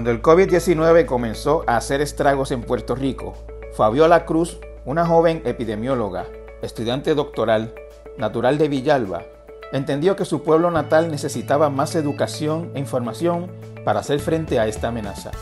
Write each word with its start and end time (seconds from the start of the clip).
Cuando 0.00 0.12
el 0.12 0.22
COVID-19 0.22 1.04
comenzó 1.04 1.62
a 1.66 1.76
hacer 1.76 2.00
estragos 2.00 2.52
en 2.52 2.62
Puerto 2.62 2.94
Rico, 2.94 3.34
Fabiola 3.74 4.24
Cruz, 4.24 4.58
una 4.86 5.04
joven 5.04 5.42
epidemióloga, 5.44 6.24
estudiante 6.62 7.14
doctoral, 7.14 7.74
natural 8.16 8.56
de 8.56 8.68
Villalba, 8.68 9.24
entendió 9.72 10.16
que 10.16 10.24
su 10.24 10.42
pueblo 10.42 10.70
natal 10.70 11.10
necesitaba 11.10 11.68
más 11.68 11.94
educación 11.96 12.70
e 12.74 12.78
información 12.78 13.50
para 13.84 14.00
hacer 14.00 14.20
frente 14.20 14.58
a 14.58 14.66
esta 14.66 14.88
amenaza. 14.88 15.32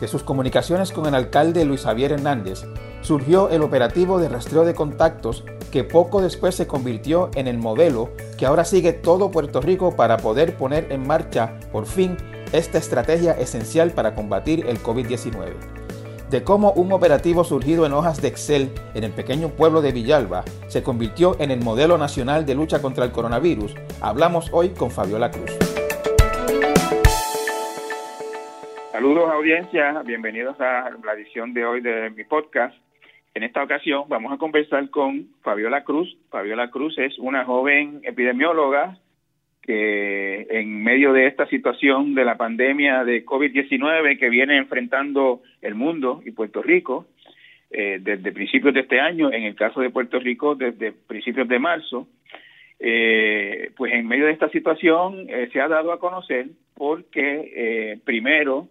De 0.00 0.08
sus 0.08 0.22
comunicaciones 0.22 0.92
con 0.92 1.04
el 1.04 1.14
alcalde 1.14 1.66
Luis 1.66 1.82
Javier 1.82 2.12
Hernández, 2.12 2.62
surgió 3.02 3.50
el 3.50 3.60
operativo 3.60 4.18
de 4.18 4.30
rastreo 4.30 4.64
de 4.64 4.74
contactos 4.74 5.44
que 5.70 5.84
poco 5.84 6.22
después 6.22 6.54
se 6.54 6.66
convirtió 6.66 7.28
en 7.34 7.46
el 7.46 7.58
modelo 7.58 8.08
que 8.38 8.46
ahora 8.46 8.64
sigue 8.64 8.94
todo 8.94 9.30
Puerto 9.30 9.60
Rico 9.60 9.94
para 9.94 10.16
poder 10.16 10.56
poner 10.56 10.90
en 10.90 11.06
marcha, 11.06 11.60
por 11.70 11.84
fin, 11.84 12.16
esta 12.52 12.78
estrategia 12.78 13.32
esencial 13.32 13.92
para 13.92 14.14
combatir 14.14 14.66
el 14.66 14.78
COVID-19. 14.78 15.54
De 16.30 16.44
cómo 16.44 16.72
un 16.72 16.92
operativo 16.92 17.44
surgido 17.44 17.86
en 17.86 17.92
hojas 17.92 18.22
de 18.22 18.28
Excel 18.28 18.70
en 18.94 19.04
el 19.04 19.12
pequeño 19.12 19.48
pueblo 19.50 19.82
de 19.82 19.92
Villalba 19.92 20.44
se 20.68 20.82
convirtió 20.82 21.36
en 21.40 21.50
el 21.50 21.60
modelo 21.60 21.98
nacional 21.98 22.46
de 22.46 22.54
lucha 22.54 22.80
contra 22.80 23.04
el 23.04 23.12
coronavirus, 23.12 23.74
hablamos 24.00 24.48
hoy 24.52 24.70
con 24.70 24.90
Fabiola 24.90 25.30
Cruz. 25.30 25.50
Saludos 28.92 29.30
audiencia, 29.30 30.02
bienvenidos 30.04 30.60
a 30.60 30.90
la 31.04 31.12
edición 31.14 31.54
de 31.54 31.64
hoy 31.64 31.80
de 31.80 32.10
mi 32.10 32.24
podcast. 32.24 32.76
En 33.34 33.44
esta 33.44 33.62
ocasión 33.62 34.04
vamos 34.08 34.32
a 34.32 34.38
conversar 34.38 34.90
con 34.90 35.28
Fabiola 35.42 35.84
Cruz. 35.84 36.16
Fabiola 36.30 36.70
Cruz 36.70 36.98
es 36.98 37.18
una 37.18 37.44
joven 37.44 38.00
epidemióloga 38.02 38.98
que 39.70 40.48
en 40.50 40.82
medio 40.82 41.12
de 41.12 41.28
esta 41.28 41.46
situación 41.46 42.16
de 42.16 42.24
la 42.24 42.36
pandemia 42.36 43.04
de 43.04 43.24
COVID-19 43.24 44.18
que 44.18 44.28
viene 44.28 44.56
enfrentando 44.56 45.42
el 45.62 45.76
mundo 45.76 46.22
y 46.26 46.32
Puerto 46.32 46.60
Rico 46.60 47.06
eh, 47.70 48.00
desde 48.00 48.32
principios 48.32 48.74
de 48.74 48.80
este 48.80 48.98
año, 48.98 49.32
en 49.32 49.44
el 49.44 49.54
caso 49.54 49.80
de 49.80 49.90
Puerto 49.90 50.18
Rico 50.18 50.56
desde 50.56 50.90
principios 50.90 51.46
de 51.46 51.60
marzo, 51.60 52.08
eh, 52.80 53.70
pues 53.76 53.92
en 53.92 54.08
medio 54.08 54.26
de 54.26 54.32
esta 54.32 54.48
situación 54.48 55.26
eh, 55.28 55.48
se 55.52 55.60
ha 55.60 55.68
dado 55.68 55.92
a 55.92 56.00
conocer 56.00 56.46
porque 56.74 58.00
primero 58.04 58.66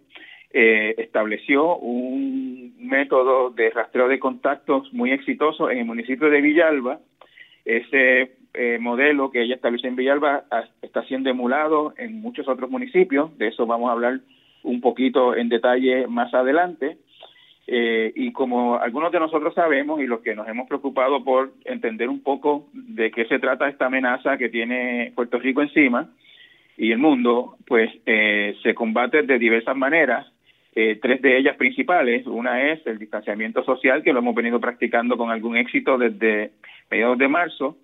estableció 0.52 1.78
un 1.78 2.74
método 2.78 3.48
de 3.48 3.70
rastreo 3.70 4.06
de 4.06 4.18
contactos 4.18 4.92
muy 4.92 5.12
exitoso 5.12 5.70
en 5.70 5.78
el 5.78 5.84
municipio 5.86 6.28
de 6.28 6.42
Villalba. 6.42 7.00
Ese 7.64 8.39
eh, 8.52 8.78
modelo 8.80 9.30
que 9.30 9.42
ella 9.42 9.54
estableció 9.54 9.88
en 9.88 9.96
Villalba 9.96 10.44
está 10.82 11.04
siendo 11.04 11.30
emulado 11.30 11.94
en 11.96 12.20
muchos 12.20 12.48
otros 12.48 12.68
municipios, 12.68 13.36
de 13.38 13.48
eso 13.48 13.64
vamos 13.66 13.88
a 13.88 13.92
hablar 13.92 14.20
un 14.62 14.80
poquito 14.80 15.36
en 15.36 15.48
detalle 15.48 16.06
más 16.08 16.34
adelante. 16.34 16.98
Eh, 17.66 18.12
y 18.16 18.32
como 18.32 18.78
algunos 18.78 19.12
de 19.12 19.20
nosotros 19.20 19.54
sabemos 19.54 20.00
y 20.00 20.06
los 20.06 20.20
que 20.20 20.34
nos 20.34 20.48
hemos 20.48 20.66
preocupado 20.66 21.22
por 21.22 21.52
entender 21.64 22.08
un 22.08 22.20
poco 22.20 22.66
de 22.72 23.12
qué 23.12 23.26
se 23.26 23.38
trata 23.38 23.68
esta 23.68 23.86
amenaza 23.86 24.36
que 24.36 24.48
tiene 24.48 25.12
Puerto 25.14 25.38
Rico 25.38 25.62
encima 25.62 26.10
y 26.76 26.90
el 26.90 26.98
mundo, 26.98 27.56
pues 27.68 27.88
eh, 28.06 28.56
se 28.64 28.74
combate 28.74 29.22
de 29.22 29.38
diversas 29.38 29.76
maneras. 29.76 30.26
tres 30.72 31.22
de 31.22 31.36
ellas 31.36 31.56
principales. 31.56 32.26
Una 32.26 32.72
es 32.72 32.84
el 32.86 32.98
distanciamiento 32.98 33.62
social, 33.62 34.02
que 34.02 34.12
lo 34.12 34.20
hemos 34.20 34.34
venido 34.34 34.58
practicando 34.58 35.16
con 35.16 35.30
algún 35.30 35.56
éxito 35.56 35.98
desde 35.98 36.50
mediados 36.90 37.18
de 37.18 37.28
marzo. 37.28 37.76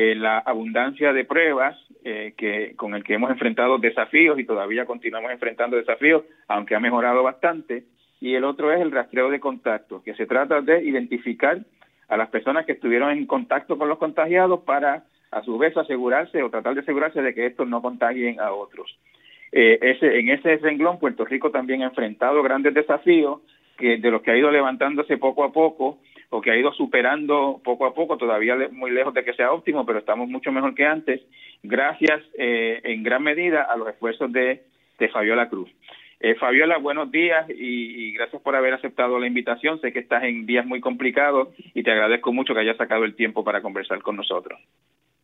Eh, 0.00 0.14
la 0.14 0.38
abundancia 0.38 1.12
de 1.12 1.24
pruebas 1.24 1.76
eh, 2.04 2.32
que 2.36 2.76
con 2.76 2.94
el 2.94 3.02
que 3.02 3.14
hemos 3.14 3.32
enfrentado 3.32 3.78
desafíos 3.78 4.38
y 4.38 4.44
todavía 4.44 4.86
continuamos 4.86 5.32
enfrentando 5.32 5.76
desafíos, 5.76 6.22
aunque 6.46 6.76
ha 6.76 6.78
mejorado 6.78 7.24
bastante. 7.24 7.82
Y 8.20 8.36
el 8.36 8.44
otro 8.44 8.72
es 8.72 8.80
el 8.80 8.92
rastreo 8.92 9.28
de 9.28 9.40
contactos, 9.40 10.04
que 10.04 10.14
se 10.14 10.26
trata 10.26 10.60
de 10.60 10.84
identificar 10.84 11.58
a 12.06 12.16
las 12.16 12.28
personas 12.28 12.64
que 12.64 12.74
estuvieron 12.74 13.10
en 13.10 13.26
contacto 13.26 13.76
con 13.76 13.88
los 13.88 13.98
contagiados 13.98 14.60
para 14.60 15.02
a 15.32 15.42
su 15.42 15.58
vez 15.58 15.76
asegurarse 15.76 16.44
o 16.44 16.50
tratar 16.50 16.74
de 16.74 16.82
asegurarse 16.82 17.20
de 17.20 17.34
que 17.34 17.46
estos 17.46 17.66
no 17.66 17.82
contagien 17.82 18.38
a 18.38 18.52
otros. 18.52 18.96
Eh, 19.50 19.80
ese, 19.82 20.20
en 20.20 20.28
ese 20.28 20.58
renglón, 20.58 21.00
Puerto 21.00 21.24
Rico 21.24 21.50
también 21.50 21.82
ha 21.82 21.86
enfrentado 21.86 22.40
grandes 22.44 22.72
desafíos 22.72 23.40
que 23.76 23.96
de 23.96 24.10
los 24.12 24.22
que 24.22 24.30
ha 24.30 24.36
ido 24.36 24.52
levantándose 24.52 25.18
poco 25.18 25.42
a 25.42 25.52
poco 25.52 25.98
o 26.30 26.40
que 26.40 26.50
ha 26.50 26.56
ido 26.56 26.72
superando 26.72 27.60
poco 27.64 27.86
a 27.86 27.94
poco, 27.94 28.16
todavía 28.16 28.56
muy 28.70 28.90
lejos 28.90 29.14
de 29.14 29.24
que 29.24 29.32
sea 29.34 29.52
óptimo, 29.52 29.86
pero 29.86 29.98
estamos 29.98 30.28
mucho 30.28 30.52
mejor 30.52 30.74
que 30.74 30.84
antes, 30.84 31.22
gracias 31.62 32.22
eh, 32.36 32.80
en 32.84 33.02
gran 33.02 33.22
medida 33.22 33.62
a 33.62 33.76
los 33.76 33.88
esfuerzos 33.88 34.30
de, 34.32 34.62
de 34.98 35.08
Fabiola 35.08 35.48
Cruz. 35.48 35.70
Eh, 36.20 36.34
Fabiola, 36.34 36.78
buenos 36.78 37.12
días 37.12 37.46
y, 37.48 38.12
gracias 38.14 38.42
por 38.42 38.56
haber 38.56 38.74
aceptado 38.74 39.20
la 39.20 39.28
invitación. 39.28 39.80
Sé 39.80 39.92
que 39.92 40.00
estás 40.00 40.24
en 40.24 40.46
días 40.46 40.66
muy 40.66 40.80
complicados 40.80 41.48
y 41.74 41.84
te 41.84 41.92
agradezco 41.92 42.32
mucho 42.32 42.54
que 42.54 42.60
hayas 42.60 42.76
sacado 42.76 43.04
el 43.04 43.14
tiempo 43.14 43.44
para 43.44 43.62
conversar 43.62 44.02
con 44.02 44.16
nosotros. 44.16 44.58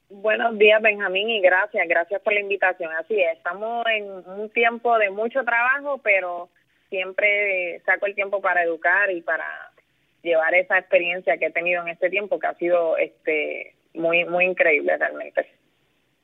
Buenos 0.09 0.57
días, 0.57 0.81
Benjamín, 0.81 1.29
y 1.29 1.41
gracias, 1.41 1.89
gracias 1.89 2.23
por 2.23 2.33
la 2.33 2.41
invitación. 2.41 2.93
Así 2.93 3.21
es, 3.21 3.37
estamos 3.37 3.85
en 3.89 4.05
un 4.41 4.49
tiempo 4.51 4.97
de 4.99 5.11
mucho 5.11 5.43
trabajo, 5.43 6.01
pero 6.05 6.49
siempre 6.89 7.81
saco 7.85 8.07
el 8.07 8.15
tiempo 8.15 8.41
para 8.41 8.63
educar 8.63 9.11
y 9.11 9.21
para 9.23 9.45
llevar 10.25 10.55
esa 10.55 10.79
experiencia 10.79 11.37
que 11.37 11.47
he 11.47 11.51
tenido 11.51 11.83
en 11.83 11.89
este 11.89 12.11
tiempo 12.11 12.39
que 12.39 12.47
ha 12.47 12.55
sido 12.55 12.97
este 12.97 13.75
muy 13.95 14.25
muy 14.25 14.47
increíble 14.47 14.97
realmente. 14.97 15.47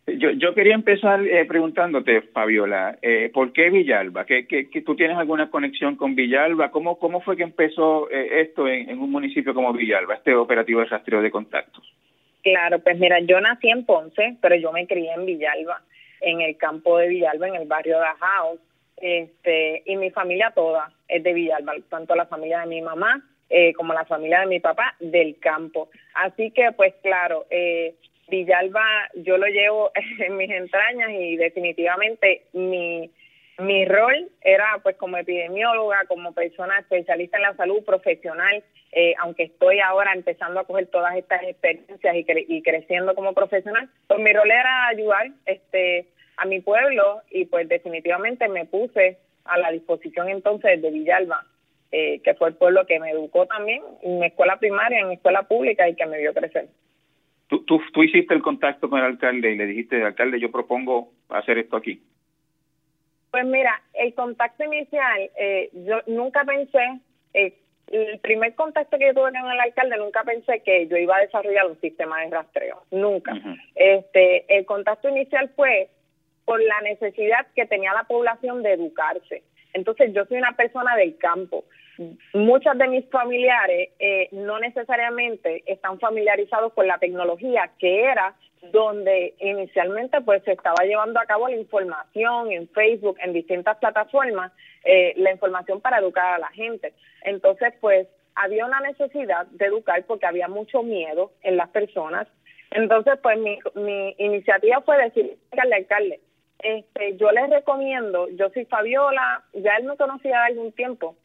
Yo, 0.06 0.30
yo 0.30 0.54
quería 0.54 0.74
empezar 0.74 1.24
eh, 1.24 1.44
preguntándote, 1.44 2.22
Fabiola, 2.22 2.98
eh, 3.02 3.30
¿por 3.32 3.52
qué 3.52 3.70
Villalba? 3.70 4.24
¿Que, 4.24 4.46
que, 4.46 4.64
tú 4.82 4.96
tienes 4.96 5.16
alguna 5.16 5.50
conexión 5.50 5.94
con 5.94 6.16
Villalba? 6.16 6.70
¿Cómo, 6.70 6.98
cómo 6.98 7.20
fue 7.20 7.36
que 7.36 7.42
empezó 7.44 8.10
eh, 8.10 8.40
esto 8.40 8.66
en, 8.66 8.98
un 8.98 9.10
municipio 9.10 9.54
como 9.54 9.72
Villalba, 9.72 10.14
este 10.14 10.34
operativo 10.34 10.80
de 10.80 10.86
rastreo 10.86 11.22
de 11.22 11.30
contactos? 11.30 11.84
Claro, 12.42 12.80
pues 12.80 12.98
mira, 12.98 13.20
yo 13.20 13.40
nací 13.40 13.68
en 13.68 13.84
Ponce, 13.84 14.36
pero 14.40 14.56
yo 14.56 14.72
me 14.72 14.86
crié 14.86 15.12
en 15.12 15.26
Villalba, 15.26 15.82
en 16.22 16.40
el 16.40 16.56
campo 16.56 16.98
de 16.98 17.08
Villalba, 17.08 17.48
en 17.48 17.56
el 17.56 17.68
barrio 17.68 17.98
de 17.98 18.06
Ajaos, 18.06 18.58
este, 18.96 19.82
y 19.86 19.96
mi 19.96 20.10
familia 20.10 20.50
toda 20.54 20.90
es 21.06 21.22
de 21.22 21.32
Villalba, 21.32 21.74
tanto 21.88 22.16
la 22.16 22.26
familia 22.26 22.60
de 22.60 22.66
mi 22.66 22.82
mamá 22.82 23.22
eh, 23.50 23.72
como 23.74 23.92
la 23.92 24.04
familia 24.04 24.40
de 24.40 24.46
mi 24.46 24.60
papá 24.60 24.94
del 25.00 25.38
campo. 25.40 25.90
Así 26.14 26.52
que, 26.52 26.70
pues 26.72 26.94
claro, 27.02 27.46
eh, 27.50 27.94
Villalba 28.28 28.86
yo 29.16 29.36
lo 29.38 29.46
llevo 29.46 29.90
en 30.20 30.36
mis 30.36 30.50
entrañas 30.50 31.10
y 31.10 31.36
definitivamente 31.36 32.44
mi, 32.52 33.10
mi 33.58 33.84
rol 33.86 34.28
era 34.40 34.78
pues 34.82 34.96
como 34.96 35.16
epidemióloga, 35.16 36.04
como 36.06 36.32
persona 36.32 36.78
especialista 36.78 37.38
en 37.38 37.42
la 37.42 37.56
salud 37.56 37.84
profesional, 37.84 38.62
eh, 38.92 39.14
aunque 39.18 39.44
estoy 39.44 39.80
ahora 39.80 40.12
empezando 40.12 40.60
a 40.60 40.64
coger 40.64 40.86
todas 40.86 41.16
estas 41.16 41.42
experiencias 41.42 42.14
y, 42.14 42.24
y 42.48 42.62
creciendo 42.62 43.14
como 43.16 43.34
profesional, 43.34 43.90
pues 44.06 44.20
mi 44.20 44.32
rol 44.32 44.50
era 44.50 44.86
ayudar 44.86 45.28
este 45.46 46.06
a 46.36 46.46
mi 46.46 46.60
pueblo 46.60 47.20
y 47.30 47.44
pues 47.46 47.68
definitivamente 47.68 48.48
me 48.48 48.64
puse 48.64 49.18
a 49.44 49.58
la 49.58 49.72
disposición 49.72 50.28
entonces 50.28 50.80
de 50.80 50.90
Villalba 50.90 51.44
eh, 51.92 52.20
que 52.22 52.34
fue 52.34 52.48
el 52.48 52.54
pueblo 52.54 52.86
que 52.86 53.00
me 53.00 53.10
educó 53.10 53.46
también 53.46 53.82
en 54.02 54.18
mi 54.20 54.26
escuela 54.26 54.58
primaria, 54.58 55.00
en 55.00 55.08
mi 55.08 55.14
escuela 55.14 55.42
pública 55.42 55.88
y 55.88 55.96
que 55.96 56.06
me 56.06 56.18
vio 56.18 56.32
crecer. 56.32 56.68
Tú, 57.48 57.64
tú, 57.64 57.80
tú 57.92 58.02
hiciste 58.02 58.32
el 58.32 58.42
contacto 58.42 58.88
con 58.88 59.00
el 59.00 59.06
alcalde 59.06 59.50
y 59.50 59.56
le 59.56 59.66
dijiste, 59.66 60.02
alcalde, 60.04 60.38
yo 60.38 60.52
propongo 60.52 61.10
hacer 61.28 61.58
esto 61.58 61.76
aquí. 61.76 62.00
Pues 63.30 63.44
mira, 63.44 63.80
el 63.94 64.14
contacto 64.14 64.64
inicial, 64.64 65.30
eh, 65.36 65.70
yo 65.72 66.00
nunca 66.06 66.44
pensé, 66.44 67.00
eh, 67.34 67.54
el 67.88 68.18
primer 68.20 68.54
contacto 68.54 68.98
que 68.98 69.06
yo 69.06 69.14
tuve 69.14 69.32
con 69.32 69.50
el 69.50 69.60
alcalde, 69.60 69.96
nunca 69.96 70.22
pensé 70.22 70.62
que 70.64 70.86
yo 70.86 70.96
iba 70.96 71.16
a 71.16 71.20
desarrollar 71.20 71.66
un 71.66 71.80
sistema 71.80 72.20
de 72.20 72.30
rastreo, 72.30 72.84
nunca. 72.92 73.32
Este, 73.74 74.44
el 74.56 74.64
contacto 74.64 75.08
inicial 75.08 75.50
fue 75.56 75.88
por 76.44 76.62
la 76.62 76.80
necesidad 76.82 77.46
que 77.54 77.66
tenía 77.66 77.92
la 77.92 78.04
población 78.04 78.62
de 78.62 78.72
educarse. 78.72 79.42
Entonces 79.72 80.12
yo 80.12 80.24
soy 80.26 80.38
una 80.38 80.56
persona 80.56 80.97
del 80.97 81.16
campo. 81.18 81.65
Muchos 82.32 82.78
de 82.78 82.88
mis 82.88 83.04
familiares 83.10 83.91
eh, 83.98 84.28
no 84.32 84.58
necesariamente 84.58 85.62
están 85.66 85.98
familiarizados 85.98 86.72
con 86.72 86.86
la 86.86 86.98
tecnología 86.98 87.70
que 87.78 88.04
era 88.04 88.34
donde 88.72 89.34
inicialmente 89.38 90.20
pues 90.20 90.42
se 90.44 90.52
estaba 90.52 90.84
llevando 90.84 91.20
a 91.20 91.26
cabo 91.26 91.48
la 91.48 91.56
información 91.56 92.52
en 92.52 92.68
Facebook, 92.68 93.16
en 93.22 93.32
distintas 93.32 93.78
plataformas, 93.78 94.52
eh, 94.84 95.14
la 95.16 95.32
información 95.32 95.80
para 95.80 95.98
educar 95.98 96.34
a 96.34 96.38
la 96.38 96.48
gente. 96.48 96.94
Entonces 97.22 97.74
pues 97.80 98.06
había 98.34 98.64
una 98.64 98.80
necesidad 98.80 99.46
de 99.46 99.66
educar 99.66 100.04
porque 100.06 100.26
había 100.26 100.48
mucho 100.48 100.82
miedo 100.82 101.32
en 101.42 101.56
las 101.56 101.68
personas. 101.68 102.28
Entonces 102.70 103.18
pues 103.22 103.38
mi, 103.38 103.58
mi 103.74 104.14
iniciativa 104.18 104.80
fue 104.82 105.03
decir 105.03 105.36
al 105.50 105.72
alcalde, 105.72 106.20
este, 106.62 107.16
yo 107.16 107.30
les 107.30 107.48
recomiendo, 107.48 108.28
yo 108.30 108.50
soy 108.50 108.66
Fabiola, 108.66 109.44
ya 109.54 109.76
él 109.76 109.84
me 109.84 109.96
conocía 109.96 110.38
de 110.41 110.46
algún 110.46 110.72
tiempo, 110.72 111.16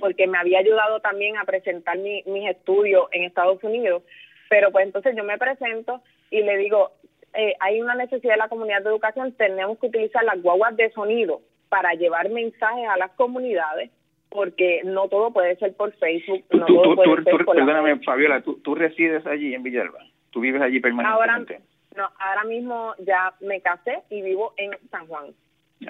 porque 0.00 0.26
me 0.26 0.38
había 0.38 0.58
ayudado 0.58 1.00
también 1.00 1.36
a 1.38 1.44
presentar 1.44 1.96
mis 1.98 2.48
estudios 2.48 3.06
en 3.12 3.24
Estados 3.24 3.62
Unidos, 3.62 4.02
pero 4.48 4.70
pues 4.70 4.86
entonces 4.86 5.14
yo 5.16 5.24
me 5.24 5.38
presento 5.38 6.02
y 6.30 6.42
le 6.42 6.56
digo, 6.58 6.90
eh, 7.34 7.54
hay 7.60 7.80
una 7.80 7.94
necesidad 7.94 8.34
de 8.34 8.38
la 8.38 8.48
comunidad 8.48 8.82
de 8.82 8.90
educación, 8.90 9.32
tenemos 9.32 9.78
que 9.78 9.86
utilizar 9.86 10.24
las 10.24 10.42
guaguas 10.42 10.76
de 10.76 10.90
sonido 10.90 11.40
para 11.68 11.94
llevar 11.94 12.28
mensajes 12.28 12.88
a 12.88 12.98
las 12.98 13.12
comunidades 13.12 13.90
porque 14.28 14.80
no 14.84 15.08
todo 15.08 15.30
puede 15.32 15.56
ser 15.56 15.74
por 15.74 15.92
Facebook, 15.92 16.44
no 16.52 16.66
todo 16.66 16.94
puede 16.96 17.22
ser 17.22 17.44
por 17.44 17.56
Perdóname, 17.56 17.98
Fabiola, 18.00 18.42
¿tú, 18.42 18.74
resides 18.74 19.26
allí 19.26 19.54
en 19.54 19.62
Villalba? 19.62 20.00
¿Tú 20.30 20.40
vives 20.40 20.62
allí 20.62 20.80
permanentemente? 20.80 21.54
Ahora, 21.54 21.64
no, 21.96 22.10
ahora 22.18 22.44
mismo 22.44 22.94
ya 22.98 23.34
me 23.40 23.60
casé 23.60 24.00
y 24.08 24.22
vivo 24.22 24.54
en 24.56 24.70
San 24.90 25.06
Juan. 25.06 25.26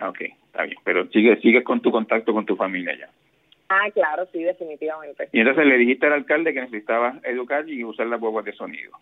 Ah, 0.00 0.08
ok, 0.08 0.20
está 0.20 0.64
bien, 0.64 0.78
pero 0.84 1.06
sigue, 1.08 1.36
sigues 1.40 1.62
con 1.64 1.80
tu 1.80 1.92
contacto 1.92 2.32
con 2.32 2.46
tu 2.46 2.56
familia 2.56 2.96
ya. 2.98 3.08
Ah, 3.72 3.90
claro, 3.90 4.26
sí, 4.32 4.42
definitivamente. 4.42 5.30
Y 5.32 5.40
entonces 5.40 5.64
le 5.64 5.78
dijiste 5.78 6.06
al 6.06 6.12
alcalde 6.12 6.52
que 6.52 6.60
necesitaba 6.60 7.14
educar 7.24 7.66
y 7.66 7.82
usar 7.84 8.06
las 8.06 8.20
guaguas 8.20 8.44
de 8.44 8.52
sonido. 8.52 8.92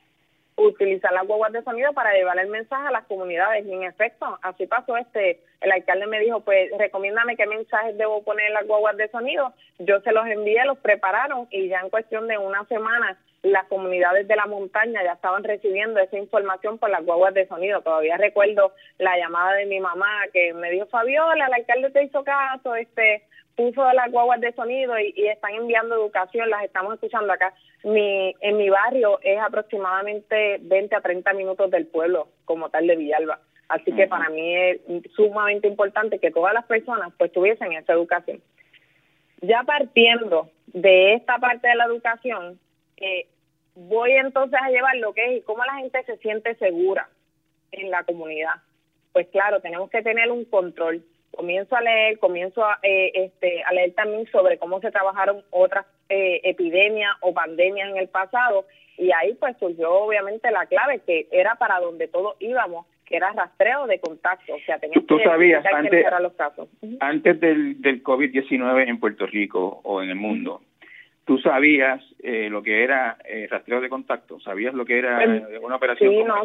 Utilizar 0.54 1.12
las 1.12 1.26
guaguas 1.26 1.52
de 1.52 1.62
sonido 1.62 1.92
para 1.92 2.12
llevar 2.12 2.38
el 2.38 2.48
mensaje 2.48 2.86
a 2.86 2.92
las 2.92 3.04
comunidades. 3.06 3.66
Y 3.66 3.72
en 3.72 3.82
efecto, 3.82 4.38
así 4.42 4.68
pasó. 4.68 4.96
Este, 4.96 5.40
el 5.60 5.72
alcalde 5.72 6.06
me 6.06 6.20
dijo, 6.20 6.40
pues, 6.40 6.70
recomiéndame 6.78 7.36
qué 7.36 7.46
mensajes 7.46 7.98
debo 7.98 8.22
poner 8.22 8.46
en 8.46 8.54
las 8.54 8.66
guaguas 8.66 8.96
de 8.96 9.08
sonido. 9.08 9.52
Yo 9.80 10.00
se 10.02 10.12
los 10.12 10.24
envié, 10.26 10.64
los 10.64 10.78
prepararon 10.78 11.48
y 11.50 11.66
ya 11.66 11.80
en 11.80 11.90
cuestión 11.90 12.28
de 12.28 12.38
una 12.38 12.64
semana 12.66 13.18
las 13.42 13.66
comunidades 13.66 14.28
de 14.28 14.36
la 14.36 14.46
montaña 14.46 15.02
ya 15.02 15.14
estaban 15.14 15.42
recibiendo 15.42 15.98
esa 15.98 16.18
información 16.18 16.78
por 16.78 16.90
las 16.90 17.04
guaguas 17.04 17.34
de 17.34 17.48
sonido. 17.48 17.80
Todavía 17.80 18.18
recuerdo 18.18 18.72
la 18.98 19.16
llamada 19.16 19.54
de 19.54 19.66
mi 19.66 19.80
mamá 19.80 20.24
que 20.32 20.52
me 20.52 20.70
dijo, 20.70 20.86
Fabiola, 20.86 21.46
el 21.46 21.54
alcalde 21.54 21.90
te 21.90 22.04
hizo 22.04 22.22
caso, 22.22 22.74
este 22.74 23.24
puso 23.60 23.92
las 23.92 24.10
guaguas 24.10 24.40
de 24.40 24.54
sonido 24.54 24.98
y, 24.98 25.28
están 25.28 25.52
enviando 25.52 25.94
educación, 25.94 26.48
las 26.48 26.64
estamos 26.64 26.94
escuchando 26.94 27.30
acá. 27.30 27.52
Mi, 27.84 28.34
en 28.40 28.56
mi 28.56 28.70
barrio 28.70 29.18
es 29.22 29.38
aproximadamente 29.38 30.58
20 30.62 30.96
a 30.96 31.00
30 31.02 31.34
minutos 31.34 31.70
del 31.70 31.86
pueblo 31.86 32.28
como 32.46 32.70
tal 32.70 32.86
de 32.86 32.96
Villalba. 32.96 33.38
Así 33.68 33.92
que 33.92 34.06
para 34.06 34.30
mí 34.30 34.56
es 34.56 34.80
sumamente 35.14 35.68
importante 35.68 36.18
que 36.18 36.30
todas 36.30 36.54
las 36.54 36.64
personas 36.64 37.12
pues 37.18 37.30
tuviesen 37.32 37.72
esa 37.74 37.92
educación. 37.92 38.40
Ya 39.42 39.62
partiendo 39.64 40.48
de 40.66 41.14
esta 41.14 41.36
parte 41.38 41.68
de 41.68 41.74
la 41.74 41.84
educación, 41.84 42.58
eh, 42.96 43.26
voy 43.74 44.12
entonces 44.12 44.58
a 44.60 44.70
llevar 44.70 44.96
lo 44.96 45.12
que 45.12 45.24
es 45.26 45.38
y 45.38 45.42
cómo 45.42 45.64
la 45.66 45.74
gente 45.74 46.02
se 46.04 46.16
siente 46.16 46.54
segura 46.54 47.10
en 47.72 47.90
la 47.90 48.04
comunidad. 48.04 48.54
Pues 49.12 49.28
claro, 49.28 49.60
tenemos 49.60 49.90
que 49.90 50.02
tener 50.02 50.30
un 50.30 50.46
control. 50.46 51.04
Comienzo 51.30 51.76
a 51.76 51.80
leer, 51.80 52.18
comienzo 52.18 52.64
a, 52.64 52.78
eh, 52.82 53.12
este, 53.14 53.62
a 53.62 53.72
leer 53.72 53.92
también 53.94 54.26
sobre 54.30 54.58
cómo 54.58 54.80
se 54.80 54.90
trabajaron 54.90 55.42
otras 55.50 55.86
eh, 56.08 56.40
epidemias 56.44 57.14
o 57.20 57.32
pandemias 57.32 57.90
en 57.90 57.96
el 57.96 58.08
pasado 58.08 58.66
y 58.98 59.12
ahí 59.12 59.34
pues 59.34 59.56
surgió 59.58 59.92
obviamente 59.92 60.50
la 60.50 60.66
clave 60.66 61.00
que 61.06 61.28
era 61.30 61.54
para 61.54 61.78
donde 61.80 62.08
todos 62.08 62.36
íbamos 62.40 62.86
que 63.06 63.16
era 63.16 63.32
rastreo 63.32 63.88
de 63.88 63.98
contacto, 63.98 64.54
o 64.54 64.60
sea, 64.60 64.78
teníamos 64.78 65.06
¿Tú 65.06 65.18
sabías 65.18 65.64
antes, 65.66 66.04
los 66.20 66.32
casos. 66.34 66.68
antes 67.00 67.40
del, 67.40 67.80
del 67.82 68.04
COVID-19 68.04 68.88
en 68.88 69.00
Puerto 69.00 69.26
Rico 69.26 69.80
o 69.82 70.00
en 70.00 70.10
el 70.10 70.16
mundo, 70.16 70.60
¿Tú 71.30 71.38
sabías 71.38 72.02
eh, 72.24 72.48
lo 72.50 72.60
que 72.60 72.82
era 72.82 73.16
eh, 73.24 73.46
rastreo 73.48 73.80
de 73.80 73.88
contacto? 73.88 74.40
¿Sabías 74.40 74.74
lo 74.74 74.84
que 74.84 74.98
era 74.98 75.22
pues, 75.24 75.62
una 75.62 75.76
operación 75.76 76.10
sí, 76.10 76.24
no. 76.24 76.42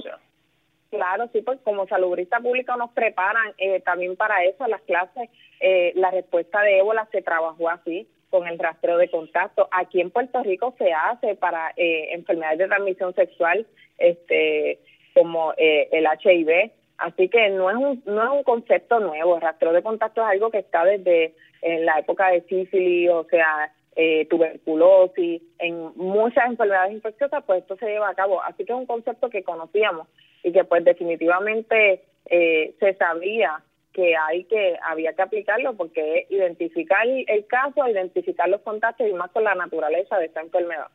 Claro, 0.95 1.30
sí, 1.33 1.42
pues 1.42 1.59
como 1.63 1.88
salubrista 1.88 2.39
pública 2.39 2.77
nos 2.77 2.92
preparan 2.92 3.53
eh, 3.57 3.81
también 3.81 4.15
para 4.15 4.45
eso, 4.45 4.65
las 4.68 4.81
clases, 4.83 5.30
eh, 5.59 5.92
la 5.95 6.09
respuesta 6.09 6.62
de 6.62 6.80
ébola 6.80 7.06
se 7.12 7.21
trabajó 7.21 7.69
así, 7.69 8.07
con 8.30 8.47
el 8.47 8.57
rastreo 8.57 8.97
de 8.97 9.09
contacto. 9.09 9.68
Aquí 9.71 10.00
en 10.00 10.09
Puerto 10.09 10.42
Rico 10.44 10.74
se 10.77 10.94
hace 10.94 11.36
para 11.36 11.74
eh, 11.75 12.13
enfermedades 12.13 12.59
de 12.59 12.68
transmisión 12.68 13.13
sexual, 13.13 13.68
este, 13.97 14.80
como 15.13 15.53
eh, 15.57 15.89
el 15.92 16.06
HIV, 16.06 16.71
así 16.97 17.27
que 17.27 17.50
no 17.50 17.69
es 17.69 17.75
un 17.75 18.01
no 18.06 18.24
es 18.24 18.30
un 18.31 18.44
concepto 18.44 19.00
nuevo. 19.01 19.36
El 19.36 19.42
rastreo 19.42 19.74
de 19.74 19.83
contacto 19.83 20.21
es 20.21 20.27
algo 20.27 20.50
que 20.50 20.59
está 20.59 20.86
desde 20.86 21.33
en 21.62 21.86
la 21.86 22.00
época 22.00 22.30
de 22.30 22.42
sífilis, 22.42 23.09
o 23.09 23.25
sea, 23.25 23.74
eh, 23.95 24.25
tuberculosis, 24.30 25.42
en 25.59 25.92
muchas 25.95 26.47
enfermedades 26.47 26.94
infecciosas, 26.94 27.44
pues 27.45 27.62
esto 27.62 27.77
se 27.77 27.86
lleva 27.86 28.09
a 28.09 28.15
cabo. 28.15 28.42
Así 28.44 28.65
que 28.65 28.74
es 28.74 28.77
un 28.77 28.86
concepto 28.86 29.30
que 29.30 29.44
conocíamos 29.44 30.07
y 30.44 30.51
que 30.51 30.65
pues 30.65 30.83
definitivamente 30.83 32.01
eh, 32.25 32.74
se 32.80 32.94
sabía 32.95 33.62
que 33.94 34.13
hay 34.18 34.44
que 34.44 34.75
había 34.83 35.13
que 35.13 35.21
aplicarlo 35.21 35.77
porque 35.77 36.19
es 36.19 36.31
identificar 36.31 37.07
el 37.07 37.45
caso, 37.47 37.88
identificar 37.88 38.50
los 38.50 38.59
contactos 38.62 39.07
y 39.07 39.13
más 39.13 39.31
con 39.31 39.45
la 39.45 39.56
naturaleza 39.56 40.18
de 40.18 40.25
esta 40.25 40.42
enfermedad. 40.42 40.88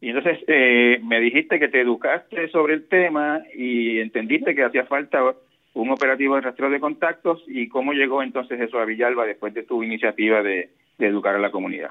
Y 0.00 0.10
entonces 0.10 0.38
eh, 0.46 1.00
me 1.02 1.18
dijiste 1.18 1.58
que 1.58 1.68
te 1.68 1.80
educaste 1.80 2.48
sobre 2.50 2.74
el 2.74 2.88
tema 2.88 3.42
y 3.54 3.98
entendiste 3.98 4.54
que 4.54 4.64
hacía 4.64 4.84
falta 4.86 5.34
un 5.74 5.90
operativo 5.90 6.36
de 6.36 6.42
rastreo 6.42 6.70
de 6.70 6.78
contactos 6.78 7.42
y 7.48 7.68
cómo 7.68 7.92
llegó 7.92 8.22
entonces 8.22 8.60
eso 8.60 8.78
a 8.78 8.84
Villalba 8.84 9.26
después 9.26 9.54
de 9.54 9.64
tu 9.64 9.82
iniciativa 9.82 10.42
de 10.42 10.70
educar 10.98 11.34
a 11.34 11.40
la 11.40 11.50
comunidad. 11.50 11.90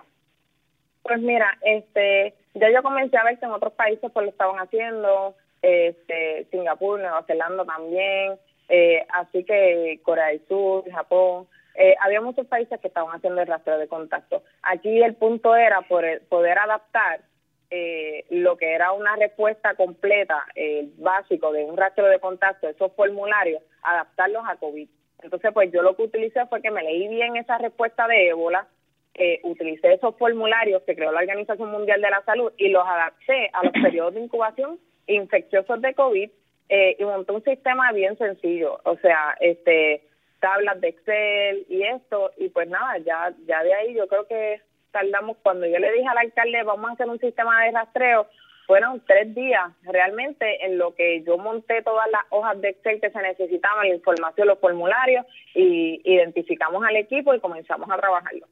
Pues 1.04 1.20
mira, 1.20 1.58
este, 1.62 2.34
ya 2.54 2.70
yo 2.70 2.84
comencé 2.84 3.18
a 3.18 3.24
ver 3.24 3.40
que 3.40 3.46
en 3.46 3.52
otros 3.52 3.74
países 3.74 4.12
pues 4.12 4.26
lo 4.26 4.32
estaban 4.32 4.58
haciendo, 4.58 5.36
este, 5.62 6.48
Singapur, 6.52 7.00
Nueva 7.00 7.24
Zelanda 7.24 7.66
también, 7.66 8.38
eh, 8.70 9.06
así 9.10 9.44
que 9.44 10.00
Corea 10.04 10.28
del 10.28 10.46
Sur, 10.48 10.90
Japón, 10.92 11.48
eh, 11.76 11.96
había 12.02 12.22
muchos 12.22 12.48
países 12.48 12.80
que 12.80 12.88
estaban 12.88 13.16
haciendo 13.16 13.42
el 13.42 13.48
rastreo 13.48 13.78
de 13.78 13.88
contacto. 13.88 14.44
Aquí 14.62 15.02
el 15.02 15.16
punto 15.16 15.56
era 15.56 15.82
poder, 15.82 16.22
poder 16.28 16.58
adaptar 16.58 17.22
eh, 17.70 18.26
lo 18.30 18.58
que 18.58 18.74
era 18.74 18.92
una 18.92 19.16
respuesta 19.16 19.76
completa, 19.76 20.46
eh, 20.56 20.90
básico 20.98 21.54
de 21.54 21.64
un 21.64 21.78
rastreo 21.78 22.08
de 22.08 22.20
contacto, 22.20 22.68
esos 22.68 22.92
formularios, 22.94 23.64
adaptarlos 23.82 24.44
a 24.46 24.58
COVID. 24.58 24.90
Entonces, 25.24 25.52
pues 25.54 25.72
yo 25.72 25.82
lo 25.82 25.96
que 25.96 26.04
utilicé 26.04 26.46
fue 26.48 26.62
que 26.62 26.72
me 26.72 26.84
leí 26.84 27.08
bien 27.08 27.38
esa 27.38 27.58
respuesta 27.60 28.08
de 28.08 28.30
ébola, 28.30 28.68
eh, 29.14 29.40
utilicé 29.44 29.94
esos 29.94 30.16
formularios 30.18 30.84
que 30.84 30.96
creó 30.96 31.12
la 31.12 31.20
Organización 31.20 31.72
Mundial 31.72 32.02
de 32.02 32.10
la 32.10 32.24
Salud 32.24 32.52
y 32.58 32.70
los 32.70 32.86
adapté 32.86 33.50
a 33.54 33.64
los 33.64 33.74
periodos 33.84 34.14
de 34.14 34.22
incubación 34.22 34.80
infecciosos 35.08 35.82
de 35.82 35.94
COVID 35.94 36.30
eh, 36.70 36.96
y 36.98 37.04
monté 37.04 37.34
un 37.34 37.44
sistema 37.44 37.92
bien 37.92 38.18
sencillo, 38.18 38.80
o 38.86 38.98
sea, 38.98 39.36
este 39.40 40.04
tablas 40.40 40.82
de 40.82 40.90
Excel 40.90 41.66
y 41.70 41.84
esto, 41.84 42.32
y 42.38 42.50
pues 42.50 42.68
nada, 42.68 42.98
ya, 43.00 43.34
ya 43.46 43.62
de 43.64 43.74
ahí 43.74 43.94
yo 43.94 44.08
creo 44.08 44.26
que 44.28 44.62
tardamos, 44.92 45.38
cuando 45.44 45.68
yo 45.68 45.78
le 45.78 45.92
dije 45.92 46.08
al 46.08 46.18
alcalde 46.18 46.64
vamos 46.64 46.90
a 46.90 46.94
hacer 46.94 47.08
un 47.08 47.20
sistema 47.20 47.64
de 47.64 47.72
rastreo, 47.72 48.28
fueron 48.66 49.04
tres 49.06 49.36
días 49.36 49.72
realmente 49.84 50.66
en 50.66 50.78
lo 50.78 50.96
que 50.96 51.24
yo 51.24 51.38
monté 51.38 51.82
todas 51.82 52.10
las 52.10 52.22
hojas 52.30 52.60
de 52.62 52.70
Excel 52.70 53.02
que 53.02 53.10
se 53.10 53.22
necesitaban, 53.22 53.90
la 53.90 53.96
información, 53.96 54.48
los 54.48 54.60
formularios, 54.60 55.26
y 55.54 56.02
identificamos 56.06 56.84
al 56.84 56.96
equipo 56.96 57.34
y 57.34 57.40
comenzamos 57.40 57.90
a 57.92 57.98
trabajarlo. 57.98 58.48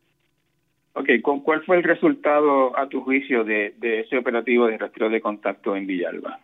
Ok, 0.94 1.10
¿cuál 1.22 1.62
fue 1.64 1.78
el 1.78 1.84
resultado 1.84 2.78
a 2.78 2.88
tu 2.90 3.02
juicio 3.02 3.44
de, 3.44 3.74
ese 3.82 4.18
operativo 4.18 4.68
de 4.68 4.78
rastreo 4.78 5.10
de 5.10 5.22
contacto 5.22 5.76
en 5.76 5.88
Villalba? 5.88 6.40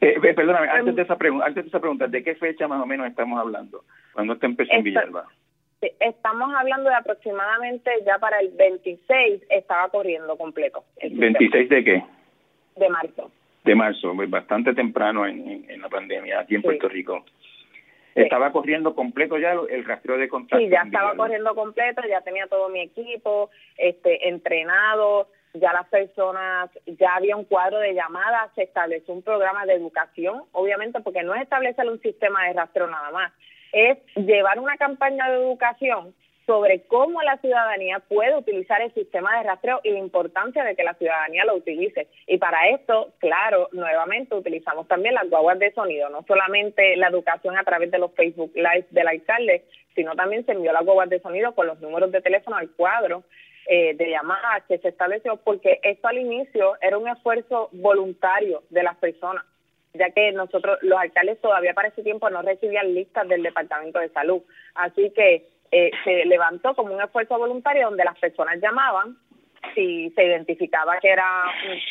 Eh, 0.00 0.20
perdóname, 0.34 0.68
antes 0.68 0.94
de, 0.94 1.02
esa 1.02 1.16
antes 1.44 1.64
de 1.64 1.68
esa 1.68 1.80
pregunta, 1.80 2.06
¿de 2.06 2.22
qué 2.22 2.34
fecha 2.34 2.68
más 2.68 2.82
o 2.82 2.86
menos 2.86 3.06
estamos 3.06 3.40
hablando? 3.40 3.84
¿Cuándo 4.12 4.36
te 4.36 4.46
empezó 4.46 4.72
en 4.72 4.82
Villalba? 4.82 5.26
Estamos 6.00 6.54
hablando 6.54 6.90
de 6.90 6.96
aproximadamente 6.96 7.90
ya 8.04 8.18
para 8.18 8.40
el 8.40 8.50
26 8.50 9.42
estaba 9.50 9.88
corriendo 9.88 10.36
completo. 10.36 10.84
¿26 11.02 11.68
de 11.68 11.84
qué? 11.84 12.04
De 12.76 12.88
marzo. 12.88 13.30
De 13.64 13.74
marzo, 13.74 14.14
pues 14.14 14.30
bastante 14.30 14.74
temprano 14.74 15.26
en, 15.26 15.66
en, 15.68 15.80
la 15.80 15.88
pandemia 15.88 16.40
aquí 16.40 16.54
en 16.54 16.62
Puerto 16.62 16.88
Rico. 16.88 17.24
Estaba 18.24 18.50
corriendo 18.50 18.94
completo 18.94 19.36
ya 19.38 19.52
el 19.52 19.84
rastreo 19.84 20.16
de 20.16 20.28
contacto. 20.28 20.58
Sí, 20.58 20.70
ya 20.70 20.82
estaba 20.82 21.14
corriendo 21.14 21.54
completo, 21.54 22.02
ya 22.08 22.22
tenía 22.22 22.46
todo 22.46 22.70
mi 22.70 22.80
equipo 22.80 23.50
este 23.76 24.28
entrenado, 24.28 25.28
ya 25.52 25.72
las 25.72 25.86
personas, 25.88 26.70
ya 26.86 27.14
había 27.14 27.36
un 27.36 27.44
cuadro 27.44 27.78
de 27.78 27.94
llamadas, 27.94 28.50
se 28.54 28.62
estableció 28.62 29.12
un 29.12 29.22
programa 29.22 29.66
de 29.66 29.74
educación, 29.74 30.44
obviamente 30.52 31.00
porque 31.00 31.22
no 31.22 31.34
es 31.34 31.42
establecer 31.42 31.88
un 31.88 32.00
sistema 32.00 32.46
de 32.46 32.54
rastreo 32.54 32.86
nada 32.86 33.10
más, 33.10 33.32
es 33.72 33.98
llevar 34.14 34.58
una 34.58 34.76
campaña 34.76 35.28
de 35.30 35.36
educación 35.36 36.14
sobre 36.46 36.82
cómo 36.82 37.20
la 37.22 37.38
ciudadanía 37.38 37.98
puede 37.98 38.36
utilizar 38.36 38.80
el 38.80 38.94
sistema 38.94 39.36
de 39.36 39.42
rastreo 39.42 39.80
y 39.82 39.90
la 39.90 39.98
importancia 39.98 40.62
de 40.62 40.76
que 40.76 40.84
la 40.84 40.94
ciudadanía 40.94 41.44
lo 41.44 41.56
utilice. 41.56 42.06
Y 42.26 42.38
para 42.38 42.68
esto, 42.68 43.12
claro, 43.18 43.68
nuevamente 43.72 44.34
utilizamos 44.34 44.86
también 44.86 45.14
las 45.14 45.28
guaguas 45.28 45.58
de 45.58 45.72
sonido, 45.72 46.08
no 46.08 46.24
solamente 46.26 46.96
la 46.96 47.08
educación 47.08 47.58
a 47.58 47.64
través 47.64 47.90
de 47.90 47.98
los 47.98 48.14
Facebook 48.14 48.52
Live 48.54 48.86
del 48.90 49.08
alcalde, 49.08 49.64
sino 49.96 50.14
también 50.14 50.46
se 50.46 50.52
envió 50.52 50.72
las 50.72 50.84
guaguas 50.84 51.10
de 51.10 51.20
sonido 51.20 51.54
con 51.54 51.66
los 51.66 51.80
números 51.80 52.12
de 52.12 52.22
teléfono 52.22 52.56
al 52.56 52.70
cuadro 52.70 53.24
eh, 53.68 53.94
de 53.94 54.10
llamadas 54.10 54.62
que 54.68 54.78
se 54.78 54.88
estableció, 54.88 55.36
porque 55.38 55.80
esto 55.82 56.06
al 56.06 56.18
inicio 56.18 56.74
era 56.80 56.96
un 56.96 57.08
esfuerzo 57.08 57.68
voluntario 57.72 58.62
de 58.70 58.84
las 58.84 58.96
personas 58.96 59.44
ya 59.96 60.10
que 60.10 60.30
nosotros, 60.32 60.78
los 60.82 60.98
alcaldes 60.98 61.40
todavía 61.40 61.74
para 61.74 61.88
ese 61.88 62.02
tiempo 62.02 62.28
no 62.30 62.42
recibían 62.42 62.94
listas 62.94 63.26
del 63.28 63.42
Departamento 63.42 63.98
de 63.98 64.10
Salud. 64.10 64.42
Así 64.74 65.10
que 65.10 65.46
eh, 65.70 65.90
se 66.04 66.24
levantó 66.24 66.74
como 66.74 66.94
un 66.94 67.02
esfuerzo 67.02 67.38
voluntario 67.38 67.86
donde 67.86 68.04
las 68.04 68.18
personas 68.18 68.60
llamaban 68.60 69.16
si 69.74 70.10
se 70.10 70.24
identificaba 70.24 70.98
que 71.00 71.08
era, 71.08 71.44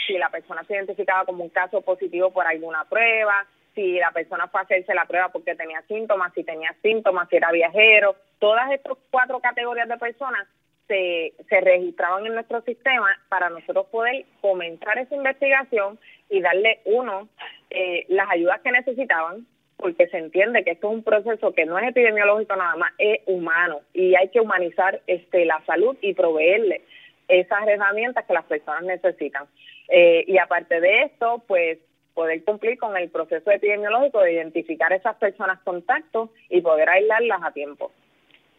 si 0.08 0.17
la 0.17 0.29
persona 0.29 0.63
se 0.63 0.75
identificaba 0.75 1.25
como 1.25 1.44
un 1.44 1.50
caso 1.50 1.82
positivo 1.82 2.32
por 2.32 2.48
alguna 2.48 2.86
prueba, 2.86 3.46
si 3.74 4.00
la 4.00 4.12
persona 4.12 4.48
fue 4.48 4.62
a 4.62 4.63
hacerse 4.63 4.94
la 4.94 5.05
prueba 5.05 5.29
porque 5.29 5.55
tenía 5.55 5.82
síntomas, 5.84 6.34
si 6.34 6.44
tenía 6.44 6.74
síntomas, 6.82 7.27
si 7.29 7.36
era 7.36 7.51
viajero. 7.51 8.15
Todas 8.39 8.72
estas 8.72 8.98
cuatro 9.12 9.39
categorías 9.39 9.89
de 9.89 9.98
personas 9.98 10.48
se, 10.88 11.34
se 11.50 11.62
registraban 11.62 12.25
en 12.25 12.36
nuestro 12.36 12.62
sistema 12.62 13.08
para 13.27 13.50
nosotros 13.50 13.88
poder 13.88 14.25
comenzar 14.41 14.98
esa 14.98 15.15
investigación 15.15 16.00
y 16.29 16.41
darle, 16.41 16.79
uno, 16.86 17.27
eh, 17.70 18.05
las 18.10 18.29
ayudas 18.29 18.62
que 18.62 18.72
necesitaban, 18.72 19.46
porque 19.77 20.08
se 20.08 20.17
entiende 20.17 20.63
que 20.63 20.72
esto 20.72 20.89
es 20.89 20.96
un 20.96 21.03
proceso 21.03 21.53
que 21.53 21.65
no 21.65 21.77
es 21.77 21.88
epidemiológico 21.89 22.55
nada 22.55 22.75
más, 22.75 22.94
es 22.98 23.20
humano 23.25 23.82
y 23.94 24.15
hay 24.15 24.29
que 24.29 24.39
humanizar 24.39 25.01
este 25.08 25.46
la 25.46 25.62
salud 25.65 25.96
y 26.01 26.13
proveerle 26.13 26.82
esas 27.27 27.67
herramientas 27.67 28.25
que 28.25 28.34
las 28.34 28.46
personas 28.46 28.84
necesitan. 28.84 29.46
Eh, 29.89 30.24
y 30.27 30.38
aparte 30.38 30.79
de 30.79 31.03
esto, 31.03 31.44
pues 31.48 31.79
poder 32.13 32.44
cumplir 32.44 32.77
con 32.77 32.96
el 32.98 33.10
proceso 33.10 33.51
epidemiológico 33.51 34.22
de 34.22 34.34
identificar 34.34 34.91
esas 34.94 35.15
personas 35.17 35.60
contactos 35.63 36.29
y 36.50 36.62
poder 36.62 36.89
aislarlas 36.89 37.44
a 37.44 37.51
tiempo. 37.51 37.91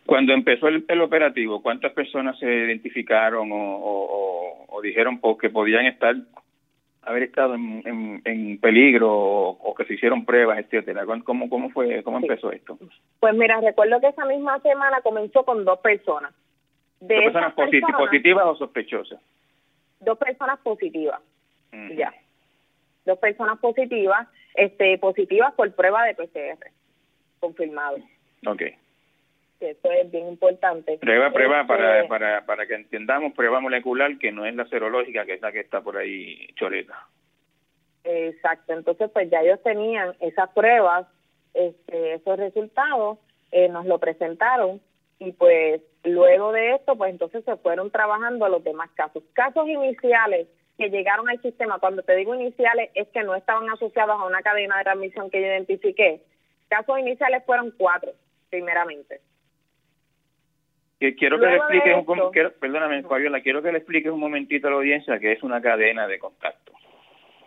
Cuando 0.04 0.32
empezó 0.32 0.68
el, 0.68 1.00
operativo, 1.00 1.62
¿cuántas 1.62 1.92
personas 1.92 2.38
se 2.38 2.46
identificaron 2.46 3.50
o, 3.52 4.80
dijeron 4.82 5.20
que 5.40 5.50
podían 5.50 5.86
estar 5.86 6.14
haber 7.06 7.22
estado 7.22 7.54
en, 7.54 8.58
peligro 8.60 9.10
o, 9.10 9.74
que 9.74 9.84
se 9.84 9.94
hicieron 9.94 10.24
pruebas, 10.24 10.58
etcétera? 10.58 11.04
¿Cómo, 11.24 11.48
cómo 11.48 11.70
fue, 11.70 12.02
cómo 12.02 12.18
empezó 12.18 12.50
esto? 12.52 12.78
Pues 13.20 13.34
mira, 13.34 13.60
recuerdo 13.60 14.00
que 14.00 14.08
esa 14.08 14.24
misma 14.26 14.58
semana 14.60 15.00
comenzó 15.00 15.44
con 15.44 15.64
dos 15.64 15.78
personas. 15.78 16.34
De 17.00 17.14
¿Dos 17.14 17.24
personas, 17.24 17.54
positivas 17.54 18.46
o 18.46 18.56
sospechosas? 18.56 19.20
Dos 20.00 20.18
personas 20.18 20.58
positivas, 20.60 21.20
ya. 21.94 22.12
Dos 23.04 23.18
personas 23.18 23.58
positivas, 23.58 24.26
este, 24.54 24.98
positivas 24.98 25.54
por 25.54 25.72
prueba 25.74 26.04
de 26.04 26.14
PCR, 26.14 26.70
confirmado. 27.40 27.98
Ok 28.46 28.62
que 29.58 29.70
eso 29.70 29.90
es 29.90 30.10
bien 30.10 30.28
importante. 30.28 30.98
Prueba, 30.98 31.30
prueba, 31.32 31.60
este, 31.60 31.68
para, 31.68 32.08
para, 32.08 32.46
para 32.46 32.66
que 32.66 32.74
entendamos, 32.74 33.32
prueba 33.34 33.60
molecular 33.60 34.18
que 34.18 34.32
no 34.32 34.46
es 34.46 34.54
la 34.54 34.66
serológica, 34.66 35.24
que 35.24 35.34
es 35.34 35.40
la 35.40 35.52
que 35.52 35.60
está 35.60 35.80
por 35.80 35.96
ahí 35.96 36.48
choleta. 36.54 37.08
Exacto, 38.04 38.72
entonces 38.72 39.10
pues 39.12 39.28
ya 39.30 39.40
ellos 39.40 39.60
tenían 39.62 40.14
esas 40.20 40.48
pruebas, 40.50 41.06
este, 41.54 42.14
esos 42.14 42.38
resultados, 42.38 43.18
eh, 43.50 43.68
nos 43.68 43.86
lo 43.86 43.98
presentaron 43.98 44.80
y 45.18 45.32
pues 45.32 45.80
luego 46.04 46.52
de 46.52 46.74
esto 46.74 46.96
pues 46.96 47.10
entonces 47.10 47.44
se 47.44 47.56
fueron 47.56 47.90
trabajando 47.90 48.48
los 48.48 48.62
demás 48.62 48.90
casos. 48.94 49.24
Casos 49.32 49.66
iniciales 49.68 50.46
que 50.78 50.90
llegaron 50.90 51.28
al 51.28 51.40
sistema, 51.42 51.78
cuando 51.78 52.02
te 52.02 52.14
digo 52.16 52.34
iniciales 52.34 52.90
es 52.94 53.08
que 53.08 53.22
no 53.22 53.34
estaban 53.34 53.68
asociados 53.70 54.20
a 54.20 54.26
una 54.26 54.42
cadena 54.42 54.78
de 54.78 54.84
transmisión 54.84 55.30
que 55.30 55.40
yo 55.40 55.46
identifiqué. 55.46 56.22
Casos 56.68 56.98
iniciales 56.98 57.42
fueron 57.44 57.72
cuatro, 57.76 58.12
primeramente. 58.50 59.20
Quiero 60.98 61.38
que 61.38 61.46
le 61.46 61.56
expliques, 61.56 61.94
un, 61.94 62.30
quiero, 62.32 62.52
perdóname, 62.52 63.02
Fabiola, 63.02 63.42
quiero 63.42 63.60
que 63.62 63.70
le 63.70 63.78
expliques 63.78 64.10
un 64.10 64.20
momentito 64.20 64.66
a 64.66 64.70
la 64.70 64.76
audiencia 64.76 65.18
que 65.18 65.32
es 65.32 65.42
una 65.42 65.60
cadena 65.60 66.06
de 66.06 66.18
contacto. 66.18 66.72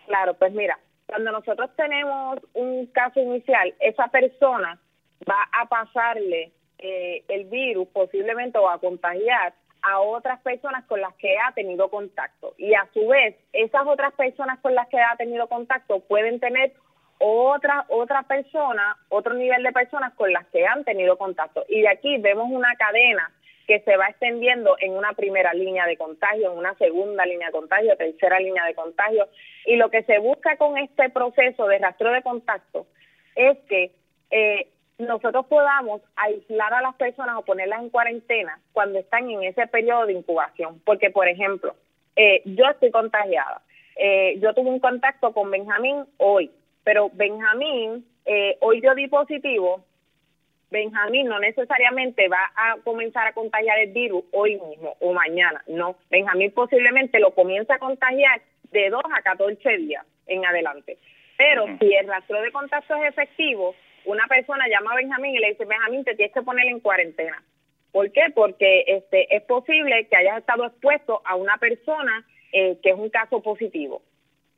Claro, 0.06 0.34
pues 0.34 0.52
mira, 0.52 0.78
cuando 1.06 1.32
nosotros 1.32 1.70
tenemos 1.76 2.38
un 2.54 2.86
caso 2.86 3.18
inicial, 3.18 3.74
esa 3.80 4.06
persona 4.08 4.78
va 5.28 5.48
a 5.52 5.66
pasarle 5.66 6.52
eh, 6.78 7.24
el 7.28 7.46
virus 7.46 7.88
posiblemente 7.88 8.56
o 8.58 8.70
a 8.70 8.78
contagiar 8.78 9.52
a 9.82 10.00
otras 10.00 10.40
personas 10.42 10.84
con 10.84 11.00
las 11.00 11.14
que 11.16 11.36
ha 11.38 11.52
tenido 11.52 11.88
contacto. 11.90 12.54
Y 12.56 12.74
a 12.74 12.86
su 12.92 13.08
vez, 13.08 13.36
esas 13.52 13.86
otras 13.86 14.12
personas 14.14 14.60
con 14.60 14.74
las 14.74 14.88
que 14.88 15.00
ha 15.00 15.16
tenido 15.16 15.48
contacto 15.48 16.00
pueden 16.00 16.38
tener 16.38 16.72
otra 17.18 17.84
otra 17.88 18.22
persona, 18.22 18.96
otro 19.08 19.34
nivel 19.34 19.62
de 19.62 19.72
personas 19.72 20.14
con 20.14 20.32
las 20.32 20.46
que 20.46 20.66
han 20.66 20.84
tenido 20.84 21.18
contacto. 21.18 21.64
Y 21.68 21.82
de 21.82 21.88
aquí 21.88 22.18
vemos 22.18 22.48
una 22.50 22.74
cadena 22.76 23.30
que 23.70 23.78
se 23.82 23.96
va 23.96 24.08
extendiendo 24.08 24.74
en 24.80 24.94
una 24.94 25.12
primera 25.12 25.54
línea 25.54 25.86
de 25.86 25.96
contagio, 25.96 26.50
en 26.50 26.58
una 26.58 26.74
segunda 26.74 27.24
línea 27.24 27.46
de 27.46 27.52
contagio, 27.52 27.96
tercera 27.96 28.40
línea 28.40 28.64
de 28.64 28.74
contagio. 28.74 29.28
Y 29.64 29.76
lo 29.76 29.90
que 29.90 30.02
se 30.02 30.18
busca 30.18 30.56
con 30.56 30.76
este 30.76 31.08
proceso 31.10 31.68
de 31.68 31.78
rastreo 31.78 32.10
de 32.10 32.22
contacto 32.22 32.88
es 33.36 33.56
que 33.68 33.92
eh, 34.32 34.66
nosotros 34.98 35.46
podamos 35.46 36.02
aislar 36.16 36.74
a 36.74 36.82
las 36.82 36.96
personas 36.96 37.36
o 37.38 37.44
ponerlas 37.44 37.80
en 37.80 37.90
cuarentena 37.90 38.58
cuando 38.72 38.98
están 38.98 39.30
en 39.30 39.44
ese 39.44 39.68
periodo 39.68 40.06
de 40.06 40.14
incubación. 40.14 40.80
Porque, 40.84 41.10
por 41.10 41.28
ejemplo, 41.28 41.76
eh, 42.16 42.42
yo 42.46 42.64
estoy 42.64 42.90
contagiada. 42.90 43.62
Eh, 43.94 44.36
yo 44.40 44.52
tuve 44.52 44.68
un 44.68 44.80
contacto 44.80 45.32
con 45.32 45.48
Benjamín 45.48 46.06
hoy, 46.16 46.50
pero 46.82 47.08
Benjamín 47.12 48.04
hoy 48.60 48.80
yo 48.80 48.94
di 48.96 49.06
positivo 49.06 49.84
Benjamín 50.70 51.26
no 51.26 51.38
necesariamente 51.38 52.28
va 52.28 52.52
a 52.54 52.76
comenzar 52.84 53.26
a 53.26 53.32
contagiar 53.32 53.78
el 53.80 53.92
virus 53.92 54.24
hoy 54.32 54.60
mismo 54.60 54.96
o 55.00 55.12
mañana, 55.12 55.62
no. 55.66 55.96
Benjamín 56.10 56.52
posiblemente 56.52 57.18
lo 57.18 57.34
comienza 57.34 57.74
a 57.74 57.78
contagiar 57.78 58.40
de 58.70 58.88
2 58.88 59.02
a 59.12 59.22
14 59.22 59.76
días 59.78 60.06
en 60.26 60.44
adelante. 60.44 60.98
Pero 61.36 61.66
si 61.80 61.92
el 61.94 62.06
rastreo 62.06 62.42
de 62.42 62.52
contacto 62.52 62.94
es 62.96 63.08
efectivo, 63.08 63.74
una 64.04 64.26
persona 64.28 64.68
llama 64.68 64.92
a 64.92 64.96
Benjamín 64.96 65.34
y 65.34 65.38
le 65.38 65.50
dice, 65.50 65.64
Benjamín, 65.64 66.04
te 66.04 66.14
tienes 66.14 66.34
que 66.34 66.42
poner 66.42 66.66
en 66.66 66.80
cuarentena. 66.80 67.42
¿Por 67.90 68.12
qué? 68.12 68.26
Porque 68.34 68.84
este 68.86 69.34
es 69.34 69.42
posible 69.42 70.06
que 70.06 70.16
hayas 70.16 70.38
estado 70.38 70.66
expuesto 70.66 71.20
a 71.24 71.34
una 71.34 71.56
persona 71.56 72.24
eh, 72.52 72.78
que 72.82 72.90
es 72.90 72.96
un 72.96 73.10
caso 73.10 73.42
positivo 73.42 74.02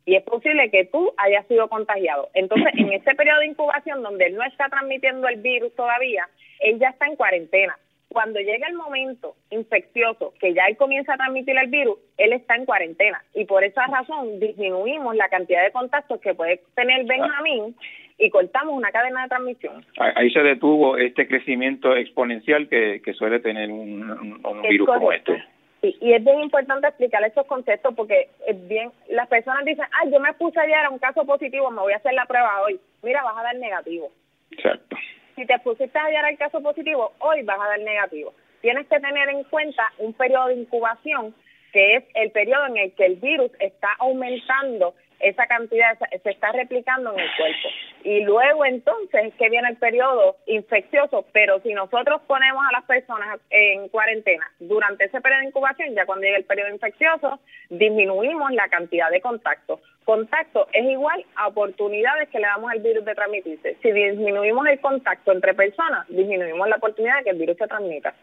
y 0.05 0.17
es 0.17 0.23
posible 0.25 0.71
que 0.71 0.85
tú 0.87 1.13
hayas 1.17 1.47
sido 1.47 1.69
contagiado. 1.69 2.29
Entonces, 2.35 2.69
en 2.77 2.93
ese 2.93 3.15
periodo 3.15 3.41
de 3.41 3.47
incubación 3.47 4.03
donde 4.03 4.27
él 4.27 4.37
no 4.37 4.45
está 4.45 4.69
transmitiendo 4.69 5.29
el 5.29 5.41
virus 5.41 5.75
todavía, 5.75 6.29
él 6.61 6.79
ya 6.79 6.89
está 6.89 7.07
en 7.07 7.17
cuarentena. 7.17 7.79
Cuando 8.09 8.41
llega 8.41 8.69
el 8.69 8.75
momento 8.75 9.37
infeccioso 9.51 10.35
que 10.39 10.53
ya 10.53 10.67
él 10.67 10.77
comienza 10.77 11.15
a 11.15 11.17
transmitir 11.17 11.57
el 11.57 11.71
virus, 11.71 11.99
él 12.19 12.35
está 12.35 12.57
en 12.57 12.67
cuarentena. 12.67 13.23
Y 13.35 13.47
por 13.47 13.65
esa 13.65 13.87
razón 13.87 14.39
disminuimos 14.39 15.17
la 15.17 15.29
cantidad 15.29 15.65
de 15.65 15.73
contactos 15.73 16.21
que 16.21 16.35
puede 16.35 16.61
tener 16.75 17.07
Benjamín 17.07 17.75
y 18.19 18.29
cortamos 18.29 18.75
una 18.75 18.91
cadena 18.91 19.23
de 19.23 19.29
transmisión. 19.31 19.87
Ahí 19.99 20.31
se 20.31 20.41
detuvo 20.41 20.99
este 20.99 21.27
crecimiento 21.27 21.97
exponencial 21.97 22.69
que, 22.69 23.01
suele 23.15 23.41
tener 23.41 23.71
un, 23.71 24.43
virus 24.69 24.89
como 24.89 25.11
este 25.11 25.43
y 25.83 26.12
es 26.12 26.23
bien 26.25 26.41
importante 26.41 26.87
explicar 26.87 27.25
estos 27.25 27.45
conceptos 27.47 27.93
porque 27.97 28.31
es 28.47 28.69
bien, 28.69 28.93
las 29.09 29.27
personas 29.29 29.65
dicen, 29.65 29.85
ah, 29.91 30.07
yo 30.09 30.21
me 30.21 30.33
puse 30.35 30.61
ayer 30.61 30.77
a 30.77 30.91
un 30.91 31.01
caso 31.01 31.25
positivo, 31.25 31.71
me 31.73 31.81
voy 31.81 31.93
a 31.93 31.97
hacer 31.97 32.15
la 32.15 32.25
prueba 32.25 32.62
hoy. 32.62 32.79
Mira, 33.03 33.23
vas 33.25 33.37
a 33.37 33.43
dar 33.43 33.57
negativo. 33.57 34.11
Exacto. 34.53 34.97
Si 35.35 35.45
te 35.45 35.59
pusiste 35.59 35.99
ayer 35.99 36.25
al 36.25 36.39
caso 36.39 36.62
positivo, 36.62 37.12
hoy 37.19 37.43
vas 37.43 37.59
a 37.61 37.69
dar 37.69 37.81
negativo. 37.81 38.33
Tienes 38.61 38.87
que 38.87 39.01
tener 39.01 39.29
en 39.29 39.43
cuenta 39.45 39.93
un 39.99 40.12
periodo 40.12 40.49
de 40.49 40.55
incubación 40.55 41.35
que 41.73 41.97
es 41.97 42.05
el 42.15 42.31
periodo 42.31 42.67
en 42.67 42.77
el 42.77 42.93
que 42.93 43.07
el 43.07 43.17
virus 43.17 43.51
está 43.59 43.89
aumentando 43.99 44.95
esa 45.19 45.47
cantidad 45.47 45.99
se 46.23 46.31
está 46.31 46.53
replicando 46.53 47.12
en 47.12 47.21
el 47.21 47.29
cuerpo. 47.37 47.69
Y 48.05 48.25
luego 48.25 48.65
entonces 48.65 49.27
es 49.27 49.35
que 49.35 49.49
viene 49.49 49.69
el 49.69 49.77
periodo 49.77 50.37
infeccioso, 50.47 51.25
pero 51.33 51.61
si 51.61 51.73
nosotros 51.73 52.21
ponemos 52.27 52.63
a 52.69 52.73
las 52.73 52.85
personas 52.85 53.41
en 53.51 53.89
cuarentena 53.89 54.45
durante 54.59 55.05
ese 55.05 55.21
periodo 55.21 55.41
de 55.41 55.49
incubación, 55.49 55.95
ya 55.95 56.07
cuando 56.07 56.25
llega 56.25 56.39
el 56.39 56.45
periodo 56.45 56.71
infeccioso, 56.71 57.41
disminuimos 57.71 58.53
la 58.53 58.69
cantidad 58.69 59.11
de 59.11 59.21
contactos. 59.21 59.81
Contacto 60.05 60.67
es 60.73 60.85
igual 60.85 61.25
a 61.37 61.49
oportunidades 61.49 62.29
que 62.29 62.39
le 62.39 62.47
damos 62.47 62.71
al 62.71 62.81
virus 62.81 63.05
de 63.05 63.15
transmitirse. 63.15 63.77
Si 63.83 63.93
disminuimos 63.93 64.67
el 64.67 64.81
contacto 64.81 65.33
entre 65.33 65.55
personas, 65.55 66.09
disminuimos 66.09 66.69
la 66.69 66.77
oportunidad 66.77 67.19
de 67.19 67.25
que 67.25 67.31
el 67.31 67.39
virus 67.39 67.57
se 67.57 67.69
transmita. 67.69 68.15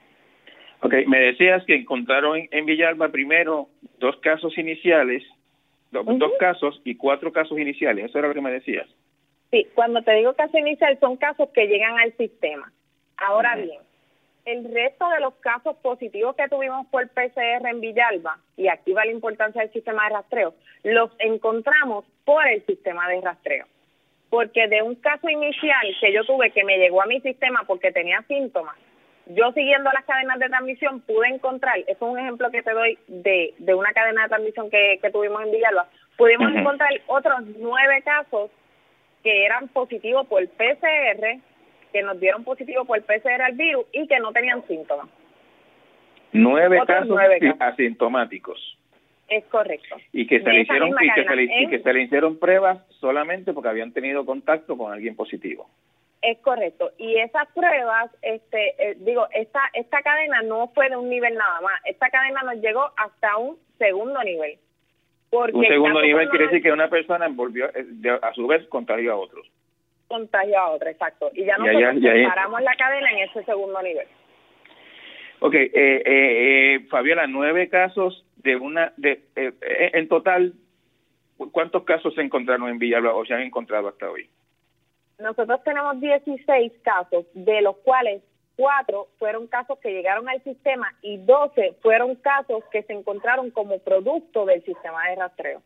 Ok, 0.82 0.94
me 1.08 1.20
decías 1.20 1.64
que 1.66 1.76
encontraron 1.76 2.48
en 2.52 2.66
Villalba 2.66 3.10
primero 3.10 3.68
dos 4.00 4.18
casos 4.18 4.58
iniciales 4.58 5.24
dos, 5.92 6.32
casos 6.40 6.82
y 6.84 6.96
cuatro 6.96 7.32
casos 7.32 7.58
iniciales. 7.58 8.06
Eso 8.06 8.20
era 8.20 8.28
lo 8.28 8.34
que 8.34 8.42
me 8.42 8.52
decías. 8.52 8.88
Sí, 9.51 9.68
cuando 9.74 10.01
te 10.03 10.13
digo 10.13 10.34
caso 10.34 10.58
inicial 10.58 10.98
son 11.00 11.18
casos 11.18 11.50
que 11.50 11.68
llegan 11.68 11.98
al 12.00 12.15
sistema. 12.18 12.72
Ahora 13.18 13.56
bien, 13.56 13.82
el 14.46 14.74
resto 14.74 15.10
de 15.10 15.20
los 15.20 15.36
casos 15.36 15.75
positivos 15.77 16.36
que 16.36 16.48
tuvimos 16.48 16.88
por 16.88 17.08
PCR 17.10 17.68
en 17.68 17.82
Villalba, 17.82 18.39
y 18.58 18.68
aquí 18.68 18.94
va 18.94 19.06
la 19.06 19.12
importancia 19.12 19.62
del 19.62 19.72
sistema 19.72 20.06
de 20.06 20.15
rastreo, 20.15 20.53
los 20.84 21.12
encontramos 21.20 22.06
por 22.25 22.48
el 22.48 22.65
sistema 22.65 23.08
de 23.10 23.22
rastreo. 23.22 23.65
Porque 24.29 24.68
de 24.68 24.84
un 24.84 24.96
caso 24.96 25.27
inicial 25.29 25.88
que 26.00 26.13
yo 26.13 26.24
tuve 26.24 26.51
que 26.51 26.63
me 26.63 26.77
llegó 26.77 27.01
a 27.01 27.08
mi 27.08 27.20
sistema 27.22 27.63
porque 27.65 27.91
tenía 27.91 28.22
síntomas, 28.27 28.75
yo 29.27 29.51
siguiendo 29.51 29.91
las 29.91 30.06
cadenas 30.06 30.39
de 30.39 30.50
transmisión 30.50 31.01
pude 31.01 31.27
encontrar, 31.27 31.77
eso 31.79 31.91
es 31.91 32.01
un 32.01 32.18
ejemplo 32.18 32.50
que 32.50 32.63
te 32.63 32.72
doy 32.72 32.98
de, 33.08 33.53
de 33.60 33.74
una 33.75 33.91
cadena 33.94 34.24
de 34.24 34.29
transmisión 34.29 34.70
que, 34.72 35.00
tuvimos 35.12 35.44
en 35.44 35.51
Villalba, 35.51 35.88
pudimos 36.18 36.51
encontrar 36.56 36.89
otros 37.08 37.41
nueve 37.60 38.01
casos 38.03 38.50
que 39.24 39.46
eran 39.46 39.68
positivos 39.70 40.28
por 40.28 40.46
PCR, 40.48 41.40
que 41.92 42.02
nos 42.04 42.20
dieron 42.20 42.44
positivo 42.44 42.86
por 42.86 43.02
PCR 43.02 43.42
al 43.42 43.54
virus 43.54 43.86
y 43.92 44.08
que 44.08 44.20
no 44.20 44.32
tenían 44.32 44.66
síntomas. 44.68 45.08
Nueve, 46.32 46.80
casos, 46.86 47.18
asintomáticos. 47.60 48.78
Es 49.28 49.46
correcto. 49.46 49.98
Y 50.12 50.26
que 50.26 50.42
se 50.42 50.50
le 50.50 50.62
hicieron 50.62 50.90
y 50.90 51.14
que, 51.14 51.24
se 51.24 51.36
le, 51.36 51.44
y 51.44 51.68
que 51.68 51.80
se 51.80 51.94
le 51.94 52.02
hicieron 52.04 52.40
pruebas 52.40 52.80
solamente 53.00 53.54
porque 53.54 53.70
habían 53.70 53.94
tenido 53.94 54.26
contacto 54.26 54.78
con 54.78 54.92
alguien 54.92 55.16
positivo. 55.16 55.70
Es 56.22 56.38
correcto. 56.40 56.92
Y 56.98 57.16
esas 57.18 57.48
pruebas, 57.54 58.12
este, 58.22 58.92
eh, 58.92 58.98
digo, 59.00 59.28
esta, 59.34 59.62
esta 59.74 60.02
cadena 60.02 60.42
no 60.42 60.68
fue 60.70 60.90
de 60.90 60.98
un 60.98 61.10
nivel 61.10 61.36
nada 61.36 61.62
más. 61.62 61.80
Esta 61.86 62.10
cadena 62.10 62.42
nos 62.44 62.56
llegó 62.56 62.92
hasta 62.98 63.38
un 63.38 63.58
segundo 63.78 64.22
nivel. 64.24 64.58
Un 65.32 65.66
segundo 65.66 66.02
nivel 66.02 66.30
quiere 66.30 66.46
decir 66.46 66.62
que 66.62 66.72
una 66.72 66.90
persona 66.90 67.26
envolvió, 67.26 67.68
eh, 67.76 68.20
a 68.22 68.34
su 68.34 68.48
vez 68.48 68.68
contagió 68.68 69.14
a 69.14 69.16
otros. 69.18 69.48
Contagió 70.08 70.60
a 70.60 70.70
otros, 70.72 70.92
exacto. 70.92 71.30
Y 71.34 71.46
ya 71.46 71.58
nosotros 71.58 72.04
paramos 72.28 72.62
la 72.62 72.76
cadena 72.76 73.12
en 73.12 73.30
ese 73.30 73.44
segundo 73.44 73.82
nivel. 73.82 74.08
Ok, 75.42 75.54
eh, 75.54 75.72
eh, 75.74 76.86
Fabiola, 76.90 77.28
nueve 77.28 77.70
casos 77.70 78.26
de 78.38 78.56
una, 78.56 78.92
de 78.98 79.24
en 79.36 80.08
total, 80.08 80.54
¿cuántos 81.52 81.84
casos 81.84 82.14
se 82.16 82.22
encontraron 82.22 82.70
en 82.70 82.80
Villalba 82.80 83.14
o 83.14 83.26
se 83.26 83.34
han 83.34 83.42
encontrado 83.42 83.88
hasta 83.88 84.10
hoy? 84.10 84.30
nosotros 85.20 85.62
tenemos 85.64 86.00
16 86.00 86.72
casos, 86.82 87.26
de 87.34 87.62
los 87.62 87.78
cuales 87.78 88.24
cuatro 88.60 89.08
fueron 89.18 89.48
casos 89.48 89.80
que 89.80 89.89
llegaron 89.89 90.28
al 90.28 90.44
sistema 90.44 90.94
y 91.01 91.16
12 91.16 91.78
fueron 91.82 92.16
casos 92.16 92.62
que 92.74 92.84
se 92.84 92.92
encontraron 92.92 93.51
como 93.51 93.80
producto 93.80 94.46
del 94.46 94.62
sistema 94.66 95.08
de 95.08 95.16
rastreo. 95.16 95.62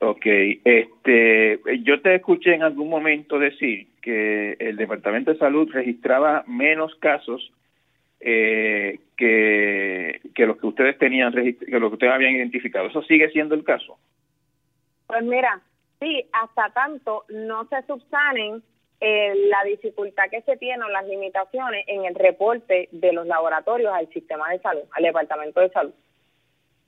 Ok, 0.00 0.26
este, 0.64 1.60
yo 1.84 2.02
te 2.02 2.16
escuché 2.16 2.54
en 2.54 2.64
algún 2.64 2.88
momento 2.90 3.38
decir 3.38 3.86
que 4.02 4.56
el 4.58 4.74
Departamento 4.74 5.32
de 5.32 5.38
Salud 5.38 5.70
registraba 5.72 6.42
menos 6.48 6.92
casos 6.96 7.52
eh, 8.18 8.98
que, 9.16 10.20
que 10.34 10.44
los 10.44 10.56
que 10.56 10.66
ustedes 10.66 10.98
tenían, 10.98 11.32
que 11.32 11.78
los 11.78 11.90
que 11.90 11.94
ustedes 11.94 12.12
habían 12.12 12.34
identificado. 12.34 12.88
¿Eso 12.88 13.02
sigue 13.02 13.30
siendo 13.30 13.54
el 13.54 13.62
caso? 13.62 13.96
Pues 15.06 15.22
mira, 15.22 15.60
sí, 16.00 16.26
hasta 16.32 16.70
tanto 16.70 17.26
no 17.28 17.64
se 17.68 17.80
subsanen 17.82 18.60
eh, 19.00 19.34
la 19.48 19.62
dificultad 19.64 20.30
que 20.30 20.40
se 20.42 20.56
tiene 20.56 20.82
o 20.84 20.88
las 20.88 21.06
limitaciones 21.06 21.84
en 21.86 22.06
el 22.06 22.14
reporte 22.14 22.88
de 22.92 23.12
los 23.12 23.26
laboratorios 23.26 23.92
al 23.92 24.08
sistema 24.08 24.50
de 24.50 24.58
salud, 24.60 24.84
al 24.92 25.02
departamento 25.02 25.60
de 25.60 25.68
salud. 25.70 25.92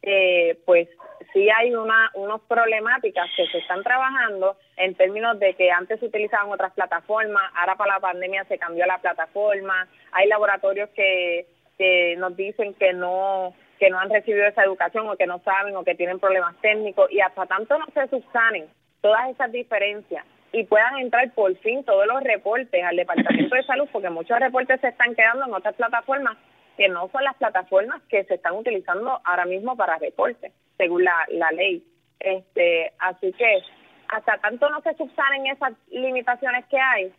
Eh, 0.00 0.58
pues 0.64 0.88
sí 1.32 1.48
hay 1.50 1.74
una 1.74 2.10
unas 2.14 2.40
problemáticas 2.42 3.28
que 3.36 3.46
se 3.48 3.58
están 3.58 3.82
trabajando 3.82 4.56
en 4.76 4.94
términos 4.94 5.38
de 5.38 5.54
que 5.54 5.70
antes 5.70 5.98
se 6.00 6.06
utilizaban 6.06 6.50
otras 6.50 6.72
plataformas, 6.72 7.42
ahora 7.54 7.74
para 7.74 7.94
la 7.94 8.00
pandemia 8.00 8.44
se 8.44 8.58
cambió 8.58 8.86
la 8.86 8.98
plataforma, 8.98 9.88
hay 10.12 10.28
laboratorios 10.28 10.88
que, 10.90 11.46
que 11.76 12.14
nos 12.16 12.36
dicen 12.36 12.74
que 12.74 12.92
no 12.92 13.54
que 13.78 13.90
no 13.90 13.98
han 13.98 14.10
recibido 14.10 14.46
esa 14.46 14.64
educación 14.64 15.08
o 15.08 15.16
que 15.16 15.26
no 15.26 15.40
saben 15.40 15.76
o 15.76 15.84
que 15.84 15.94
tienen 15.94 16.18
problemas 16.18 16.56
técnicos 16.60 17.10
y 17.12 17.20
hasta 17.20 17.46
tanto 17.46 17.76
no 17.78 17.86
se 17.92 18.08
subsanen 18.08 18.66
todas 19.00 19.30
esas 19.30 19.52
diferencias 19.52 20.24
y 20.52 20.64
puedan 20.64 20.98
entrar 20.98 21.30
por 21.32 21.54
fin 21.58 21.84
todos 21.84 22.06
los 22.06 22.22
reportes 22.22 22.82
al 22.82 22.96
Departamento 22.96 23.54
de 23.54 23.62
Salud, 23.64 23.88
porque 23.92 24.10
muchos 24.10 24.38
reportes 24.38 24.80
se 24.80 24.88
están 24.88 25.14
quedando 25.14 25.46
en 25.46 25.54
otras 25.54 25.74
plataformas 25.74 26.36
que 26.76 26.88
no 26.88 27.08
son 27.08 27.24
las 27.24 27.36
plataformas 27.36 28.00
que 28.08 28.24
se 28.24 28.34
están 28.34 28.54
utilizando 28.54 29.20
ahora 29.24 29.44
mismo 29.44 29.76
para 29.76 29.98
reportes, 29.98 30.52
según 30.76 31.04
la, 31.04 31.26
la 31.28 31.50
ley. 31.50 31.84
Este, 32.20 32.92
así 32.98 33.32
que 33.32 33.62
hasta 34.08 34.38
tanto 34.38 34.70
no 34.70 34.80
se 34.82 34.94
subsanen 34.94 35.46
esas 35.48 35.72
limitaciones 35.90 36.64
que 36.66 36.78
hay, 36.78 37.12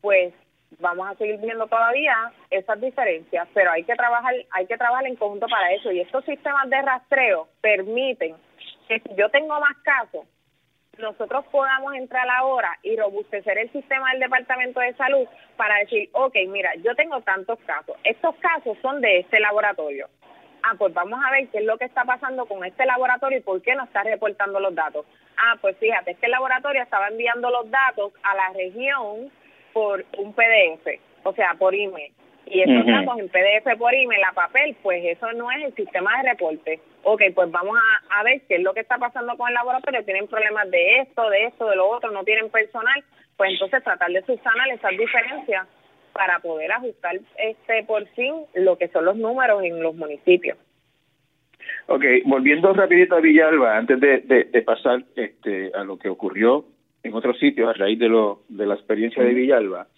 pues 0.00 0.34
vamos 0.80 1.08
a 1.08 1.14
seguir 1.14 1.38
viendo 1.38 1.66
todavía 1.66 2.32
esas 2.50 2.80
diferencias, 2.80 3.48
pero 3.54 3.70
hay 3.70 3.84
que 3.84 3.94
trabajar, 3.94 4.34
hay 4.50 4.66
que 4.66 4.76
trabajar 4.76 5.06
en 5.06 5.16
conjunto 5.16 5.46
para 5.46 5.72
eso. 5.72 5.90
Y 5.92 6.00
estos 6.00 6.24
sistemas 6.24 6.68
de 6.68 6.82
rastreo 6.82 7.48
permiten 7.60 8.34
que 8.88 9.00
si 9.00 9.14
yo 9.14 9.28
tengo 9.30 9.58
más 9.60 9.76
casos, 9.82 10.26
nosotros 10.98 11.44
podamos 11.50 11.94
entrar 11.94 12.28
ahora 12.28 12.78
y 12.82 12.96
robustecer 12.96 13.58
el 13.58 13.70
sistema 13.72 14.10
del 14.10 14.20
Departamento 14.20 14.80
de 14.80 14.94
Salud 14.94 15.26
para 15.56 15.78
decir, 15.78 16.08
ok, 16.12 16.34
mira, 16.48 16.74
yo 16.76 16.94
tengo 16.94 17.20
tantos 17.22 17.58
casos, 17.60 17.96
estos 18.04 18.34
casos 18.36 18.76
son 18.82 19.00
de 19.00 19.20
este 19.20 19.40
laboratorio. 19.40 20.08
Ah, 20.62 20.74
pues 20.78 20.94
vamos 20.94 21.20
a 21.22 21.30
ver 21.30 21.48
qué 21.48 21.58
es 21.58 21.64
lo 21.64 21.76
que 21.76 21.84
está 21.84 22.04
pasando 22.04 22.46
con 22.46 22.64
este 22.64 22.86
laboratorio 22.86 23.38
y 23.38 23.42
por 23.42 23.60
qué 23.60 23.74
no 23.74 23.84
está 23.84 24.02
reportando 24.02 24.60
los 24.60 24.74
datos. 24.74 25.04
Ah, 25.36 25.56
pues 25.60 25.76
fíjate, 25.76 26.12
este 26.12 26.28
laboratorio 26.28 26.82
estaba 26.82 27.08
enviando 27.08 27.50
los 27.50 27.70
datos 27.70 28.12
a 28.22 28.34
la 28.34 28.48
región 28.54 29.30
por 29.74 30.04
un 30.16 30.32
PDF, 30.32 31.00
o 31.24 31.34
sea, 31.34 31.54
por 31.58 31.74
email 31.74 32.12
y 32.46 32.60
esos 32.60 32.86
datos 32.86 33.18
en 33.18 33.28
PDF 33.28 33.78
por 33.78 33.94
email 33.94 34.22
a 34.24 34.32
papel, 34.32 34.76
pues 34.82 35.02
eso 35.04 35.32
no 35.32 35.50
es 35.50 35.64
el 35.64 35.74
sistema 35.74 36.10
de 36.18 36.30
reporte. 36.30 36.80
Ok, 37.02 37.22
pues 37.34 37.50
vamos 37.50 37.76
a, 38.10 38.22
ver 38.22 38.42
qué 38.48 38.56
es 38.56 38.62
lo 38.62 38.74
que 38.74 38.80
está 38.80 38.98
pasando 38.98 39.36
con 39.36 39.48
el 39.48 39.54
laboratorio. 39.54 40.04
Tienen 40.04 40.28
problemas 40.28 40.70
de 40.70 41.00
esto, 41.00 41.28
de 41.30 41.46
esto, 41.46 41.68
de 41.68 41.76
lo 41.76 41.88
otro, 41.88 42.10
no 42.10 42.24
tienen 42.24 42.50
personal. 42.50 43.02
Pues 43.36 43.52
entonces 43.52 43.82
tratar 43.82 44.10
de 44.10 44.22
subsanar 44.22 44.68
esas 44.68 44.92
diferencias 44.92 45.66
para 46.12 46.38
poder 46.38 46.70
ajustar 46.72 47.16
este 47.36 47.82
por 47.84 48.06
fin 48.08 48.34
lo 48.54 48.78
que 48.78 48.88
son 48.88 49.04
los 49.04 49.16
números 49.16 49.62
en 49.64 49.82
los 49.82 49.94
municipios. 49.94 50.56
Ok, 51.86 52.04
volviendo 52.24 52.72
rapidito 52.72 53.16
a 53.16 53.20
Villalba, 53.20 53.76
antes 53.76 54.00
de, 54.00 54.18
de, 54.20 54.62
pasar 54.62 55.04
este, 55.16 55.72
a 55.74 55.84
lo 55.84 55.98
que 55.98 56.08
ocurrió 56.08 56.64
en 57.02 57.14
otros 57.14 57.38
sitios 57.38 57.68
a 57.68 57.72
raíz 57.74 57.98
de, 57.98 58.08
lo, 58.08 58.42
de 58.48 58.66
la 58.66 58.74
experiencia 58.74 59.22
de 59.22 59.34
Villalba, 59.34 59.88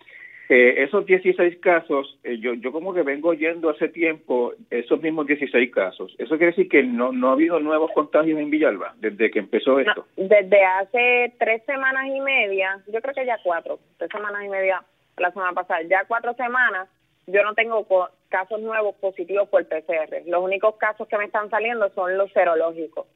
eh, 0.48 0.84
esos 0.84 1.04
16 1.04 1.58
casos, 1.58 2.18
eh, 2.22 2.38
yo, 2.38 2.54
yo 2.54 2.70
como 2.70 2.94
que 2.94 3.02
vengo 3.02 3.30
oyendo 3.30 3.68
hace 3.68 3.88
tiempo 3.88 4.52
esos 4.70 5.02
mismos 5.02 5.26
16 5.26 5.72
casos. 5.72 6.14
¿Eso 6.18 6.36
quiere 6.36 6.52
decir 6.52 6.68
que 6.68 6.84
no, 6.84 7.10
no 7.12 7.30
ha 7.30 7.32
habido 7.32 7.58
nuevos 7.58 7.90
contagios 7.92 8.38
en 8.38 8.50
Villalba 8.50 8.94
desde 8.98 9.30
que 9.30 9.40
empezó 9.40 9.80
esto? 9.80 10.06
desde 10.16 10.64
hace 10.64 11.34
tres 11.38 11.64
semanas 11.64 12.06
y 12.06 12.20
media, 12.20 12.80
yo 12.86 13.00
creo 13.00 13.14
que 13.14 13.26
ya 13.26 13.38
cuatro, 13.42 13.80
tres 13.98 14.10
semanas 14.10 14.44
y 14.44 14.48
media 14.48 14.82
la 15.16 15.32
semana 15.32 15.52
pasada, 15.52 15.82
ya 15.82 16.04
cuatro 16.06 16.34
semanas, 16.34 16.88
yo 17.26 17.42
no 17.42 17.54
tengo 17.54 17.86
casos 18.28 18.60
nuevos 18.60 18.94
positivos 18.96 19.48
por 19.48 19.66
PCR. 19.66 20.22
Los 20.26 20.42
únicos 20.42 20.76
casos 20.76 21.08
que 21.08 21.18
me 21.18 21.24
están 21.24 21.50
saliendo 21.50 21.88
son 21.90 22.16
los 22.16 22.30
serológicos. 22.32 23.06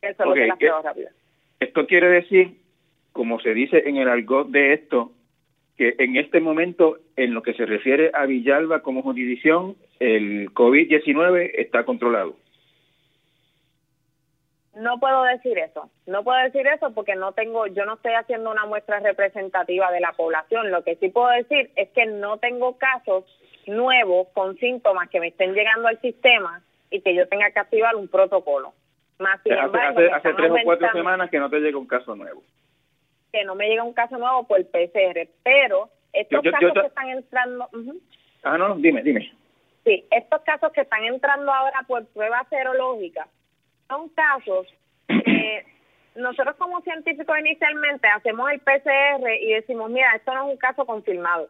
Eso 0.00 0.22
es 0.22 0.28
lo 0.28 0.34
que 0.34 0.46
las 0.46 0.58
pruebas 0.58 0.84
rápidas. 0.84 1.14
Esto 1.58 1.86
quiere 1.86 2.08
decir, 2.08 2.58
como 3.12 3.40
se 3.40 3.54
dice 3.54 3.82
en 3.86 3.96
el 3.96 4.08
argot 4.08 4.48
de 4.48 4.74
esto, 4.74 5.12
que 5.76 5.94
en 5.98 6.16
este 6.16 6.40
momento, 6.40 6.98
en 7.16 7.34
lo 7.34 7.42
que 7.42 7.54
se 7.54 7.66
refiere 7.66 8.10
a 8.14 8.26
Villalba 8.26 8.80
como 8.80 9.02
jurisdicción, 9.02 9.76
el 9.98 10.52
COVID-19 10.52 11.50
está 11.54 11.84
controlado. 11.84 12.36
No 14.76 14.98
puedo 14.98 15.22
decir 15.24 15.56
eso, 15.58 15.88
no 16.06 16.24
puedo 16.24 16.42
decir 16.42 16.66
eso 16.66 16.92
porque 16.94 17.14
no 17.14 17.32
tengo, 17.32 17.68
yo 17.68 17.84
no 17.84 17.94
estoy 17.94 18.14
haciendo 18.14 18.50
una 18.50 18.66
muestra 18.66 18.98
representativa 18.98 19.90
de 19.92 20.00
la 20.00 20.12
población. 20.12 20.70
Lo 20.72 20.82
que 20.82 20.96
sí 20.96 21.10
puedo 21.10 21.28
decir 21.28 21.70
es 21.76 21.90
que 21.90 22.06
no 22.06 22.38
tengo 22.38 22.76
casos 22.76 23.24
nuevos 23.66 24.28
con 24.34 24.56
síntomas 24.56 25.08
que 25.10 25.20
me 25.20 25.28
estén 25.28 25.54
llegando 25.54 25.88
al 25.88 26.00
sistema 26.00 26.60
y 26.90 27.00
que 27.02 27.14
yo 27.14 27.28
tenga 27.28 27.50
que 27.52 27.60
activar 27.60 27.94
un 27.94 28.08
protocolo. 28.08 28.72
Más 29.20 29.38
hace, 29.38 30.10
hace 30.10 30.34
tres 30.34 30.50
o 30.50 30.56
cuatro 30.64 30.88
semanas 30.92 31.30
que 31.30 31.38
no 31.38 31.48
te 31.48 31.60
llega 31.60 31.78
un 31.78 31.86
caso 31.86 32.16
nuevo 32.16 32.42
que 33.34 33.44
no 33.44 33.56
me 33.56 33.66
llega 33.66 33.82
un 33.82 33.92
caso 33.92 34.16
nuevo 34.16 34.46
por 34.46 34.64
PCR, 34.64 35.28
pero 35.42 35.90
estos 36.12 36.40
casos 36.40 36.72
que 36.72 36.86
están 36.86 37.08
entrando... 37.10 37.68
Ah, 38.44 38.56
no, 38.56 38.76
dime, 38.76 39.02
dime. 39.02 39.32
Sí, 39.84 40.06
estos 40.12 40.40
casos 40.42 40.70
que 40.72 40.82
están 40.82 41.02
entrando 41.02 41.52
ahora 41.52 41.82
por 41.88 42.06
prueba 42.06 42.46
serológica 42.48 43.26
son 43.88 44.08
casos 44.10 44.72
que 45.08 45.66
nosotros 46.14 46.54
como 46.58 46.80
científicos 46.82 47.36
inicialmente 47.40 48.06
hacemos 48.06 48.52
el 48.52 48.60
PCR 48.60 49.28
y 49.40 49.54
decimos, 49.54 49.90
mira, 49.90 50.14
esto 50.14 50.32
no 50.32 50.46
es 50.46 50.52
un 50.52 50.58
caso 50.58 50.86
confirmado. 50.86 51.48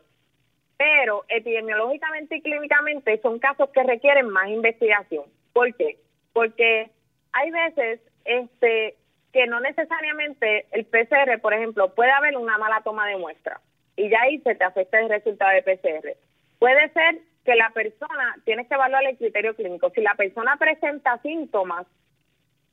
Pero 0.78 1.26
epidemiológicamente 1.28 2.36
y 2.36 2.40
clínicamente 2.40 3.20
son 3.20 3.38
casos 3.38 3.68
que 3.74 3.82
requieren 3.82 4.30
más 4.30 4.48
investigación. 4.48 5.24
¿Por 5.52 5.74
qué? 5.74 5.98
Porque 6.32 6.90
hay 7.32 7.50
veces 7.50 8.00
este 8.24 8.96
que 9.34 9.48
no 9.48 9.58
necesariamente 9.58 10.66
el 10.70 10.86
PCR, 10.86 11.40
por 11.42 11.52
ejemplo, 11.52 11.92
puede 11.92 12.12
haber 12.12 12.36
una 12.36 12.56
mala 12.56 12.82
toma 12.82 13.08
de 13.08 13.16
muestra 13.16 13.60
y 13.96 14.08
ya 14.08 14.20
ahí 14.22 14.38
se 14.38 14.54
te 14.54 14.62
afecta 14.62 15.00
el 15.00 15.08
resultado 15.08 15.50
de 15.50 15.62
PCR. 15.62 16.16
Puede 16.60 16.88
ser 16.90 17.18
que 17.44 17.56
la 17.56 17.70
persona, 17.70 18.36
tienes 18.44 18.68
que 18.68 18.74
evaluar 18.74 19.04
el 19.04 19.18
criterio 19.18 19.56
clínico. 19.56 19.90
Si 19.90 20.02
la 20.02 20.14
persona 20.14 20.56
presenta 20.56 21.18
síntomas 21.18 21.84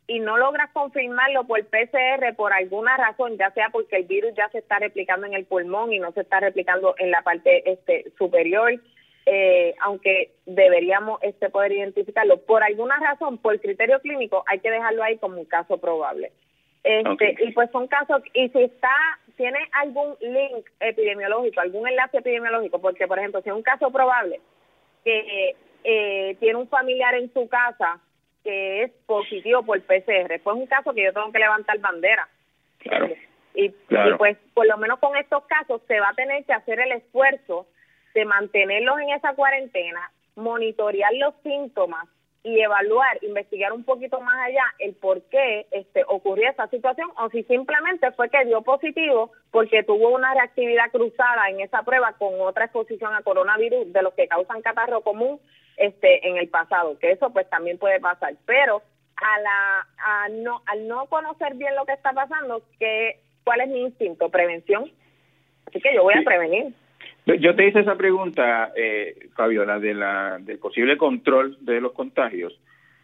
y 0.05 0.19
no 0.19 0.37
logras 0.37 0.69
confirmarlo 0.71 1.45
por 1.45 1.65
PCR 1.65 2.35
por 2.35 2.53
alguna 2.53 2.95
razón, 2.95 3.39
ya 3.39 3.49
sea 3.51 3.69
porque 3.71 3.97
el 3.97 4.03
virus 4.03 4.35
ya 4.35 4.47
se 4.49 4.59
está 4.59 4.77
replicando 4.77 5.25
en 5.25 5.33
el 5.33 5.45
pulmón 5.45 5.91
y 5.91 5.97
no 5.97 6.11
se 6.11 6.21
está 6.21 6.41
replicando 6.41 6.93
en 6.99 7.09
la 7.09 7.23
parte 7.23 7.71
este, 7.71 8.11
superior, 8.19 8.79
eh, 9.25 9.73
aunque 9.81 10.35
deberíamos 10.45 11.23
este 11.23 11.49
poder 11.49 11.71
identificarlo 11.71 12.37
por 12.41 12.61
alguna 12.61 12.99
razón, 12.99 13.39
por 13.39 13.59
criterio 13.59 13.99
clínico, 13.99 14.43
hay 14.45 14.59
que 14.59 14.69
dejarlo 14.69 15.03
ahí 15.03 15.17
como 15.17 15.39
un 15.39 15.45
caso 15.45 15.79
probable. 15.79 16.31
Este, 16.83 17.35
Y 17.41 17.51
pues 17.51 17.69
son 17.71 17.87
casos, 17.87 18.23
y 18.33 18.49
si 18.49 18.63
está, 18.63 18.89
tiene 19.37 19.59
algún 19.73 20.15
link 20.19 20.65
epidemiológico, 20.79 21.61
algún 21.61 21.87
enlace 21.87 22.17
epidemiológico, 22.17 22.79
porque 22.79 23.07
por 23.07 23.19
ejemplo, 23.19 23.41
si 23.41 23.49
es 23.49 23.55
un 23.55 23.61
caso 23.61 23.91
probable 23.91 24.39
que 25.03 25.55
eh, 25.83 26.35
tiene 26.39 26.55
un 26.55 26.67
familiar 26.67 27.15
en 27.15 27.31
su 27.33 27.47
casa 27.47 27.99
que 28.43 28.83
es 28.83 28.91
positivo 29.05 29.63
por 29.63 29.79
PCR. 29.81 30.39
Pues 30.43 30.55
es 30.55 30.61
un 30.61 30.67
caso 30.67 30.93
que 30.93 31.03
yo 31.03 31.13
tengo 31.13 31.31
que 31.31 31.39
levantar 31.39 31.77
bandera. 31.79 32.27
Claro. 32.79 33.09
Y, 33.53 33.69
pues 34.17 34.37
por 34.53 34.65
lo 34.65 34.77
menos 34.77 34.99
con 34.99 35.15
estos 35.17 35.43
casos 35.45 35.81
se 35.87 35.99
va 35.99 36.09
a 36.09 36.13
tener 36.13 36.45
que 36.45 36.53
hacer 36.53 36.79
el 36.79 36.93
esfuerzo 36.93 37.67
de 38.13 38.25
mantenerlos 38.25 38.99
en 38.99 39.09
esa 39.09 39.33
cuarentena, 39.33 40.11
monitorear 40.35 41.13
los 41.15 41.33
síntomas 41.43 42.07
y 42.43 42.59
evaluar, 42.59 43.19
investigar 43.23 43.71
un 43.71 43.83
poquito 43.83 44.19
más 44.19 44.35
allá 44.47 44.63
el 44.79 44.95
por 44.95 45.21
qué 45.23 45.67
este, 45.71 46.03
ocurrió 46.07 46.49
esa 46.49 46.67
situación 46.67 47.09
o 47.17 47.29
si 47.29 47.43
simplemente 47.43 48.11
fue 48.13 48.29
que 48.29 48.45
dio 48.45 48.61
positivo 48.63 49.31
porque 49.51 49.83
tuvo 49.83 50.09
una 50.09 50.33
reactividad 50.33 50.89
cruzada 50.91 51.49
en 51.49 51.59
esa 51.59 51.83
prueba 51.83 52.13
con 52.13 52.39
otra 52.41 52.65
exposición 52.65 53.13
a 53.13 53.21
coronavirus 53.21 53.93
de 53.93 54.01
los 54.01 54.13
que 54.15 54.27
causan 54.27 54.61
catarro 54.61 55.01
común 55.01 55.39
este 55.77 56.27
en 56.27 56.37
el 56.37 56.49
pasado, 56.49 56.97
que 56.99 57.11
eso 57.11 57.31
pues 57.31 57.49
también 57.49 57.77
puede 57.77 57.99
pasar, 57.99 58.33
pero 58.45 58.81
a 59.17 59.39
la 59.39 59.87
a 59.97 60.29
no 60.29 60.61
al 60.65 60.87
no 60.87 61.05
conocer 61.07 61.53
bien 61.55 61.75
lo 61.75 61.85
que 61.85 61.93
está 61.93 62.11
pasando, 62.11 62.63
que 62.79 63.19
cuál 63.43 63.61
es 63.61 63.69
mi 63.69 63.81
instinto, 63.81 64.29
prevención. 64.29 64.91
Así 65.67 65.79
que 65.79 65.93
yo 65.93 66.03
voy 66.03 66.15
a 66.15 66.23
prevenir. 66.23 66.73
Yo 67.25 67.55
te 67.55 67.67
hice 67.67 67.81
esa 67.81 67.95
pregunta, 67.95 68.71
eh, 68.75 69.27
Fabiola, 69.35 69.79
de 69.79 69.93
la, 69.93 70.39
del 70.39 70.57
posible 70.57 70.97
control 70.97 71.55
de 71.61 71.79
los 71.79 71.91
contagios, 71.91 72.59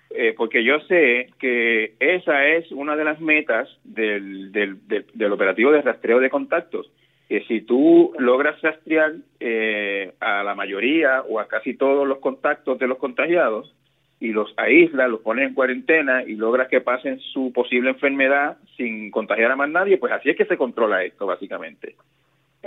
eh, 0.09 0.33
porque 0.35 0.63
yo 0.63 0.79
sé 0.81 1.29
que 1.37 1.93
esa 1.99 2.47
es 2.47 2.71
una 2.71 2.95
de 2.95 3.03
las 3.03 3.21
metas 3.21 3.69
del, 3.83 4.51
del, 4.51 4.77
del, 4.87 5.31
operativo 5.31 5.71
de 5.71 5.81
rastreo 5.81 6.19
de 6.19 6.31
contactos, 6.31 6.89
que 7.29 7.41
si 7.41 7.61
tú 7.61 8.13
logras 8.17 8.59
rastrear 8.61 9.13
eh, 9.39 10.13
a 10.19 10.43
la 10.43 10.55
mayoría 10.55 11.21
o 11.21 11.39
a 11.39 11.47
casi 11.47 11.75
todos 11.75 12.07
los 12.07 12.17
contactos 12.17 12.79
de 12.79 12.87
los 12.87 12.97
contagiados 12.97 13.75
y 14.19 14.29
los 14.29 14.51
aíslas, 14.57 15.11
los 15.11 15.21
pones 15.21 15.47
en 15.47 15.53
cuarentena 15.53 16.23
y 16.23 16.35
logras 16.35 16.69
que 16.69 16.81
pasen 16.81 17.19
su 17.19 17.51
posible 17.53 17.91
enfermedad 17.91 18.57
sin 18.77 19.11
contagiar 19.11 19.51
a 19.51 19.55
más 19.55 19.69
nadie, 19.69 19.97
pues 19.97 20.11
así 20.11 20.29
es 20.29 20.37
que 20.37 20.45
se 20.45 20.57
controla 20.57 21.03
esto, 21.03 21.27
básicamente. 21.27 21.95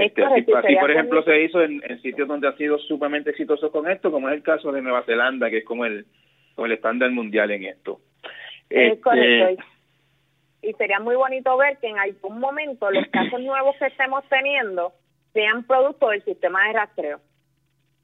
Este, 0.01 0.25
así, 0.25 0.77
por 0.77 0.91
ejemplo, 0.91 1.23
se 1.23 1.43
hizo 1.43 1.63
en, 1.63 1.81
sitios 2.01 2.27
donde 2.27 2.49
ha 2.49 2.57
sido 2.57 2.79
sumamente 2.79 3.31
exitoso 3.31 3.71
con 3.71 3.91
esto, 3.91 4.11
como 4.11 4.29
es 4.29 4.37
el 4.37 4.43
caso 4.43 4.73
de 4.73 4.83
Nueva 4.83 5.03
Zelanda, 5.03 5.51
que 5.51 5.59
es 5.59 5.65
como 5.65 5.85
el, 5.85 6.07
como 6.55 6.67
el 6.67 6.73
estándar 6.73 7.11
mundial 7.11 7.51
en 7.51 7.65
esto. 7.65 8.01
Es 8.71 8.93
este, 8.93 9.01
correcto. 9.01 9.65
Y 10.63 10.73
sería 10.75 11.01
muy 11.01 11.17
bonito 11.17 11.57
ver 11.57 11.79
que 11.79 11.89
en 11.89 11.99
algún 11.99 12.39
momento 12.39 12.91
los 12.91 13.07
casos 13.13 13.41
nuevos 13.41 13.77
que 13.77 13.87
estemos 13.87 14.25
teniendo 14.29 14.93
sean 15.33 15.65
producto 15.65 16.09
del 16.09 16.25
sistema 16.25 16.67
de 16.67 16.73
rastreo. 16.75 17.21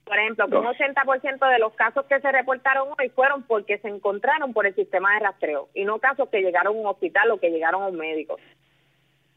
Por 0.05 0.17
ejemplo, 0.19 0.47
que 0.49 0.57
un 0.57 0.67
80% 0.67 1.51
de 1.51 1.59
los 1.59 1.73
casos 1.75 2.07
que 2.07 2.21
se 2.21 2.31
reportaron 2.31 2.89
hoy 2.97 3.09
fueron 3.09 3.43
porque 3.43 3.79
se 3.79 3.89
encontraron 3.89 4.53
por 4.53 4.65
el 4.65 4.75
sistema 4.77 5.15
de 5.15 5.21
rastreo 5.21 5.69
y 5.75 5.85
no 5.85 5.99
casos 5.99 6.29
que 6.29 6.43
llegaron 6.43 6.77
a 6.77 6.81
un 6.81 6.87
hospital 6.87 7.33
o 7.33 7.41
que 7.41 7.51
llegaron 7.51 7.83
a 7.83 7.89
un 7.89 7.97
médico. 7.97 8.37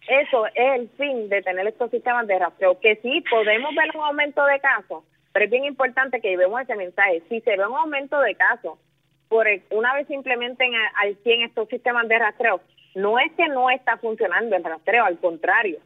Eso 0.07 0.47
es 0.47 0.53
el 0.55 0.89
fin 0.89 1.29
de 1.29 1.41
tener 1.41 1.67
estos 1.67 1.91
sistemas 1.91 2.25
de 2.27 2.39
rastreo, 2.39 2.79
que 2.79 2.95
sí 2.97 3.23
podemos 3.29 3.73
ver 3.75 3.95
un 3.95 4.03
aumento 4.03 4.43
de 4.45 4.59
casos, 4.59 5.03
pero 5.33 5.45
es 5.45 5.51
bien 5.51 5.65
importante 5.65 6.21
que 6.21 6.29
llevemos 6.29 6.61
ese 6.61 6.75
mensaje. 6.75 7.21
Si 7.29 7.41
se 7.41 7.57
ve 7.57 7.67
un 7.67 7.75
aumento 7.75 8.19
de 8.19 8.35
casos, 8.35 8.79
por 9.27 9.45
una 9.69 9.93
vez 9.93 10.09
implementen 10.09 10.71
al 10.95 11.15
100 11.17 11.43
estos 11.43 11.69
sistemas 11.69 12.07
de 12.07 12.17
rastreo, 12.17 12.61
no 12.95 13.19
es 13.19 13.31
que 13.33 13.47
no 13.47 13.69
está 13.69 13.97
funcionando 13.97 14.55
el 14.55 14.63
rastreo, 14.63 15.05
al 15.05 15.19
contrario. 15.19 15.79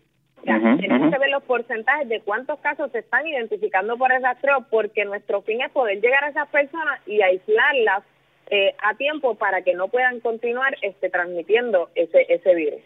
tenemos 0.46 1.12
que 1.12 1.20
ver 1.20 1.30
los 1.30 1.44
porcentajes 1.44 2.08
de 2.08 2.22
cuántos 2.22 2.60
casos 2.60 2.92
se 2.92 3.00
están 3.00 3.28
identificando 3.28 3.98
por 3.98 4.14
el 4.14 4.24
rastreo, 4.24 4.66
porque 4.70 5.04
nuestro 5.04 5.42
fin 5.42 5.62
es 5.62 5.72
poder 5.72 6.00
llegar 6.00 6.24
a 6.24 6.30
esas 6.30 6.48
personas 6.48 7.02
y 7.06 7.22
aislarlas 7.22 8.04
eh, 8.50 8.74
a 8.82 8.94
tiempo 8.96 9.36
para 9.36 9.64
que 9.64 9.74
no 9.74 9.90
puedan 9.90 10.22
continuar 10.22 10.78
este, 10.82 11.10
transmitiendo 11.10 11.90
ese, 11.96 12.26
ese 12.30 12.56
virus 12.56 12.82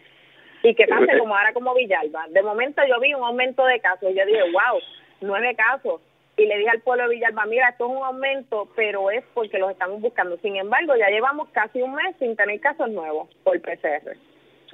y 0.62 0.74
que 0.74 0.86
pase 0.86 1.12
eh, 1.12 1.18
como 1.18 1.36
ahora 1.36 1.52
como 1.52 1.74
Villalba. 1.74 2.26
De 2.30 2.42
momento 2.42 2.82
yo 2.88 3.00
vi 3.00 3.14
un 3.14 3.22
aumento 3.22 3.64
de 3.64 3.80
casos 3.80 4.10
y 4.10 4.14
yo 4.14 4.26
dije, 4.26 4.42
wow, 4.52 4.80
nueve 5.20 5.54
casos. 5.54 6.00
Y 6.36 6.46
le 6.46 6.58
dije 6.58 6.70
al 6.70 6.80
pueblo 6.82 7.08
de 7.08 7.16
Villalba, 7.16 7.46
mira, 7.46 7.70
esto 7.70 7.86
es 7.86 7.96
un 7.96 8.04
aumento, 8.04 8.68
pero 8.76 9.10
es 9.10 9.24
porque 9.34 9.58
los 9.58 9.70
estamos 9.70 10.00
buscando. 10.00 10.36
Sin 10.38 10.56
embargo, 10.56 10.94
ya 10.96 11.08
llevamos 11.08 11.48
casi 11.50 11.82
un 11.82 11.94
mes 11.94 12.14
sin 12.18 12.36
tener 12.36 12.60
casos 12.60 12.88
nuevos 12.90 13.28
por 13.42 13.60
PCR. 13.60 14.16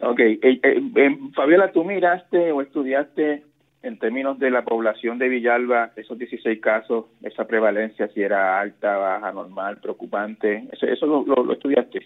Ok, 0.03 0.20
eh, 0.20 0.38
eh, 0.62 1.18
Fabiola, 1.35 1.73
¿tú 1.73 1.85
miraste 1.85 2.53
o 2.53 2.61
estudiaste 2.61 3.44
en 3.83 3.99
términos 3.99 4.38
de 4.38 4.51
la 4.51 4.62
población 4.62 5.18
de 5.18 5.29
Villalba 5.29 5.92
esos 5.97 6.18
16 6.18 6.61
casos, 6.61 7.07
esa 7.23 7.47
prevalencia, 7.47 8.09
si 8.09 8.23
era 8.23 8.61
alta, 8.61 8.97
baja, 8.97 9.33
normal, 9.33 9.79
preocupante? 9.81 10.64
¿Eso, 10.73 10.87
eso 10.87 11.07
lo, 11.07 11.25
lo 11.25 11.53
estudiaste? 11.53 12.01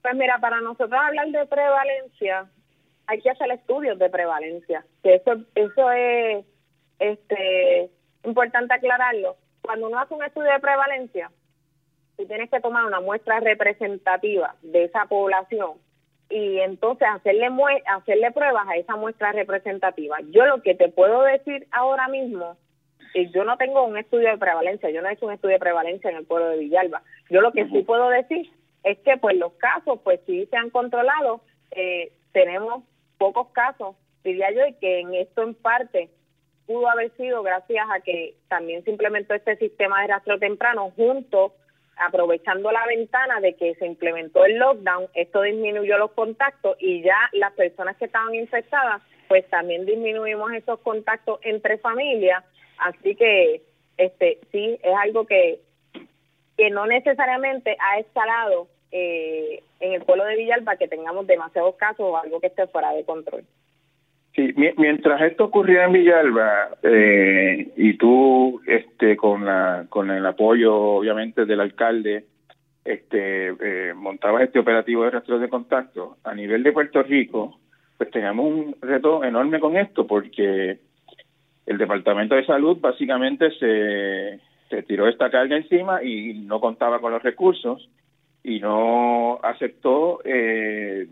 Pues 0.00 0.14
mira, 0.14 0.38
para 0.38 0.60
nosotros 0.60 0.98
hablar 0.98 1.28
de 1.28 1.46
prevalencia, 1.46 2.46
hay 3.08 3.20
que 3.22 3.30
hacer 3.30 3.50
estudios 3.50 3.98
de 3.98 4.10
prevalencia, 4.10 4.84
que 5.02 5.14
eso, 5.14 5.32
eso 5.54 5.90
es 5.90 6.44
este 6.98 7.90
importante 8.22 8.74
aclararlo. 8.74 9.36
Cuando 9.62 9.88
uno 9.88 9.98
hace 9.98 10.14
un 10.14 10.22
estudio 10.22 10.52
de 10.52 10.60
prevalencia, 10.60 11.30
tú 12.16 12.26
tienes 12.26 12.50
que 12.50 12.60
tomar 12.60 12.84
una 12.84 13.00
muestra 13.00 13.40
representativa 13.40 14.54
de 14.60 14.84
esa 14.84 15.06
población 15.06 15.78
y 16.28 16.58
entonces 16.58 17.08
hacerle 17.08 17.48
hacerle 17.86 18.30
pruebas 18.30 18.68
a 18.68 18.76
esa 18.76 18.96
muestra 18.96 19.32
representativa. 19.32 20.18
Yo 20.30 20.44
lo 20.44 20.60
que 20.60 20.74
te 20.74 20.88
puedo 20.88 21.22
decir 21.22 21.66
ahora 21.70 22.08
mismo, 22.08 22.58
y 23.14 23.30
yo 23.30 23.42
no 23.44 23.56
tengo 23.56 23.84
un 23.84 23.96
estudio 23.96 24.28
de 24.28 24.36
prevalencia, 24.36 24.90
yo 24.90 25.00
no 25.00 25.08
he 25.08 25.14
hecho 25.14 25.24
un 25.24 25.32
estudio 25.32 25.54
de 25.54 25.60
prevalencia 25.60 26.10
en 26.10 26.16
el 26.18 26.26
pueblo 26.26 26.50
de 26.50 26.58
Villalba. 26.58 27.02
Yo 27.30 27.40
lo 27.40 27.52
que 27.52 27.66
sí 27.68 27.82
puedo 27.84 28.10
decir 28.10 28.50
es 28.84 28.98
que 28.98 29.16
pues 29.16 29.34
los 29.38 29.54
casos 29.54 29.98
pues 30.04 30.20
sí 30.26 30.46
se 30.50 30.56
han 30.58 30.68
controlado, 30.68 31.40
eh, 31.70 32.12
tenemos 32.32 32.84
pocos 33.18 33.48
casos, 33.48 33.96
diría 34.24 34.50
yo, 34.52 34.66
y 34.66 34.74
que 34.74 35.00
en 35.00 35.14
esto 35.14 35.42
en 35.42 35.54
parte 35.54 36.08
pudo 36.66 36.88
haber 36.88 37.10
sido 37.16 37.42
gracias 37.42 37.86
a 37.90 38.00
que 38.00 38.34
también 38.48 38.84
se 38.84 38.90
implementó 38.90 39.34
este 39.34 39.56
sistema 39.56 40.02
de 40.02 40.08
rastro 40.08 40.38
temprano 40.38 40.92
junto 40.96 41.54
aprovechando 41.96 42.70
la 42.70 42.86
ventana 42.86 43.40
de 43.40 43.54
que 43.54 43.74
se 43.74 43.86
implementó 43.86 44.44
el 44.44 44.58
lockdown, 44.58 45.08
esto 45.14 45.42
disminuyó 45.42 45.98
los 45.98 46.12
contactos 46.12 46.76
y 46.78 47.02
ya 47.02 47.18
las 47.32 47.52
personas 47.54 47.96
que 47.96 48.04
estaban 48.04 48.34
infectadas, 48.34 49.02
pues 49.26 49.48
también 49.50 49.84
disminuimos 49.84 50.52
esos 50.52 50.78
contactos 50.80 51.40
entre 51.42 51.78
familias, 51.78 52.44
así 52.78 53.16
que 53.16 53.62
este 53.96 54.38
sí 54.52 54.78
es 54.82 54.94
algo 54.96 55.26
que 55.26 55.60
que 56.56 56.70
no 56.70 56.86
necesariamente 56.86 57.76
ha 57.78 58.00
escalado 58.00 58.66
eh, 58.90 59.62
en 59.80 59.92
el 59.92 60.02
pueblo 60.02 60.24
de 60.24 60.36
Villalba 60.36 60.76
que 60.76 60.88
tengamos 60.88 61.26
demasiados 61.26 61.74
casos 61.76 62.00
o 62.00 62.16
algo 62.16 62.40
que 62.40 62.48
esté 62.48 62.66
fuera 62.66 62.92
de 62.92 63.04
control. 63.04 63.44
Sí, 64.34 64.54
mientras 64.76 65.20
esto 65.22 65.46
ocurría 65.46 65.84
en 65.84 65.92
Villalba 65.92 66.70
eh, 66.82 67.72
y 67.76 67.94
tú, 67.94 68.60
este, 68.66 69.16
con 69.16 69.44
la, 69.44 69.86
con 69.88 70.10
el 70.10 70.24
apoyo, 70.24 70.74
obviamente, 70.74 71.44
del 71.44 71.60
alcalde, 71.60 72.24
este, 72.84 73.48
eh, 73.48 73.94
montabas 73.94 74.44
este 74.44 74.60
operativo 74.60 75.04
de 75.04 75.10
rastreo 75.10 75.38
de 75.38 75.48
contacto 75.48 76.18
a 76.22 76.34
nivel 76.34 76.62
de 76.62 76.72
Puerto 76.72 77.02
Rico, 77.02 77.58
pues 77.96 78.10
teníamos 78.10 78.46
un 78.46 78.76
reto 78.80 79.24
enorme 79.24 79.58
con 79.58 79.76
esto 79.76 80.06
porque 80.06 80.78
el 81.66 81.78
Departamento 81.78 82.36
de 82.36 82.46
Salud 82.46 82.78
básicamente 82.80 83.50
se, 83.58 84.40
se 84.70 84.82
tiró 84.84 85.08
esta 85.08 85.30
carga 85.30 85.56
encima 85.56 86.02
y 86.02 86.34
no 86.34 86.60
contaba 86.60 87.00
con 87.00 87.12
los 87.12 87.22
recursos 87.22 87.90
y 88.48 88.60
no 88.60 89.38
aceptó 89.42 90.20
eh, 90.24 91.06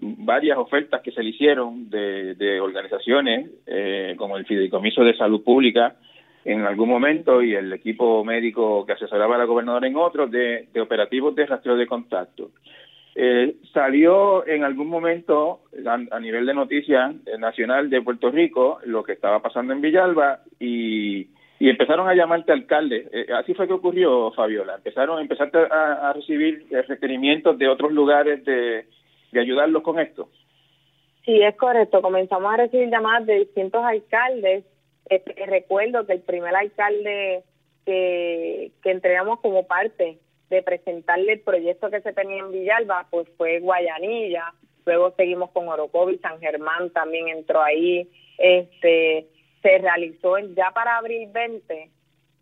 varias 0.00 0.58
ofertas 0.58 1.00
que 1.00 1.10
se 1.10 1.22
le 1.22 1.30
hicieron 1.30 1.88
de, 1.88 2.60
organizaciones 2.60 3.50
eh, 3.66 4.14
como 4.18 4.36
el 4.36 4.44
Fideicomiso 4.44 5.02
de 5.02 5.16
Salud 5.16 5.42
Pública 5.42 5.96
en 6.44 6.62
algún 6.62 6.90
momento 6.90 7.42
y 7.42 7.54
el 7.54 7.72
equipo 7.72 8.22
médico 8.24 8.84
que 8.84 8.92
asesoraba 8.92 9.36
a 9.36 9.38
la 9.38 9.44
gobernadora 9.44 9.86
en 9.86 9.96
otros 9.96 10.30
de, 10.30 10.68
operativos 10.78 11.34
de 11.34 11.46
rastreo 11.46 11.76
de 11.76 11.86
contacto. 11.86 12.50
Eh, 13.14 13.56
salió 13.72 14.46
en 14.46 14.64
algún 14.64 14.88
momento 14.88 15.60
a, 15.86 16.20
nivel 16.20 16.44
de 16.44 16.54
noticias 16.54 17.14
nacional 17.38 17.88
de 17.88 18.02
Puerto 18.02 18.30
Rico 18.30 18.80
lo 18.84 19.02
que 19.02 19.12
estaba 19.12 19.40
pasando 19.40 19.72
en 19.72 19.80
Villalba 19.80 20.40
y 20.60 21.28
y 21.62 21.70
empezaron 21.70 22.08
a 22.08 22.14
llamarte 22.16 22.50
alcalde. 22.50 23.08
Eh, 23.12 23.26
así 23.32 23.54
fue 23.54 23.68
que 23.68 23.72
ocurrió, 23.72 24.32
Fabiola. 24.32 24.74
Empezaron, 24.74 25.20
empezaste 25.20 25.58
a, 25.58 26.12
recibir 26.12 26.66
eh, 26.72 26.82
requerimientos 26.82 27.56
de 27.56 27.68
otros 27.68 27.92
lugares 27.92 28.44
de, 28.44 28.84
ayudarlos 29.32 29.84
con 29.84 30.00
esto. 30.00 30.28
Sí, 31.24 31.40
es 31.40 31.54
correcto. 31.54 32.02
Comenzamos 32.02 32.52
a 32.52 32.56
recibir 32.56 32.90
llamadas 32.90 33.26
de 33.26 33.38
distintos 33.38 33.80
alcaldes. 33.84 34.64
Este, 35.08 35.46
recuerdo 35.46 36.04
que 36.04 36.14
el 36.14 36.22
primer 36.22 36.52
alcalde 36.52 37.44
que, 37.86 38.72
que 38.82 38.90
entregamos 38.90 39.38
como 39.38 39.64
parte 39.64 40.18
de 40.50 40.62
presentarle 40.64 41.34
el 41.34 41.40
proyecto 41.42 41.90
que 41.90 42.00
se 42.00 42.12
tenía 42.12 42.38
en 42.38 42.50
Villalba, 42.50 43.06
pues 43.08 43.28
fue 43.36 43.60
Guayanilla. 43.60 44.52
Luego 44.84 45.12
seguimos 45.12 45.52
con 45.52 45.68
Orocovi, 45.68 46.18
San 46.18 46.40
Germán 46.40 46.90
también 46.90 47.28
entró 47.28 47.62
ahí. 47.62 48.08
Este, 48.36 49.28
se 49.62 49.78
realizó 49.78 50.38
ya 50.38 50.70
para 50.72 50.98
abril 50.98 51.28
20 51.32 51.90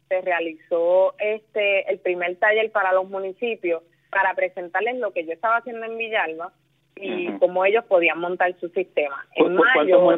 se 0.08 0.20
realizó 0.22 1.14
este 1.18 1.90
el 1.90 1.98
primer 2.00 2.36
taller 2.36 2.70
para 2.72 2.92
los 2.92 3.08
municipios 3.08 3.82
para 4.10 4.34
presentarles 4.34 4.98
lo 4.98 5.12
que 5.12 5.24
yo 5.24 5.32
estaba 5.32 5.58
haciendo 5.58 5.86
en 5.86 5.96
Villalba 5.96 6.52
y 6.96 7.28
cómo 7.38 7.64
ellos 7.64 7.84
podían 7.86 8.18
montar 8.18 8.54
su 8.60 8.68
sistema. 8.68 9.24
En 9.34 9.56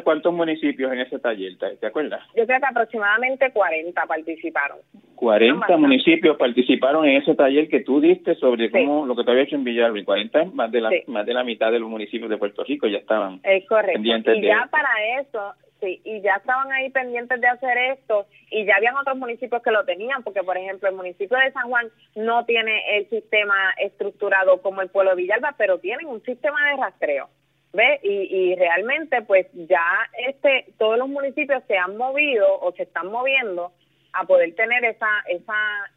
¿Cuántos, 0.01 0.33
municipios 0.33 0.91
en 0.91 0.99
ese 0.99 1.17
taller? 1.19 1.57
¿Te, 1.57 1.85
acuerdas? 1.85 2.21
Yo 2.35 2.45
creo 2.45 2.59
que 2.59 2.65
aproximadamente 2.65 3.51
40 3.51 4.05
participaron. 4.05 4.79
40 5.15 5.77
municipios 5.77 6.35
participaron 6.35 7.05
en 7.05 7.21
ese 7.21 7.35
taller 7.35 7.69
que 7.69 7.81
tú 7.81 8.01
diste 8.01 8.35
sobre 8.35 8.69
cómo 8.69 9.05
lo 9.05 9.15
que 9.15 9.23
te 9.23 9.31
había 9.31 9.43
hecho 9.43 9.55
en 9.55 9.63
Villalba 9.63 9.97
y 9.97 10.03
40 10.03 10.45
más 10.53 10.71
de 10.71 10.81
la 10.81 10.89
más 11.07 11.25
de 11.25 11.33
la 11.33 11.43
mitad 11.43 11.71
de 11.71 11.79
los 11.79 11.89
municipios 11.89 12.29
de 12.29 12.37
Puerto 12.37 12.63
Rico 12.65 12.87
ya 12.87 12.97
estaban 12.97 13.39
es 13.43 13.65
correcto. 13.67 14.01
y 14.01 14.41
ya 14.41 14.67
para 14.69 14.89
eso 15.21 15.53
Sí, 15.83 16.01
y 16.05 16.21
ya 16.21 16.35
estaban 16.35 16.71
ahí 16.71 16.89
pendientes 16.91 17.41
de 17.41 17.47
hacer 17.47 17.77
esto 17.77 18.25
y 18.49 18.63
ya 18.63 18.77
habían 18.77 18.95
otros 18.95 19.17
municipios 19.17 19.61
que 19.61 19.69
lo 19.69 19.83
tenían, 19.83 20.23
porque 20.23 20.41
por 20.41 20.55
ejemplo 20.55 20.87
el 20.87 20.95
municipio 20.95 21.37
de 21.37 21.51
San 21.51 21.67
Juan 21.67 21.89
no 22.15 22.45
tiene 22.45 22.97
el 22.97 23.09
sistema 23.09 23.73
estructurado 23.77 24.61
como 24.61 24.81
el 24.81 24.87
pueblo 24.87 25.11
de 25.11 25.17
Villalba, 25.17 25.55
pero 25.57 25.79
tienen 25.79 26.05
un 26.05 26.23
sistema 26.23 26.69
de 26.69 26.77
rastreo. 26.77 27.27
¿Ve? 27.73 27.99
Y, 28.01 28.11
y 28.11 28.55
realmente 28.55 29.23
pues 29.23 29.47
ya 29.51 29.83
este 30.25 30.71
todos 30.77 30.97
los 30.97 31.09
municipios 31.09 31.61
se 31.67 31.77
han 31.77 31.97
movido 31.97 32.61
o 32.61 32.71
se 32.71 32.83
están 32.83 33.07
moviendo 33.07 33.73
a 34.13 34.23
poder 34.23 34.55
tener 34.55 34.85
esa 34.85 35.09
esa 35.27 35.53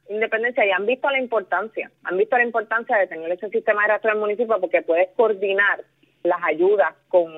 independencia 0.08 0.66
y 0.66 0.72
han 0.72 0.86
visto 0.86 1.08
la 1.10 1.20
importancia, 1.20 1.92
han 2.02 2.16
visto 2.16 2.36
la 2.36 2.44
importancia 2.44 2.96
de 2.96 3.06
tener 3.06 3.30
ese 3.30 3.50
sistema 3.50 3.82
de 3.82 3.88
rastreo 3.88 4.14
en 4.14 4.16
el 4.16 4.22
municipio 4.22 4.58
porque 4.58 4.82
puedes 4.82 5.10
coordinar 5.10 5.84
las 6.28 6.42
ayudas, 6.44 6.94
con 7.08 7.32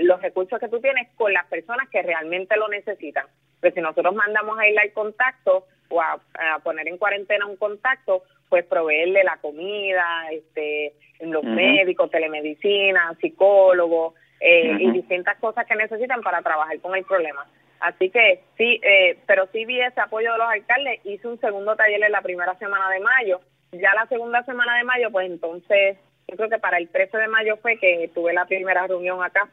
los 0.00 0.22
recursos 0.22 0.58
que 0.58 0.68
tú 0.68 0.80
tienes 0.80 1.08
con 1.16 1.32
las 1.32 1.46
personas 1.46 1.88
que 1.88 2.02
realmente 2.02 2.56
lo 2.56 2.68
necesitan. 2.68 3.26
Pues 3.60 3.74
si 3.74 3.80
nosotros 3.80 4.14
mandamos 4.14 4.58
a 4.58 4.68
ir 4.68 4.78
al 4.78 4.92
contacto 4.92 5.66
o 5.88 6.00
a, 6.00 6.20
poner 6.62 6.88
en 6.88 6.98
cuarentena 6.98 7.46
un 7.46 7.56
contacto, 7.56 8.22
pues 8.48 8.64
proveerle 8.64 9.24
la 9.24 9.36
comida, 9.38 10.04
este, 10.30 10.94
los 11.20 11.44
médicos, 11.44 12.10
telemedicina, 12.10 13.16
psicólogos 13.20 14.14
eh, 14.40 14.76
y 14.78 14.90
distintas 14.90 15.38
cosas 15.38 15.66
que 15.66 15.76
necesitan 15.76 16.20
para 16.22 16.42
trabajar 16.42 16.78
con 16.80 16.94
el 16.96 17.04
problema. 17.04 17.46
Así 17.80 18.10
que 18.10 18.42
sí, 18.56 18.80
eh, 18.82 19.18
pero 19.26 19.48
sí 19.52 19.64
vi 19.64 19.80
ese 19.80 20.00
apoyo 20.00 20.32
de 20.32 20.38
los 20.38 20.48
alcaldes. 20.48 21.00
Hice 21.04 21.26
un 21.26 21.40
segundo 21.40 21.74
taller 21.76 22.02
en 22.02 22.12
la 22.12 22.22
primera 22.22 22.54
semana 22.58 22.88
de 22.90 23.00
mayo. 23.00 23.40
Ya 23.72 23.92
la 23.94 24.06
segunda 24.06 24.42
semana 24.44 24.76
de 24.76 24.84
mayo, 24.84 25.10
pues 25.10 25.28
entonces 25.28 25.98
yo 26.28 26.36
creo 26.36 26.48
que 26.48 26.58
para 26.58 26.78
el 26.78 26.88
13 26.88 27.16
de 27.18 27.28
mayo 27.28 27.56
fue 27.58 27.78
que 27.78 28.10
tuve 28.14 28.32
la 28.32 28.46
primera 28.46 28.86
reunión 28.86 29.22
acá 29.22 29.48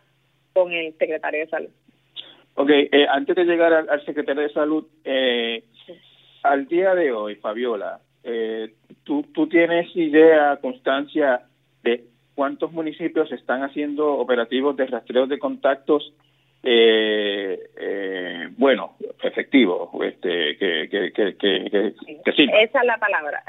con 0.53 0.71
el 0.71 0.93
secretario 0.97 1.41
de 1.41 1.47
salud. 1.47 1.69
Ok, 2.55 2.69
eh, 2.69 3.07
antes 3.09 3.35
de 3.35 3.45
llegar 3.45 3.73
al, 3.73 4.05
secretario 4.05 4.43
de 4.43 4.53
salud, 4.53 4.85
eh, 5.03 5.63
al 6.43 6.67
día 6.67 6.95
de 6.95 7.11
hoy, 7.11 7.35
Fabiola, 7.35 7.99
eh, 8.23 8.73
¿tú, 9.03 9.25
¿tú 9.33 9.47
tienes 9.47 9.95
idea, 9.95 10.57
constancia 10.57 11.41
de 11.83 12.03
cuántos 12.35 12.71
municipios 12.71 13.31
están 13.31 13.63
haciendo 13.63 14.13
operativos 14.13 14.75
de 14.75 14.87
rastreo 14.87 15.27
de 15.27 15.39
contactos 15.39 16.13
eh, 16.61 17.57
eh, 17.79 18.47
bueno, 18.57 18.95
efectivos, 19.23 19.89
este, 20.03 20.57
que, 20.57 20.89
que, 20.89 21.11
que, 21.13 21.35
que, 21.37 21.93
Esa 22.25 22.79
es 22.79 22.85
la 22.85 22.97
palabra. 22.97 23.43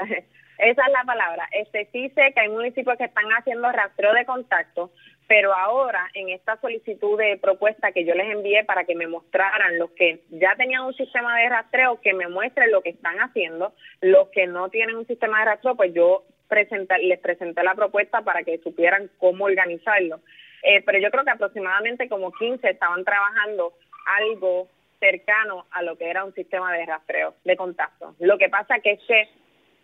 Esa 0.61 0.85
es 0.85 0.93
la 0.93 1.03
palabra. 1.03 1.49
Este 1.53 1.89
sí 1.91 2.09
sé 2.09 2.33
que 2.33 2.39
hay 2.39 2.49
municipios 2.49 2.95
que 2.95 3.05
están 3.05 3.25
haciendo 3.31 3.71
rastreo 3.71 4.13
de 4.13 4.25
contacto, 4.25 4.91
pero 5.27 5.55
ahora 5.55 6.07
en 6.13 6.29
esta 6.29 6.55
solicitud 6.61 7.17
de 7.17 7.39
propuesta 7.41 7.91
que 7.91 8.05
yo 8.05 8.13
les 8.13 8.29
envié 8.29 8.63
para 8.63 8.83
que 8.83 8.93
me 8.93 9.07
mostraran 9.07 9.79
los 9.79 9.89
que 9.91 10.21
ya 10.29 10.55
tenían 10.55 10.83
un 10.83 10.93
sistema 10.93 11.35
de 11.39 11.49
rastreo, 11.49 11.99
que 11.99 12.13
me 12.13 12.27
muestren 12.27 12.69
lo 12.69 12.81
que 12.83 12.91
están 12.91 13.17
haciendo, 13.17 13.73
los 14.01 14.29
que 14.29 14.45
no 14.45 14.69
tienen 14.69 14.97
un 14.97 15.07
sistema 15.07 15.39
de 15.39 15.45
rastreo, 15.45 15.75
pues 15.75 15.95
yo 15.95 16.25
les 16.51 17.19
presenté 17.19 17.63
la 17.63 17.73
propuesta 17.73 18.21
para 18.21 18.43
que 18.43 18.59
supieran 18.59 19.09
cómo 19.17 19.45
organizarlo. 19.45 20.19
Eh, 20.61 20.83
pero 20.85 20.99
yo 20.99 21.09
creo 21.09 21.23
que 21.23 21.31
aproximadamente 21.31 22.07
como 22.07 22.31
15 22.31 22.69
estaban 22.69 23.03
trabajando 23.03 23.73
algo 24.05 24.67
cercano 24.99 25.65
a 25.71 25.81
lo 25.81 25.97
que 25.97 26.07
era 26.07 26.23
un 26.23 26.35
sistema 26.35 26.71
de 26.71 26.85
rastreo 26.85 27.33
de 27.45 27.55
contacto. 27.55 28.13
Lo 28.19 28.37
que 28.37 28.49
pasa 28.49 28.75
es 28.75 28.83
que 28.83 28.99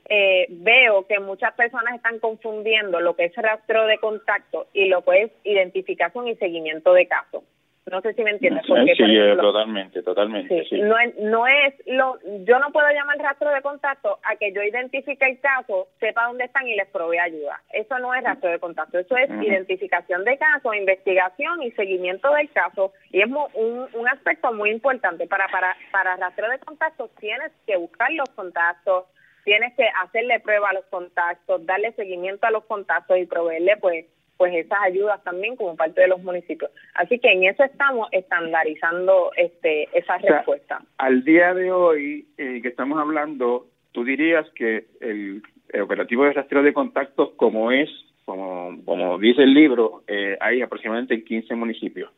eh, 0.09 0.47
veo 0.49 1.05
que 1.07 1.19
muchas 1.19 1.53
personas 1.53 1.95
están 1.95 2.19
confundiendo 2.19 2.99
lo 3.01 3.15
que 3.15 3.25
es 3.25 3.35
rastreo 3.35 3.85
de 3.85 3.97
contacto 3.97 4.67
y 4.73 4.87
lo 4.87 5.03
que 5.03 5.23
es 5.23 5.31
identificación 5.43 6.27
y 6.27 6.35
seguimiento 6.35 6.93
de 6.93 7.07
casos. 7.07 7.43
No 7.91 8.01
sé 8.01 8.13
si 8.13 8.21
me 8.21 8.31
entiendes. 8.31 8.65
Porque, 8.67 8.95
sí, 8.95 9.17
totalmente, 9.39 10.03
totalmente. 10.03 10.65
Sí, 10.65 10.81
No, 10.81 10.99
es, 10.99 11.17
no 11.19 11.47
es 11.47 11.73
lo, 11.85 12.17
yo 12.43 12.59
no 12.59 12.71
puedo 12.71 12.89
llamar 12.89 13.17
rastro 13.17 13.49
de 13.49 13.61
contacto 13.61 14.19
a 14.23 14.35
que 14.35 14.51
yo 14.51 14.61
identifique 14.61 15.25
el 15.25 15.39
caso, 15.39 15.87
sepa 15.99 16.27
dónde 16.27 16.45
están 16.45 16.67
y 16.67 16.75
les 16.75 16.87
provee 16.89 17.17
ayuda. 17.17 17.61
Eso 17.71 17.97
no 17.99 18.13
es 18.13 18.23
rastro 18.23 18.49
de 18.49 18.59
contacto, 18.59 18.99
eso 18.99 19.15
es 19.15 19.29
identificación 19.41 20.25
de 20.25 20.37
caso, 20.37 20.73
investigación 20.73 21.63
y 21.63 21.71
seguimiento 21.71 22.29
del 22.33 22.51
caso. 22.51 22.91
Y 23.09 23.21
es 23.21 23.27
un, 23.27 23.87
un 23.93 24.07
aspecto 24.09 24.51
muy 24.51 24.71
importante. 24.71 25.25
Para, 25.25 25.47
para, 25.47 25.73
para 25.89 26.17
rastreo 26.17 26.51
de 26.51 26.59
contacto 26.59 27.09
tienes 27.21 27.53
que 27.65 27.77
buscar 27.77 28.11
los 28.11 28.29
contactos, 28.31 29.05
tienes 29.47 29.73
que 29.75 29.85
hacerle 30.03 30.41
prueba 30.41 30.71
a 30.71 30.73
los 30.73 30.83
contactos, 30.87 31.65
darle 31.65 31.93
seguimiento 31.93 32.45
a 32.45 32.51
los 32.51 32.65
contactos 32.65 33.17
y 33.17 33.25
proveerle 33.25 33.77
pues 33.77 34.05
pues 34.35 34.53
esas 34.53 34.77
ayudas 34.83 35.23
también 35.23 35.55
como 35.55 35.77
parte 35.77 36.01
de 36.01 36.09
los 36.09 36.21
municipios. 36.21 36.69
Así 36.93 37.17
que 37.17 37.31
en 37.31 37.45
eso 37.45 37.63
estamos 37.63 38.09
estandarizando 38.11 39.31
este 39.37 39.87
esa 39.97 40.17
respuesta. 40.17 40.81
Al 40.97 41.23
día 41.23 41.53
de 41.53 41.71
hoy 41.71 42.27
eh, 42.37 42.59
que 42.61 42.67
estamos 42.67 42.99
hablando, 42.99 43.67
tú 43.93 44.03
dirías 44.03 44.45
que 44.49 44.85
el, 44.99 45.41
operativo 45.81 46.25
de 46.25 46.33
rastreo 46.33 46.61
de 46.61 46.73
contactos 46.73 47.29
como 47.37 47.71
es, 47.71 47.89
como, 48.25 48.77
como 48.83 49.17
dice 49.17 49.43
el 49.43 49.53
libro, 49.53 50.03
eh, 50.07 50.37
hay 50.41 50.61
aproximadamente 50.61 51.23
15 51.23 51.55
municipios. 51.55 52.11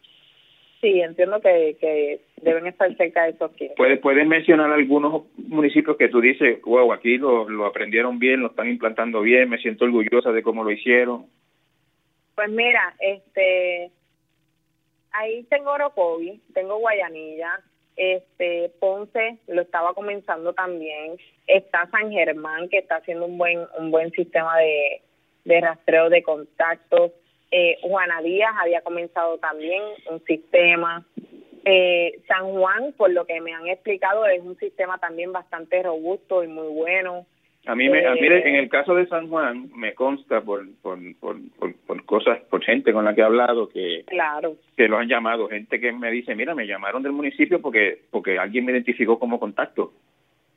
Sí, 0.81 1.01
entiendo 1.01 1.41
que, 1.41 1.75
que 1.79 2.21
deben 2.41 2.65
estar 2.67 2.95
cerca 2.95 3.23
de 3.23 3.31
esos 3.31 3.51
15. 3.51 3.75
¿Puedes, 3.75 3.99
puedes 3.99 4.25
mencionar 4.25 4.71
algunos 4.71 5.23
municipios 5.37 5.97
que 5.97 6.07
tú 6.07 6.21
dices, 6.21 6.61
wow, 6.61 6.93
aquí 6.93 7.17
lo, 7.17 7.49
lo 7.49 7.65
aprendieron 7.65 8.17
bien, 8.17 8.41
lo 8.41 8.47
están 8.47 8.69
implantando 8.69 9.21
bien, 9.21 9.49
me 9.49 9.57
siento 9.57 9.83
orgullosa 9.83 10.31
de 10.31 10.41
cómo 10.41 10.63
lo 10.63 10.71
hicieron? 10.71 11.25
Pues 12.35 12.49
mira, 12.49 12.95
este, 12.99 13.91
ahí 15.11 15.43
tengo 15.49 15.71
Orocovi, 15.71 16.39
tengo 16.53 16.77
Guayanilla, 16.77 17.59
este 17.97 18.71
Ponce 18.79 19.39
lo 19.47 19.61
estaba 19.61 19.93
comenzando 19.93 20.53
también, 20.53 21.17
está 21.47 21.89
San 21.91 22.09
Germán 22.11 22.69
que 22.69 22.77
está 22.77 22.95
haciendo 22.95 23.25
un 23.25 23.37
buen 23.37 23.59
un 23.77 23.91
buen 23.91 24.11
sistema 24.11 24.57
de, 24.57 25.01
de 25.43 25.59
rastreo 25.59 26.09
de 26.09 26.23
contactos, 26.23 27.11
eh, 27.51 27.77
Juana 27.81 28.21
Díaz 28.21 28.53
había 28.61 28.81
comenzado 28.81 29.37
también 29.37 29.81
un 30.09 30.23
sistema, 30.25 31.05
eh, 31.65 32.19
San 32.27 32.51
Juan, 32.51 32.93
por 32.95 33.11
lo 33.11 33.25
que 33.25 33.41
me 33.41 33.53
han 33.53 33.67
explicado, 33.67 34.25
es 34.25 34.41
un 34.41 34.57
sistema 34.57 34.97
también 34.97 35.31
bastante 35.31 35.81
robusto 35.83 36.43
y 36.43 36.47
muy 36.47 36.67
bueno. 36.67 37.25
A 37.65 37.75
mí, 37.75 37.89
me, 37.89 37.99
en 37.99 38.55
el 38.55 38.69
caso 38.69 38.95
de 38.95 39.05
San 39.07 39.29
Juan, 39.29 39.69
me 39.75 39.93
consta 39.93 40.41
por, 40.41 40.65
por, 40.81 40.97
por, 41.19 42.05
cosas, 42.05 42.39
por 42.49 42.63
gente 42.63 42.93
con 42.93 43.03
la 43.05 43.13
que 43.13 43.21
he 43.21 43.25
hablado 43.25 43.67
que, 43.69 44.05
claro. 44.07 44.55
que 44.77 44.87
lo 44.87 44.97
han 44.97 45.09
llamado, 45.09 45.49
gente 45.49 45.79
que 45.79 45.91
me 45.91 46.09
dice, 46.09 46.35
mira, 46.35 46.55
me 46.55 46.65
llamaron 46.65 47.03
del 47.03 47.11
municipio 47.11 47.61
porque 47.61 47.99
porque 48.09 48.39
alguien 48.39 48.65
me 48.65 48.71
identificó 48.71 49.19
como 49.19 49.39
contacto. 49.39 49.91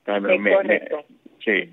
correcto. 0.04 1.04
sí. 1.44 1.70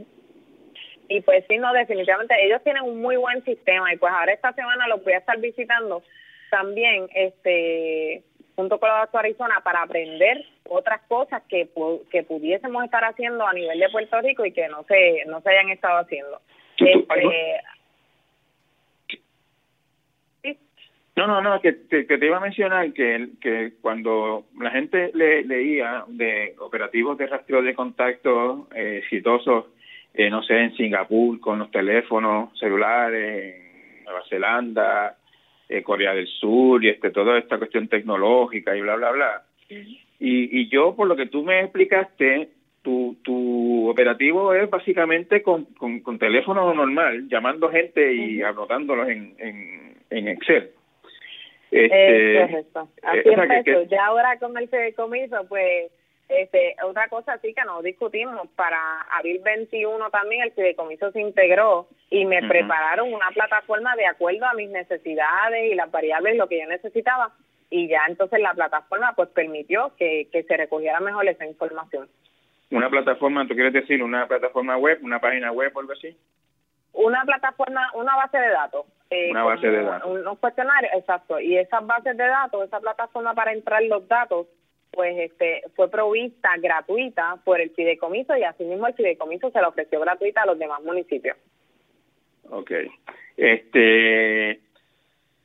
Y 1.09 1.21
pues 1.21 1.43
sí, 1.49 1.57
no, 1.57 1.73
definitivamente 1.73 2.35
ellos 2.39 2.63
tienen 2.63 2.83
un 2.83 3.01
muy 3.01 3.17
buen 3.17 3.43
sistema 3.43 3.91
y 3.91 3.97
pues 3.97 4.13
ahora 4.13 4.31
esta 4.31 4.53
semana 4.53 4.87
los 4.87 5.03
voy 5.03 5.13
a 5.13 5.17
estar 5.17 5.39
visitando 5.39 6.03
también, 6.51 7.09
este 7.13 8.23
junto 8.55 8.79
con 8.79 8.89
la 8.89 8.99
doctora 8.99 9.25
Arizona 9.25 9.61
para 9.63 9.81
aprender 9.81 10.45
otras 10.67 11.01
cosas 11.07 11.41
que, 11.47 11.69
que 12.11 12.23
pudiésemos 12.23 12.83
estar 12.83 13.03
haciendo 13.05 13.47
a 13.47 13.53
nivel 13.53 13.79
de 13.79 13.89
Puerto 13.89 14.21
Rico 14.21 14.45
y 14.45 14.51
que 14.51 14.67
no 14.67 14.83
se 14.83 15.23
no 15.25 15.41
se 15.41 15.49
hayan 15.49 15.69
estado 15.69 15.97
haciendo. 15.99 16.41
Este, 16.77 17.61
no, 21.15 21.27
no, 21.27 21.41
no, 21.41 21.59
que, 21.59 21.87
que, 21.89 22.17
te 22.17 22.25
iba 22.25 22.37
a 22.37 22.41
mencionar 22.41 22.93
que, 22.93 23.29
que 23.41 23.73
cuando 23.81 24.45
la 24.57 24.71
gente 24.71 25.11
le, 25.13 25.43
leía 25.43 26.05
de 26.07 26.55
operativos 26.59 27.17
de 27.17 27.27
rastreo 27.27 27.61
de 27.61 27.73
contacto 27.73 28.69
eh, 28.73 28.99
exitosos, 29.03 29.65
eh, 30.13 30.29
no 30.29 30.43
sé, 30.43 30.57
en 30.57 30.75
Singapur 30.75 31.39
con 31.39 31.59
los 31.59 31.71
teléfonos 31.71 32.57
celulares, 32.59 33.55
en 33.55 34.03
Nueva 34.05 34.23
Zelanda, 34.29 35.17
eh, 35.67 35.83
Corea 35.83 36.13
del 36.13 36.27
Sur 36.27 36.83
y 36.83 36.89
este 36.89 37.11
toda 37.11 37.37
esta 37.37 37.57
cuestión 37.57 37.87
tecnológica 37.87 38.75
y 38.75 38.81
bla 38.81 38.95
bla 38.95 39.11
bla. 39.11 39.43
Y, 39.69 40.59
y 40.59 40.69
yo 40.69 40.95
por 40.95 41.07
lo 41.07 41.15
que 41.15 41.27
tú 41.27 41.43
me 41.43 41.61
explicaste, 41.61 42.49
tu, 42.81 43.17
tu 43.23 43.89
operativo 43.89 44.53
es 44.53 44.69
básicamente 44.69 45.41
con, 45.43 45.65
con, 45.65 46.17
teléfono 46.17 46.73
normal, 46.73 47.27
llamando 47.27 47.69
gente 47.69 48.13
y 48.13 48.41
anotándolos 48.41 49.09
en, 49.09 49.35
en, 49.37 49.97
en 50.09 50.27
Excel. 50.27 50.71
Este, 51.71 52.39
correcto. 52.41 52.89
Así 53.03 53.19
empezó. 53.25 53.83
ya 53.83 54.05
ahora 54.05 54.39
con 54.39 54.57
el 54.57 54.67
fideicomiso, 54.69 55.45
pues 55.47 55.91
Este, 56.29 56.75
otra 56.83 57.07
cosa 57.09 57.39
sí 57.39 57.55
que 57.55 57.65
no 57.65 57.81
discutimos, 57.81 58.47
para 58.55 59.01
abril 59.17 59.41
21 59.43 60.09
también 60.11 60.43
el 60.43 60.51
fideicomiso 60.51 61.11
se 61.11 61.21
integró 61.21 61.87
y 62.11 62.23
me 62.25 62.47
prepararon 62.47 63.11
una 63.11 63.31
plataforma 63.33 63.95
de 63.95 64.05
acuerdo 64.05 64.45
a 64.45 64.53
mis 64.53 64.69
necesidades 64.69 65.71
y 65.71 65.75
las 65.75 65.89
variables, 65.89 66.37
lo 66.37 66.47
que 66.47 66.59
yo 66.59 66.67
necesitaba, 66.67 67.31
y 67.71 67.87
ya 67.87 68.01
entonces 68.07 68.39
la 68.41 68.53
plataforma 68.53 69.13
pues 69.15 69.29
permitió 69.29 69.91
que, 69.97 70.27
que 70.31 70.43
se 70.43 70.55
recogiera 70.55 70.99
mejor 70.99 71.27
esa 71.27 71.47
información. 71.47 72.07
¿Una 72.71 72.89
plataforma, 72.91 73.47
tú 73.47 73.55
quieres 73.55 73.73
decir 73.73 74.03
una 74.03 74.27
plataforma 74.27 74.77
web, 74.77 74.99
una 75.01 75.19
página 75.19 75.51
web 75.51 75.71
o 75.75 75.79
algo 75.79 75.93
así? 75.93 76.15
Una 76.93 77.23
plataforma, 77.23 77.89
una 77.95 78.15
base 78.15 78.37
de 78.37 78.49
datos. 78.49 78.85
Eh, 79.09 79.31
una 79.31 79.43
base 79.43 79.67
de 79.67 79.83
datos. 79.83 80.09
Un, 80.09 80.35
cuestionario, 80.35 80.89
exacto. 80.93 81.39
Y 81.39 81.57
esas 81.57 81.85
bases 81.87 82.15
de 82.15 82.27
datos, 82.27 82.67
esa 82.67 82.79
plataforma 82.79 83.33
para 83.33 83.53
entrar 83.53 83.81
los 83.83 84.07
datos, 84.07 84.45
pues 84.91 85.17
este 85.17 85.61
fue 85.75 85.89
provista 85.89 86.49
gratuita 86.57 87.37
por 87.43 87.61
el 87.61 87.69
fideicomiso 87.71 88.35
y 88.35 88.43
asimismo 88.43 88.87
el 88.87 88.93
fideicomiso 88.93 89.51
se 89.51 89.61
la 89.61 89.67
ofreció 89.67 89.99
gratuita 89.99 90.43
a 90.43 90.45
los 90.45 90.59
demás 90.59 90.81
municipios. 90.83 91.37
Ok. 92.49 92.71
Este, 93.37 94.59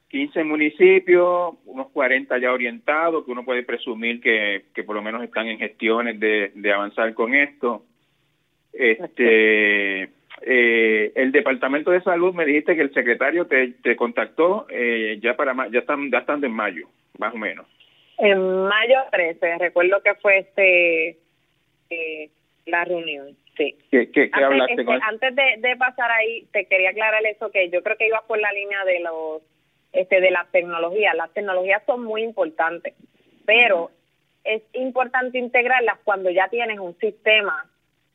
15 0.09 0.45
municipios, 0.45 1.55
unos 1.67 1.91
40 1.91 2.39
ya 2.39 2.53
orientados, 2.53 3.25
que 3.25 3.33
uno 3.33 3.45
puede 3.45 3.63
presumir 3.63 4.21
que, 4.21 4.67
que 4.75 4.85
por 4.85 4.97
lo 4.97 5.03
menos 5.03 5.23
están 5.23 5.47
en 5.49 5.59
gestiones 5.59 6.19
de, 6.19 6.53
de 6.55 6.73
avanzar 6.73 7.13
con 7.15 7.35
esto. 7.35 7.85
Este, 8.73 10.09
eh, 10.43 11.13
el 11.15 11.33
Departamento 11.33 11.91
de 11.91 12.03
Salud 12.03 12.35
me 12.35 12.45
dijiste 12.45 12.75
que 12.75 12.83
el 12.83 12.93
secretario 12.93 13.47
te, 13.47 13.73
te 13.83 13.97
contactó 13.97 14.67
eh, 14.69 15.19
ya 15.23 15.37
para 15.37 15.55
ya 15.69 15.81
están 15.81 16.11
ya 16.11 16.19
están 16.19 16.45
en 16.45 16.53
mayo, 16.53 16.89
más 17.19 17.35
o 17.35 17.39
menos. 17.39 17.67
En 18.25 18.65
mayo 18.65 18.99
13, 19.11 19.59
recuerdo 19.59 20.03
que 20.03 20.15
fue 20.15 20.39
este 20.39 21.19
eh, 21.91 22.31
la 22.67 22.85
reunión, 22.85 23.37
sí. 23.57 23.77
¿Qué, 23.91 24.11
qué, 24.11 24.31
antes, 24.33 24.45
hablaste 24.45 24.81
este, 24.81 24.99
Antes 25.03 25.37
de, 25.37 25.69
de, 25.69 25.77
pasar 25.77 26.11
ahí, 26.11 26.47
te 26.53 26.65
quería 26.67 26.91
aclarar 26.91 27.25
eso, 27.27 27.51
que 27.51 27.69
yo 27.69 27.83
creo 27.83 27.97
que 27.97 28.07
iba 28.07 28.23
por 28.27 28.39
la 28.39 28.53
línea 28.53 28.85
de 28.85 29.01
los 29.01 29.43
este 29.93 30.21
de 30.21 30.31
las 30.31 30.51
tecnologías. 30.51 31.15
Las 31.15 31.33
tecnologías 31.33 31.83
son 31.87 32.05
muy 32.05 32.23
importantes, 32.23 32.95
pero 33.47 33.91
es 34.43 34.63
importante 34.73 35.39
integrarlas 35.39 35.99
cuando 36.05 36.31
ya 36.31 36.49
tienes 36.49 36.79
un 36.79 36.99
sistema 36.99 37.71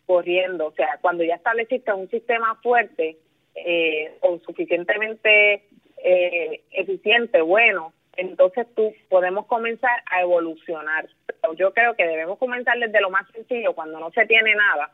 corriendo, 0.05 0.67
o 0.67 0.71
sea, 0.71 0.97
cuando 1.01 1.23
ya 1.23 1.35
estableciste 1.35 1.93
un 1.93 2.09
sistema 2.09 2.55
fuerte 2.61 3.17
eh, 3.55 4.11
o 4.21 4.39
suficientemente 4.39 5.63
eh, 6.03 6.61
eficiente, 6.71 7.41
bueno, 7.41 7.93
entonces 8.19 8.67
tú 8.75 8.93
podemos 9.09 9.45
comenzar 9.47 10.03
a 10.11 10.21
evolucionar. 10.21 11.07
yo 11.55 11.73
creo 11.73 11.95
que 11.95 12.05
debemos 12.05 12.37
comenzar 12.37 12.77
desde 12.77 13.01
lo 13.01 13.09
más 13.09 13.29
sencillo, 13.31 13.73
cuando 13.73 13.99
no 13.99 14.11
se 14.11 14.25
tiene 14.25 14.53
nada, 14.55 14.91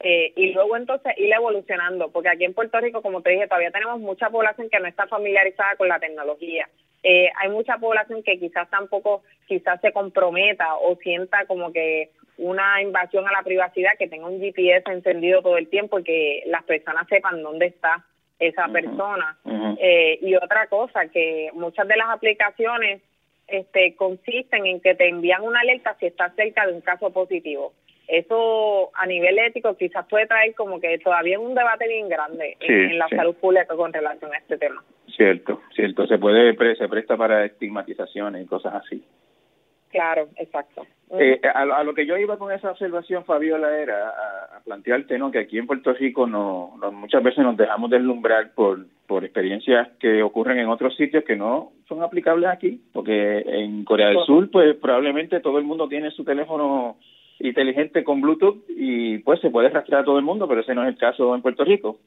eh, 0.00 0.32
y 0.36 0.52
luego 0.52 0.76
entonces 0.76 1.12
ir 1.16 1.32
evolucionando, 1.32 2.10
porque 2.10 2.28
aquí 2.28 2.44
en 2.44 2.54
Puerto 2.54 2.78
Rico, 2.80 3.02
como 3.02 3.22
te 3.22 3.30
dije, 3.30 3.48
todavía 3.48 3.70
tenemos 3.70 3.98
mucha 3.98 4.30
población 4.30 4.68
que 4.70 4.78
no 4.78 4.86
está 4.86 5.06
familiarizada 5.06 5.76
con 5.76 5.88
la 5.88 5.98
tecnología. 5.98 6.68
Eh, 7.02 7.30
hay 7.36 7.48
mucha 7.48 7.78
población 7.78 8.22
que 8.22 8.38
quizás 8.38 8.68
tampoco, 8.70 9.22
quizás 9.46 9.80
se 9.80 9.92
comprometa 9.92 10.76
o 10.76 10.96
sienta 10.96 11.46
como 11.46 11.72
que 11.72 12.10
una 12.36 12.80
invasión 12.82 13.26
a 13.26 13.32
la 13.32 13.42
privacidad, 13.42 13.98
que 13.98 14.08
tenga 14.08 14.28
un 14.28 14.40
GPS 14.40 14.90
encendido 14.90 15.42
todo 15.42 15.56
el 15.56 15.68
tiempo 15.68 15.98
y 15.98 16.04
que 16.04 16.42
las 16.46 16.62
personas 16.64 17.08
sepan 17.08 17.42
dónde 17.42 17.66
está 17.66 18.04
esa 18.38 18.68
persona. 18.68 19.36
Eh, 19.80 20.18
y 20.22 20.34
otra 20.36 20.66
cosa, 20.68 21.08
que 21.08 21.50
muchas 21.54 21.86
de 21.88 21.96
las 21.96 22.10
aplicaciones 22.10 23.02
este, 23.46 23.96
consisten 23.96 24.66
en 24.66 24.80
que 24.80 24.94
te 24.94 25.08
envían 25.08 25.42
una 25.42 25.60
alerta 25.60 25.96
si 25.98 26.06
estás 26.06 26.34
cerca 26.34 26.66
de 26.66 26.74
un 26.74 26.80
caso 26.80 27.10
positivo. 27.10 27.72
Eso 28.06 28.90
a 28.94 29.06
nivel 29.06 29.38
ético 29.38 29.76
quizás 29.76 30.06
puede 30.08 30.26
traer 30.26 30.54
como 30.54 30.80
que 30.80 30.98
todavía 30.98 31.38
un 31.38 31.54
debate 31.54 31.86
bien 31.86 32.08
grande 32.08 32.56
en, 32.60 32.98
la 32.98 33.06
salud 33.08 33.34
pública 33.34 33.76
con 33.76 33.92
relación 33.92 34.32
a 34.32 34.38
este 34.38 34.56
tema. 34.56 34.82
Cierto, 35.14 35.60
cierto. 35.74 36.06
Se 36.06 36.16
puede 36.16 36.54
se 36.76 36.88
presta 36.88 37.18
para 37.18 37.44
estigmatizaciones 37.44 38.44
y 38.44 38.46
cosas 38.46 38.76
así. 38.76 39.04
Claro, 39.90 40.28
exacto. 40.36 40.86
Eh, 41.18 41.40
a, 41.42 41.82
lo 41.84 41.94
que 41.94 42.04
yo 42.04 42.18
iba 42.18 42.36
con 42.36 42.52
esa 42.52 42.70
observación, 42.70 43.24
Fabiola, 43.24 43.78
era 43.78 44.08
a, 44.10 44.60
plantearte 44.64 45.18
¿no? 45.18 45.30
que 45.30 45.38
aquí 45.38 45.56
en 45.56 45.66
Puerto 45.66 45.94
Rico 45.94 46.26
no, 46.26 46.74
muchas 46.92 47.22
veces 47.22 47.42
nos 47.42 47.56
dejamos 47.56 47.88
deslumbrar 47.88 48.52
por, 48.54 48.84
por 49.06 49.24
experiencias 49.24 49.88
que 49.98 50.22
ocurren 50.22 50.58
en 50.58 50.68
otros 50.68 50.94
sitios 50.96 51.24
que 51.24 51.36
no 51.36 51.72
son 51.88 52.02
aplicables 52.02 52.50
aquí, 52.50 52.82
porque 52.92 53.38
en 53.38 53.84
Corea 53.84 54.08
del 54.08 54.24
Sur, 54.26 54.50
pues 54.50 54.76
probablemente 54.76 55.40
todo 55.40 55.58
el 55.58 55.64
mundo 55.64 55.88
tiene 55.88 56.10
su 56.10 56.24
teléfono 56.24 56.98
inteligente 57.38 58.04
con 58.04 58.20
Bluetooth 58.20 58.64
y 58.68 59.18
pues 59.18 59.40
se 59.40 59.50
puede 59.50 59.70
rastrear 59.70 60.02
a 60.02 60.04
todo 60.04 60.18
el 60.18 60.24
mundo, 60.24 60.46
pero 60.46 60.60
ese 60.60 60.74
no 60.74 60.82
es 60.82 60.88
el 60.88 60.98
caso 60.98 61.34
en 61.34 61.40
Puerto 61.40 61.64
Rico, 61.64 61.98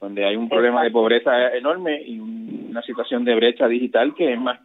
donde 0.00 0.26
hay 0.26 0.36
un 0.36 0.50
problema 0.50 0.82
de 0.82 0.90
pobreza 0.90 1.56
enorme 1.56 2.02
y 2.02 2.18
una 2.18 2.82
situación 2.82 3.24
de 3.24 3.36
brecha 3.36 3.68
digital 3.68 4.14
que 4.14 4.34
es 4.34 4.40
más 4.40 4.60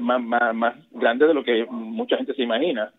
más, 0.00 0.22
más, 0.22 0.54
más 0.54 0.74
grande 0.90 1.26
de 1.26 1.34
lo 1.34 1.44
que 1.44 1.66
mucha 1.68 2.16
gente 2.16 2.34
se 2.34 2.42
imagina. 2.42 2.90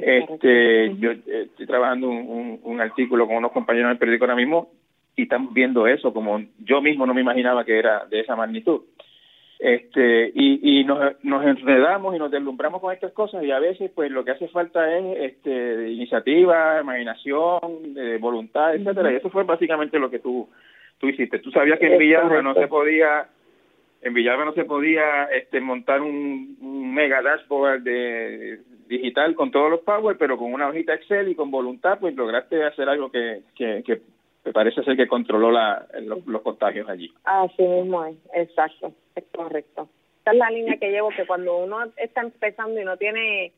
Este, 0.00 0.94
yo 0.96 1.12
eh, 1.12 1.46
estoy 1.46 1.66
trabajando 1.66 2.08
un, 2.08 2.60
un, 2.62 2.80
artículo 2.80 3.26
con 3.26 3.36
unos 3.36 3.52
compañeros 3.52 3.90
del 3.90 3.98
periódico 3.98 4.24
ahora 4.24 4.36
mismo 4.36 4.68
y 5.14 5.22
están 5.22 5.54
viendo 5.54 5.86
eso 5.86 6.12
como 6.12 6.42
yo 6.58 6.82
mismo 6.82 7.06
no 7.06 7.14
me 7.14 7.22
imaginaba 7.22 7.64
que 7.64 7.78
era 7.78 8.04
de 8.06 8.20
esa 8.20 8.36
magnitud. 8.36 8.82
Este, 9.58 10.32
y, 10.34 10.80
y 10.80 10.84
nos, 10.84 11.16
nos 11.24 11.42
enredamos 11.46 12.14
y 12.14 12.18
nos 12.18 12.30
deslumbramos 12.30 12.78
con 12.82 12.92
estas 12.92 13.12
cosas 13.12 13.42
y 13.42 13.50
a 13.50 13.58
veces 13.58 13.90
pues 13.94 14.10
lo 14.10 14.22
que 14.22 14.32
hace 14.32 14.48
falta 14.48 14.98
es 14.98 15.32
este 15.32 15.92
iniciativa, 15.92 16.80
imaginación, 16.82 17.94
de 17.94 18.18
voluntad, 18.18 18.74
etcétera, 18.74 19.12
y 19.12 19.16
eso 19.16 19.30
fue 19.30 19.44
básicamente 19.44 19.98
lo 19.98 20.10
que 20.10 20.18
tú 20.18 20.46
tú 20.98 21.08
hiciste. 21.08 21.38
Tú 21.38 21.50
sabías 21.50 21.78
que 21.78 21.92
en 21.92 21.98
Villarreal 21.98 22.44
no 22.44 22.54
se 22.54 22.68
podía 22.68 23.26
en 24.06 24.14
Villalba 24.14 24.44
no 24.44 24.52
se 24.52 24.64
podía 24.64 25.24
este, 25.24 25.60
montar 25.60 26.00
un, 26.00 26.94
mega 26.94 27.20
dashboard 27.22 27.82
de 27.82 28.60
digital 28.86 29.34
con 29.34 29.50
todos 29.50 29.68
los 29.68 29.80
power, 29.80 30.16
pero 30.16 30.38
con 30.38 30.52
una 30.52 30.68
hojita 30.68 30.94
Excel 30.94 31.28
y 31.28 31.34
con 31.34 31.50
voluntad, 31.50 31.98
pues 31.98 32.14
lograste 32.14 32.62
hacer 32.64 32.88
algo 32.88 33.10
que, 33.10 33.42
que, 33.56 33.82
que 33.84 34.52
parece 34.52 34.84
ser 34.84 34.96
que 34.96 35.08
controló 35.08 35.50
la, 35.50 35.86
los, 36.02 36.42
contagios 36.42 36.88
allí. 36.88 37.12
Así 37.24 37.62
mismo 37.62 38.04
es, 38.04 38.16
exacto, 38.32 38.92
es 39.16 39.24
correcto. 39.34 39.88
Esta 40.18 40.30
es 40.30 40.38
la 40.38 40.50
línea 40.50 40.76
que 40.76 40.90
llevo, 40.92 41.10
que 41.10 41.26
cuando 41.26 41.56
uno 41.56 41.78
está 41.96 42.20
empezando 42.20 42.80
y 42.80 42.84
no 42.84 42.96
tiene 42.96 43.52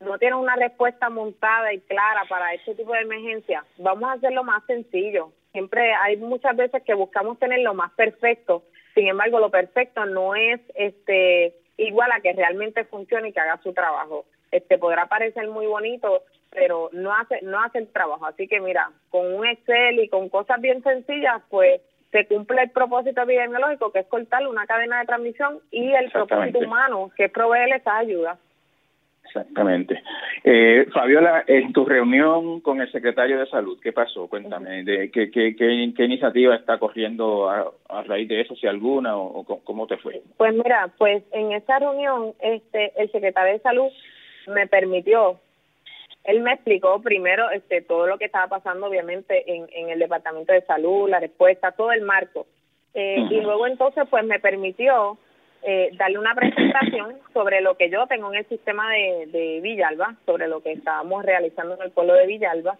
no 0.00 0.18
tiene 0.18 0.34
una 0.34 0.56
respuesta 0.56 1.08
montada 1.08 1.72
y 1.72 1.78
clara 1.82 2.24
para 2.28 2.52
este 2.52 2.74
tipo 2.74 2.92
de 2.92 3.02
emergencia, 3.02 3.64
vamos 3.78 4.10
a 4.10 4.14
hacerlo 4.14 4.42
más 4.42 4.64
sencillo. 4.66 5.30
Siempre 5.52 5.94
hay 5.94 6.16
muchas 6.16 6.56
veces 6.56 6.82
que 6.82 6.94
buscamos 6.94 7.38
tener 7.38 7.60
lo 7.60 7.74
más 7.74 7.92
perfecto 7.92 8.64
sin 8.94 9.08
embargo, 9.08 9.40
lo 9.40 9.50
perfecto 9.50 10.06
no 10.06 10.34
es 10.34 10.60
este 10.74 11.54
igual 11.76 12.12
a 12.12 12.20
que 12.20 12.32
realmente 12.32 12.84
funcione 12.84 13.28
y 13.28 13.32
que 13.32 13.40
haga 13.40 13.60
su 13.62 13.72
trabajo. 13.72 14.24
Este 14.52 14.78
podrá 14.78 15.06
parecer 15.06 15.48
muy 15.48 15.66
bonito, 15.66 16.22
pero 16.50 16.88
no 16.92 17.12
hace 17.14 17.40
no 17.42 17.60
hace 17.60 17.78
el 17.78 17.88
trabajo. 17.88 18.26
Así 18.26 18.46
que 18.46 18.60
mira, 18.60 18.90
con 19.10 19.34
un 19.34 19.46
Excel 19.46 19.98
y 19.98 20.08
con 20.08 20.28
cosas 20.28 20.60
bien 20.60 20.82
sencillas, 20.82 21.42
pues 21.50 21.80
se 22.12 22.26
cumple 22.26 22.62
el 22.62 22.70
propósito 22.70 23.22
epidemiológico, 23.22 23.90
que 23.90 23.98
es 23.98 24.06
cortar 24.06 24.46
una 24.46 24.66
cadena 24.66 25.00
de 25.00 25.06
transmisión, 25.06 25.58
y 25.72 25.92
el 25.92 26.12
propósito 26.12 26.60
humano, 26.60 27.10
que 27.16 27.24
es 27.24 27.32
proveerle 27.32 27.76
esa 27.76 27.96
ayuda. 27.96 28.38
Exactamente. 29.34 30.00
Eh, 30.44 30.86
Fabiola, 30.92 31.42
en 31.48 31.72
tu 31.72 31.84
reunión 31.84 32.60
con 32.60 32.80
el 32.80 32.90
secretario 32.92 33.40
de 33.40 33.46
Salud, 33.46 33.80
¿qué 33.82 33.92
pasó? 33.92 34.28
Cuéntame, 34.28 34.84
de, 34.84 35.10
¿qué, 35.10 35.30
qué, 35.30 35.56
qué, 35.56 35.72
iniciativa 36.04 36.54
está 36.54 36.78
corriendo 36.78 37.50
a, 37.50 38.02
raíz 38.06 38.28
de 38.28 38.42
eso, 38.42 38.54
si 38.54 38.68
alguna, 38.68 39.16
o, 39.16 39.44
cómo 39.64 39.88
te 39.88 39.96
fue? 39.96 40.22
Pues 40.36 40.54
mira, 40.54 40.88
pues 40.98 41.24
en 41.32 41.52
esa 41.52 41.80
reunión 41.80 42.32
este, 42.40 42.92
el 42.96 43.10
secretario 43.10 43.54
de 43.54 43.60
Salud 43.60 43.90
me 44.46 44.68
permitió, 44.68 45.40
él 46.22 46.40
me 46.40 46.52
explicó 46.52 47.02
primero 47.02 47.50
este, 47.50 47.82
todo 47.82 48.06
lo 48.06 48.18
que 48.18 48.26
estaba 48.26 48.46
pasando, 48.46 48.86
obviamente, 48.86 49.52
en, 49.52 49.66
en 49.72 49.90
el 49.90 49.98
Departamento 49.98 50.52
de 50.52 50.62
Salud, 50.62 51.10
la 51.10 51.18
respuesta, 51.18 51.72
todo 51.72 51.90
el 51.90 52.02
marco. 52.02 52.46
Eh, 52.94 53.26
Y 53.30 53.40
luego 53.40 53.66
entonces, 53.66 54.04
pues 54.08 54.24
me 54.24 54.38
permitió 54.38 55.18
eh, 55.66 55.90
darle 55.96 56.18
una 56.18 56.34
presentación 56.34 57.16
sobre 57.32 57.62
lo 57.62 57.76
que 57.76 57.88
yo 57.88 58.06
tengo 58.06 58.30
en 58.32 58.40
el 58.40 58.48
sistema 58.48 58.90
de, 58.90 59.26
de 59.28 59.60
Villalba, 59.62 60.14
sobre 60.26 60.46
lo 60.46 60.62
que 60.62 60.72
estábamos 60.72 61.24
realizando 61.24 61.74
en 61.74 61.82
el 61.82 61.90
pueblo 61.90 62.12
de 62.14 62.26
Villalba 62.26 62.76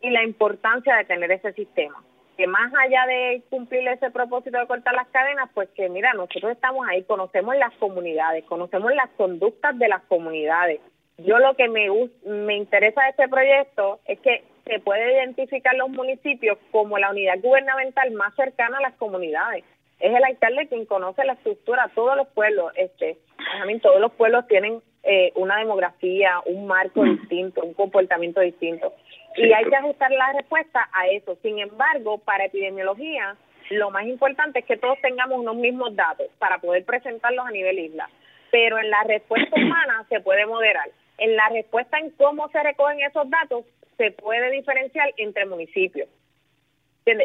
y 0.00 0.08
la 0.08 0.24
importancia 0.24 0.96
de 0.96 1.04
tener 1.04 1.30
ese 1.30 1.52
sistema. 1.52 2.02
Que 2.38 2.46
más 2.46 2.72
allá 2.74 3.04
de 3.06 3.42
cumplir 3.50 3.86
ese 3.88 4.10
propósito 4.10 4.58
de 4.58 4.66
cortar 4.66 4.94
las 4.94 5.06
cadenas, 5.08 5.50
pues 5.52 5.68
que 5.70 5.90
mira, 5.90 6.14
nosotros 6.14 6.52
estamos 6.52 6.86
ahí, 6.88 7.02
conocemos 7.02 7.54
las 7.56 7.74
comunidades, 7.74 8.44
conocemos 8.44 8.94
las 8.94 9.10
conductas 9.10 9.78
de 9.78 9.88
las 9.88 10.02
comunidades. 10.04 10.80
Yo 11.18 11.38
lo 11.38 11.54
que 11.54 11.68
me, 11.68 11.88
me 12.24 12.56
interesa 12.56 13.02
de 13.02 13.10
este 13.10 13.28
proyecto 13.28 14.00
es 14.06 14.18
que 14.20 14.44
se 14.64 14.80
puede 14.80 15.12
identificar 15.12 15.74
los 15.74 15.90
municipios 15.90 16.56
como 16.70 16.96
la 16.96 17.10
unidad 17.10 17.38
gubernamental 17.42 18.10
más 18.12 18.34
cercana 18.34 18.78
a 18.78 18.82
las 18.82 18.94
comunidades 18.94 19.62
es 20.02 20.12
el 20.12 20.24
alcalde 20.24 20.66
quien 20.66 20.84
conoce 20.84 21.24
la 21.24 21.34
estructura, 21.34 21.88
todos 21.94 22.16
los 22.16 22.26
pueblos, 22.28 22.72
este, 22.76 23.18
también 23.58 23.80
todos 23.80 24.00
los 24.00 24.10
pueblos 24.12 24.48
tienen 24.48 24.82
eh, 25.04 25.30
una 25.36 25.58
demografía, 25.58 26.40
un 26.44 26.66
marco 26.66 27.04
mm. 27.04 27.20
distinto, 27.20 27.62
un 27.62 27.72
comportamiento 27.72 28.40
distinto. 28.40 28.92
Y 29.36 29.52
hay 29.52 29.64
que 29.64 29.76
ajustar 29.76 30.10
la 30.10 30.32
respuesta 30.32 30.88
a 30.92 31.06
eso. 31.06 31.38
Sin 31.40 31.60
embargo, 31.60 32.18
para 32.18 32.46
epidemiología, 32.46 33.36
lo 33.70 33.90
más 33.92 34.04
importante 34.06 34.58
es 34.58 34.64
que 34.64 34.76
todos 34.76 35.00
tengamos 35.00 35.38
unos 35.38 35.54
mismos 35.54 35.94
datos 35.94 36.26
para 36.38 36.58
poder 36.58 36.84
presentarlos 36.84 37.46
a 37.46 37.52
nivel 37.52 37.78
isla. 37.78 38.10
Pero 38.50 38.78
en 38.80 38.90
la 38.90 39.04
respuesta 39.04 39.54
humana 39.56 40.04
se 40.08 40.20
puede 40.20 40.46
moderar. 40.46 40.90
En 41.18 41.36
la 41.36 41.48
respuesta 41.48 41.98
en 41.98 42.10
cómo 42.10 42.48
se 42.48 42.60
recogen 42.60 43.00
esos 43.02 43.30
datos 43.30 43.64
se 43.96 44.10
puede 44.10 44.50
diferenciar 44.50 45.10
entre 45.16 45.46
municipios. 45.46 46.08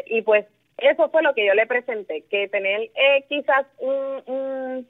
Y 0.06 0.22
pues 0.22 0.46
eso 0.78 1.08
fue 1.10 1.22
lo 1.22 1.34
que 1.34 1.46
yo 1.46 1.54
le 1.54 1.66
presenté, 1.66 2.22
que 2.30 2.48
tener 2.48 2.82
eh, 2.94 3.24
quizás 3.28 3.66
un, 3.78 4.86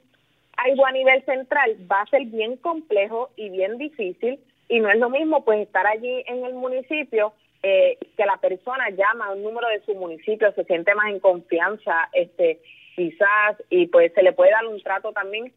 algo 0.57 0.85
a 0.85 0.91
nivel 0.91 1.23
central 1.25 1.77
va 1.91 2.01
a 2.01 2.07
ser 2.07 2.25
bien 2.25 2.57
complejo 2.57 3.29
y 3.35 3.49
bien 3.49 3.77
difícil 3.77 4.39
y 4.67 4.79
no 4.79 4.89
es 4.89 4.99
lo 4.99 5.09
mismo 5.09 5.43
pues 5.43 5.59
estar 5.59 5.87
allí 5.87 6.23
en 6.27 6.45
el 6.45 6.53
municipio 6.53 7.33
eh, 7.63 7.97
que 8.15 8.25
la 8.25 8.37
persona 8.37 8.89
llama 8.89 9.25
a 9.25 9.31
un 9.31 9.43
número 9.43 9.67
de 9.67 9.81
su 9.81 9.95
municipio, 9.95 10.51
se 10.53 10.63
siente 10.63 10.95
más 10.95 11.09
en 11.09 11.19
confianza, 11.19 12.09
este 12.13 12.59
quizás 12.95 13.57
y 13.69 13.87
pues 13.87 14.13
se 14.13 14.23
le 14.23 14.33
puede 14.33 14.51
dar 14.51 14.65
un 14.67 14.81
trato 14.81 15.11
también 15.11 15.51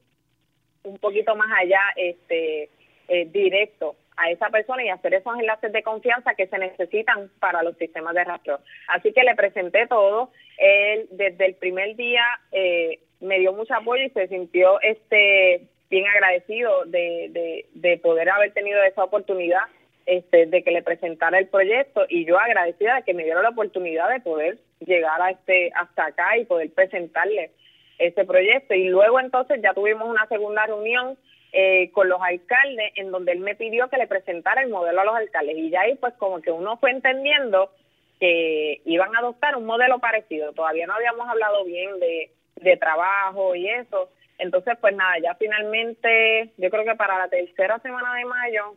un 0.85 0.99
poquito 0.99 1.37
más 1.37 1.49
allá 1.59 1.81
este 1.97 2.71
eh, 3.09 3.27
directo 3.27 3.97
a 4.17 4.31
esa 4.31 4.51
persona 4.51 4.85
y 4.85 4.89
hacer 4.89 5.15
esos 5.15 5.39
enlaces 5.39 5.73
de 5.73 5.83
confianza 5.83 6.35
que 6.35 6.47
se 6.47 6.59
necesitan 6.59 7.31
para 7.41 7.63
los 7.63 7.77
sistemas 7.77 8.15
de 8.15 8.25
rastreo. 8.25 8.61
Así 8.89 9.13
que 9.13 9.23
le 9.23 9.35
presenté 9.35 9.87
todo. 9.87 10.31
Él 10.59 11.09
desde 11.11 11.47
el 11.47 11.55
primer 11.55 11.97
día 11.97 12.25
eh, 12.53 13.01
me 13.21 13.39
dio 13.39 13.53
mucho 13.53 13.75
apoyo 13.75 14.03
y 14.05 14.11
se 14.11 14.29
sintió 14.29 14.81
este 14.81 15.69
bien 15.89 16.07
agradecido 16.07 16.85
de, 16.87 17.67
de, 17.75 17.99
poder 17.99 18.31
haber 18.31 18.53
tenido 18.53 18.83
esa 18.83 19.05
oportunidad 19.05 19.61
este, 20.07 20.47
de 20.47 20.63
que 20.63 20.71
le 20.71 20.83
presentara 20.83 21.39
el 21.39 21.49
proyecto 21.49 22.07
y 22.09 22.25
yo 22.25 22.39
agradecida 22.39 22.97
de 22.97 23.03
que 23.03 23.13
me 23.13 23.25
diera 23.25 23.43
la 23.43 23.51
oportunidad 23.51 24.09
de 24.09 24.21
poder 24.21 24.59
llegar 24.81 25.21
a 25.21 25.31
este 25.31 25.71
hasta 25.75 26.07
acá 26.07 26.39
y 26.39 26.47
poder 26.47 26.73
presentarle 26.73 27.51
ese 27.99 28.25
proyecto 28.25 28.75
y 28.75 28.89
luego 28.89 29.21
entonces 29.21 29.61
ya 29.63 29.75
tuvimos 29.75 30.09
una 30.09 30.27
segunda 30.29 30.65
reunión 30.67 31.19
eh, 31.55 31.91
con 31.93 32.09
los 32.09 32.21
alcaldes 32.23 32.93
en 32.97 33.11
donde 33.11 33.33
él 33.33 33.41
me 33.41 33.55
pidió 33.55 33.89
que 33.89 33.99
le 33.99 34.07
presentara 34.07 34.63
el 34.63 34.71
modelo 34.71 35.03
a 35.03 35.05
los 35.05 35.15
alcaldes 35.15 35.57
y 35.59 35.69
ya 35.69 35.83
ahí 35.83 35.97
pues 35.97 36.15
como 36.15 36.41
que 36.41 36.51
uno 36.51 36.79
fue 36.79 36.91
entendiendo 36.91 37.71
que 38.19 38.81
iban 38.87 39.15
a 39.15 39.19
adoptar 39.19 39.57
un 39.57 39.67
modelo 39.67 39.99
parecido. 39.99 40.53
Todavía 40.53 40.87
no 40.87 40.95
habíamos 40.95 41.29
hablado 41.29 41.65
bien 41.65 42.01
de, 42.01 42.31
de 42.57 42.77
trabajo 42.79 43.55
y 43.55 43.69
eso. 43.69 44.09
Entonces 44.39 44.79
pues 44.81 44.97
nada, 44.97 45.19
ya 45.23 45.35
finalmente 45.35 46.53
yo 46.57 46.71
creo 46.71 46.85
que 46.85 46.95
para 46.95 47.19
la 47.19 47.29
tercera 47.29 47.79
semana 47.81 48.15
de 48.15 48.25
mayo, 48.25 48.77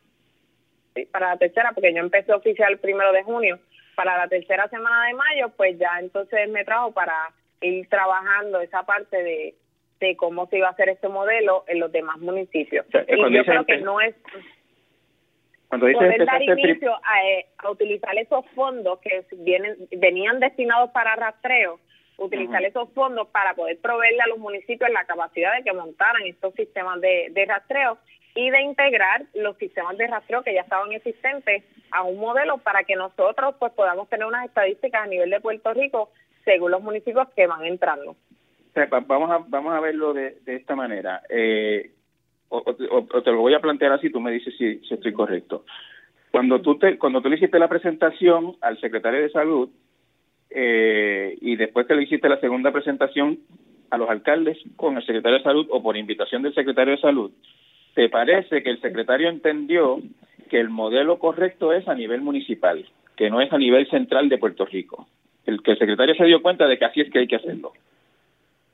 para 1.11 1.29
la 1.29 1.37
tercera 1.37 1.71
porque 1.73 1.93
yo 1.93 1.99
empecé 1.99 2.33
oficial 2.33 2.77
primero 2.79 3.13
de 3.13 3.23
junio, 3.23 3.57
para 3.95 4.17
la 4.17 4.27
tercera 4.27 4.67
semana 4.67 5.07
de 5.07 5.13
mayo 5.13 5.49
pues 5.55 5.79
ya 5.79 5.97
entonces 5.99 6.49
me 6.49 6.65
trajo 6.65 6.91
para 6.91 7.31
ir 7.61 7.87
trabajando 7.87 8.59
esa 8.59 8.83
parte 8.83 9.23
de 9.23 9.55
de 9.99 10.15
cómo 10.15 10.47
se 10.47 10.57
iba 10.57 10.67
a 10.67 10.71
hacer 10.71 10.89
este 10.89 11.07
modelo 11.07 11.63
en 11.67 11.79
los 11.79 11.91
demás 11.91 12.17
municipios. 12.19 12.85
y 13.07 13.33
yo 13.33 13.45
creo 13.45 13.65
que 13.65 13.77
no 13.77 14.01
es 14.01 14.15
cuando 15.67 15.91
poder 15.91 16.25
dar 16.25 16.41
inicio 16.41 16.93
eh, 17.23 17.45
a, 17.57 17.69
utilizar 17.69 18.17
esos 18.17 18.45
fondos 18.53 18.99
que 18.99 19.25
vienen 19.37 19.75
venían 19.97 20.39
destinados 20.39 20.91
para 20.91 21.15
rastreo, 21.15 21.79
utilizar 22.17 22.63
esos 22.63 22.89
fondos 22.93 23.27
para 23.29 23.55
poder 23.55 23.79
proveerle 23.79 24.21
a 24.21 24.27
los 24.27 24.37
municipios 24.37 24.89
la 24.91 25.05
capacidad 25.05 25.55
de 25.55 25.63
que 25.63 25.73
montaran 25.73 26.23
estos 26.25 26.53
sistemas 26.53 27.01
de, 27.01 27.29
de 27.31 27.45
rastreo 27.45 27.97
y 28.35 28.49
de 28.49 28.61
integrar 28.61 29.23
los 29.33 29.57
sistemas 29.57 29.97
de 29.97 30.07
rastreo 30.07 30.43
que 30.43 30.53
ya 30.53 30.61
estaban 30.61 30.91
existentes 30.91 31.63
a 31.91 32.03
un 32.03 32.19
modelo 32.19 32.57
para 32.59 32.83
que 32.83 32.95
nosotros 32.95 33.55
pues 33.59 33.71
podamos 33.73 34.09
tener 34.09 34.25
unas 34.25 34.45
estadísticas 34.45 35.03
a 35.03 35.07
nivel 35.07 35.29
de 35.29 35.39
Puerto 35.39 35.73
Rico 35.73 36.11
según 36.43 36.71
los 36.71 36.81
municipios 36.81 37.27
que 37.35 37.47
van 37.47 37.65
entrando 37.65 38.15
vamos 39.07 39.31
a 39.31 39.39
vamos 39.47 39.73
a 39.73 39.79
verlo 39.79 40.13
de, 40.13 40.37
esta 40.45 40.75
manera. 40.75 41.21
Eh, 41.29 41.91
o, 42.49 42.61
te 43.23 43.31
lo 43.31 43.39
voy 43.39 43.53
a 43.53 43.59
plantear 43.59 43.93
así, 43.93 44.09
tú 44.09 44.19
me 44.19 44.31
dices 44.31 44.53
si, 44.57 44.79
si 44.79 44.93
estoy 44.93 45.13
correcto. 45.13 45.65
Cuando 46.31 46.61
tú 46.61 46.77
te, 46.77 46.97
cuando 46.97 47.21
tú 47.21 47.29
le 47.29 47.37
hiciste 47.37 47.59
la 47.59 47.69
presentación 47.69 48.55
al 48.61 48.79
secretario 48.79 49.21
de 49.21 49.29
salud 49.29 49.69
eh, 50.49 51.37
y 51.41 51.55
después 51.55 51.87
que 51.87 51.95
le 51.95 52.03
hiciste 52.03 52.29
la 52.29 52.39
segunda 52.39 52.71
presentación 52.71 53.39
a 53.89 53.97
los 53.97 54.09
alcaldes 54.09 54.57
con 54.75 54.97
el 54.97 55.05
secretario 55.05 55.37
de 55.37 55.43
salud 55.43 55.67
o 55.69 55.81
por 55.81 55.95
invitación 55.95 56.41
del 56.41 56.53
secretario 56.53 56.95
de 56.95 57.01
salud, 57.01 57.31
¿te 57.93 58.09
parece 58.09 58.63
que 58.63 58.69
el 58.69 58.81
secretario 58.81 59.29
entendió 59.29 60.01
que 60.49 60.59
el 60.59 60.69
modelo 60.69 61.19
correcto 61.19 61.71
es 61.71 61.87
a 61.87 61.95
nivel 61.95 62.21
municipal, 62.21 62.85
que 63.15 63.29
no 63.29 63.41
es 63.41 63.51
a 63.53 63.57
nivel 63.57 63.89
central 63.89 64.27
de 64.29 64.37
Puerto 64.37 64.65
Rico? 64.65 65.07
El 65.45 65.61
que 65.61 65.71
el 65.71 65.79
secretario 65.79 66.15
se 66.15 66.25
dio 66.25 66.41
cuenta 66.41 66.67
de 66.67 66.77
que 66.77 66.85
así 66.85 67.01
es 67.01 67.09
que 67.11 67.19
hay 67.19 67.27
que 67.27 67.37
hacerlo 67.37 67.73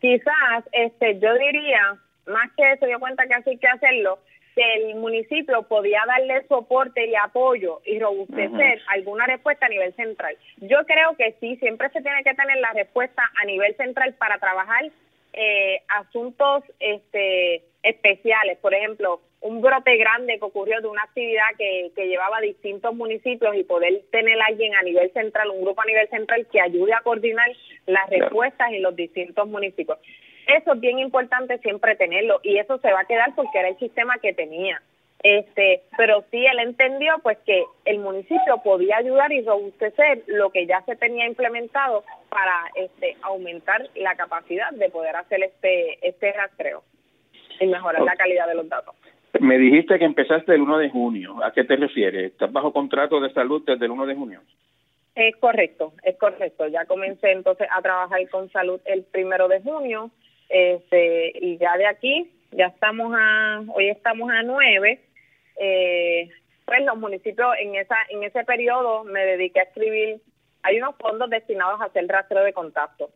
quizás 0.02 0.66
este 0.72 1.20
yo 1.20 1.34
diría 1.36 1.97
más 2.26 2.52
que 2.58 2.74
eso 2.74 2.86
dio 2.86 2.99
cuenta 2.99 3.26
que 3.28 3.36
así 3.36 3.58
que 3.58 3.68
hacerlo 3.68 4.20
que 4.56 4.74
el 4.74 4.95
municipio 4.95 5.64
podía 5.64 6.04
darle 6.06 6.45
soporte 6.47 7.06
y 7.08 7.16
apoyo 7.16 7.82
y 7.86 7.99
robustecer 7.99 8.82
alguna 8.89 9.26
respuesta 9.26 9.66
a 9.66 9.70
nivel 9.70 9.93
central. 9.95 10.36
Yo 10.58 10.86
creo 10.86 11.16
que 11.16 11.36
sí, 11.39 11.56
siempre 11.58 11.89
se 11.89 12.02
tiene 12.02 12.22
que 12.24 12.34
tener 12.34 12.58
la 12.58 12.72
respuesta 12.74 13.24
a 13.41 13.45
nivel 13.45 13.76
central 13.78 14.14
para 14.16 14.39
trabajar 14.39 14.91
eh, 15.34 15.82
asuntos 15.88 16.64
este, 16.80 17.64
especiales. 17.84 18.58
Por 18.58 18.74
ejemplo, 18.74 19.22
un 19.42 19.62
brote 19.62 19.98
grande 19.98 20.38
que 20.38 20.46
ocurrió 20.46 20.82
de 20.82 20.88
una 20.88 21.04
actividad 21.04 21.48
que, 21.58 21.92
que 21.96 22.08
llevaba 22.08 22.38
a 22.38 22.42
distintos 22.42 22.94
municipios 22.94 23.56
y 23.56 23.64
poder 23.64 24.02
tener 24.12 24.39
alguien 24.42 24.76
a 24.76 24.84
nivel 24.84 25.12
central, 25.14 25.50
un 25.50 25.64
grupo 25.64 25.82
a 25.82 25.86
nivel 25.86 26.08
central 26.10 26.46
que 26.52 26.62
ayude 26.62 26.94
a 26.94 27.02
coordinar 27.02 27.52
las 27.88 28.10
respuestas 28.10 28.72
en 28.72 28.84
los 28.84 28.96
distintos 28.96 29.48
municipios. 29.48 29.98
Eso 30.48 30.74
es 30.74 30.80
bien 30.80 31.00
importante 31.00 31.58
siempre 31.60 31.96
tenerlo 31.96 32.39
y 32.44 32.58
eso 32.58 32.78
se 32.80 32.92
va 32.92 33.02
a 33.02 33.06
quedar 33.06 33.34
porque 33.36 33.58
era 33.58 33.70
el 33.70 33.78
sistema 33.78 34.18
que 34.20 34.34
tenía. 34.34 34.82
Este, 35.24 35.84
pero 35.98 36.24
sí 36.32 36.46
él 36.46 36.60
entendió 36.60 37.20
pues 37.22 37.38
que 37.46 37.64
el 37.86 38.00
municipio 38.00 38.58
podía 38.64 38.98
ayudar 38.98 39.32
y 39.32 39.42
robustecer 39.42 40.24
lo 40.26 40.50
que 40.50 40.66
ya 40.66 40.82
se 40.82 40.96
tenía 40.96 41.28
implementado 41.28 42.04
para 42.30 42.72
este 42.74 43.16
aumentar 43.22 43.88
la 43.96 44.16
capacidad 44.16 44.72
de 44.72 44.89
poder 44.89 45.16
hacer 45.16 45.44
este 45.44 46.00
este 46.08 46.32
rastreo 46.32 46.84
y 47.60 47.68
mejorar 47.68 48.02
la 48.02 48.16
calidad 48.16 48.48
de 48.48 48.56
los 48.56 48.68
datos. 48.68 48.96
Me 49.42 49.58
dijiste 49.58 49.98
que 49.98 50.06
empezaste 50.06 50.54
el 50.54 50.62
1 50.62 50.78
de 50.78 50.89
junio. 50.92 51.44
¿A 51.44 51.52
qué 51.52 51.64
te 51.64 51.76
refieres? 51.76 52.32
¿Estás 52.32 52.52
bajo 52.52 52.72
contrato 52.72 53.20
de 53.20 53.34
salud 53.34 53.64
desde 53.66 53.86
el 53.86 53.92
1 53.92 54.06
de 54.06 54.14
junio? 54.14 54.42
Es 55.16 55.36
correcto, 55.38 55.94
es 56.04 56.16
correcto. 56.18 56.68
Ya 56.68 56.86
comencé 56.86 57.32
entonces 57.32 57.68
a 57.72 57.82
trabajar 57.82 58.20
con 58.30 58.52
salud 58.52 58.80
el 58.86 59.04
primero 59.04 59.48
de 59.48 59.60
junio 59.62 60.12
este, 60.48 61.32
y 61.42 61.58
ya 61.58 61.76
de 61.76 61.88
aquí, 61.88 62.32
ya 62.52 62.68
estamos 62.68 63.16
a, 63.18 63.64
hoy 63.74 63.89
estamos 63.89 64.30
a 64.30 64.44
9, 64.44 65.00
eh, 65.58 66.30
pues 66.64 66.86
los 66.86 66.98
municipios 66.98 67.48
en 67.62 67.74
esa 67.76 67.96
en 68.10 68.24
ese 68.24 68.44
periodo 68.44 69.04
me 69.06 69.26
dediqué 69.26 69.62
a 69.62 69.64
escribir, 69.64 70.22
hay 70.62 70.78
unos 70.78 70.96
fondos 70.98 71.32
destinados 71.32 71.82
a 71.82 71.86
hacer 71.86 72.06
rastreo 72.08 72.44
de 72.44 72.54
contacto. 72.54 73.10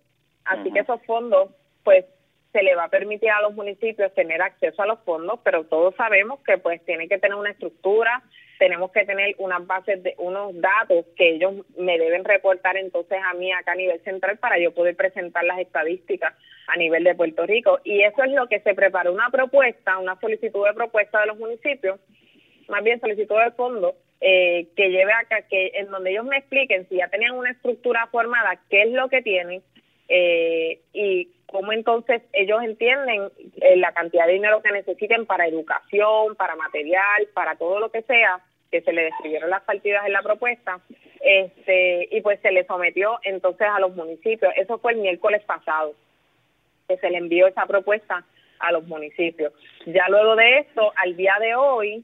Así 0.43 0.71
que 0.71 0.79
esos 0.79 1.01
fondos, 1.03 1.51
pues 1.83 2.05
se 2.55 2.63
le 2.63 2.73
va 2.73 2.85
a 2.85 2.89
permitir 2.89 3.29
a 3.31 3.41
los 3.41 3.53
municipios 3.53 4.13
tener 4.13 4.41
acceso 4.41 4.81
a 4.81 4.85
los 4.85 4.99
fondos, 5.01 5.41
pero 5.43 5.65
todos 5.65 5.93
sabemos 5.95 6.39
que 6.39 6.57
pues 6.57 6.81
tienen 6.85 7.09
que 7.09 7.17
tener 7.17 7.35
una 7.37 7.51
estructura, 7.51 8.23
tenemos 8.57 8.93
que 8.93 9.03
tener 9.03 9.35
unas 9.39 9.67
bases 9.67 10.01
de 10.01 10.15
unos 10.19 10.53
datos 10.61 11.05
que 11.17 11.31
ellos 11.31 11.53
me 11.77 11.99
deben 11.99 12.23
reportar 12.23 12.77
entonces 12.77 13.19
a 13.29 13.33
mí 13.33 13.51
acá 13.51 13.73
a 13.73 13.75
nivel 13.75 13.99
central 14.05 14.37
para 14.37 14.57
yo 14.57 14.73
poder 14.73 14.95
presentar 14.95 15.43
las 15.43 15.59
estadísticas 15.59 16.33
a 16.67 16.77
nivel 16.77 17.03
de 17.03 17.13
Puerto 17.13 17.45
Rico. 17.45 17.79
Y 17.83 18.03
eso 18.03 18.23
es 18.23 18.31
lo 18.31 18.47
que 18.47 18.61
se 18.61 18.73
preparó 18.73 19.11
una 19.11 19.29
propuesta, 19.29 19.97
una 19.97 20.17
solicitud 20.21 20.65
de 20.65 20.73
propuesta 20.73 21.19
de 21.19 21.27
los 21.27 21.37
municipios, 21.37 21.99
más 22.69 22.81
bien 22.85 23.01
solicitud 23.01 23.35
de 23.37 23.51
fondo 23.51 23.95
eh, 24.21 24.67
que 24.77 24.91
lleve 24.91 25.11
acá 25.11 25.41
que 25.41 25.71
en 25.73 25.91
donde 25.91 26.11
ellos 26.11 26.23
me 26.23 26.37
expliquen 26.37 26.87
si 26.87 26.95
ya 26.95 27.09
tenían 27.09 27.35
una 27.35 27.51
estructura 27.51 28.07
formada, 28.07 28.61
qué 28.69 28.83
es 28.83 28.91
lo 28.93 29.09
que 29.09 29.21
tienen 29.21 29.61
eh, 30.07 30.81
y 30.93 31.29
cómo 31.45 31.71
entonces 31.71 32.21
ellos 32.33 32.61
entienden 32.63 33.29
eh, 33.61 33.77
la 33.77 33.93
cantidad 33.93 34.27
de 34.27 34.33
dinero 34.33 34.61
que 34.61 34.71
necesiten 34.71 35.25
para 35.25 35.47
educación, 35.47 36.35
para 36.35 36.55
material, 36.55 37.27
para 37.33 37.55
todo 37.55 37.79
lo 37.79 37.91
que 37.91 38.01
sea, 38.03 38.41
que 38.71 38.81
se 38.81 38.93
le 38.93 39.05
describieron 39.05 39.49
las 39.49 39.63
partidas 39.63 40.05
en 40.05 40.13
la 40.13 40.21
propuesta, 40.21 40.79
este 41.21 42.07
y 42.11 42.21
pues 42.21 42.39
se 42.41 42.51
le 42.51 42.65
sometió 42.65 43.19
entonces 43.23 43.67
a 43.67 43.79
los 43.79 43.95
municipios. 43.95 44.53
Eso 44.55 44.77
fue 44.79 44.93
el 44.93 44.99
miércoles 44.99 45.43
pasado, 45.43 45.93
que 46.87 46.97
se 46.97 47.09
le 47.09 47.17
envió 47.17 47.47
esa 47.47 47.65
propuesta 47.65 48.25
a 48.59 48.71
los 48.71 48.85
municipios. 48.87 49.53
Ya 49.85 50.07
luego 50.09 50.35
de 50.35 50.59
esto, 50.59 50.91
al 50.97 51.15
día 51.15 51.35
de 51.39 51.55
hoy, 51.55 52.03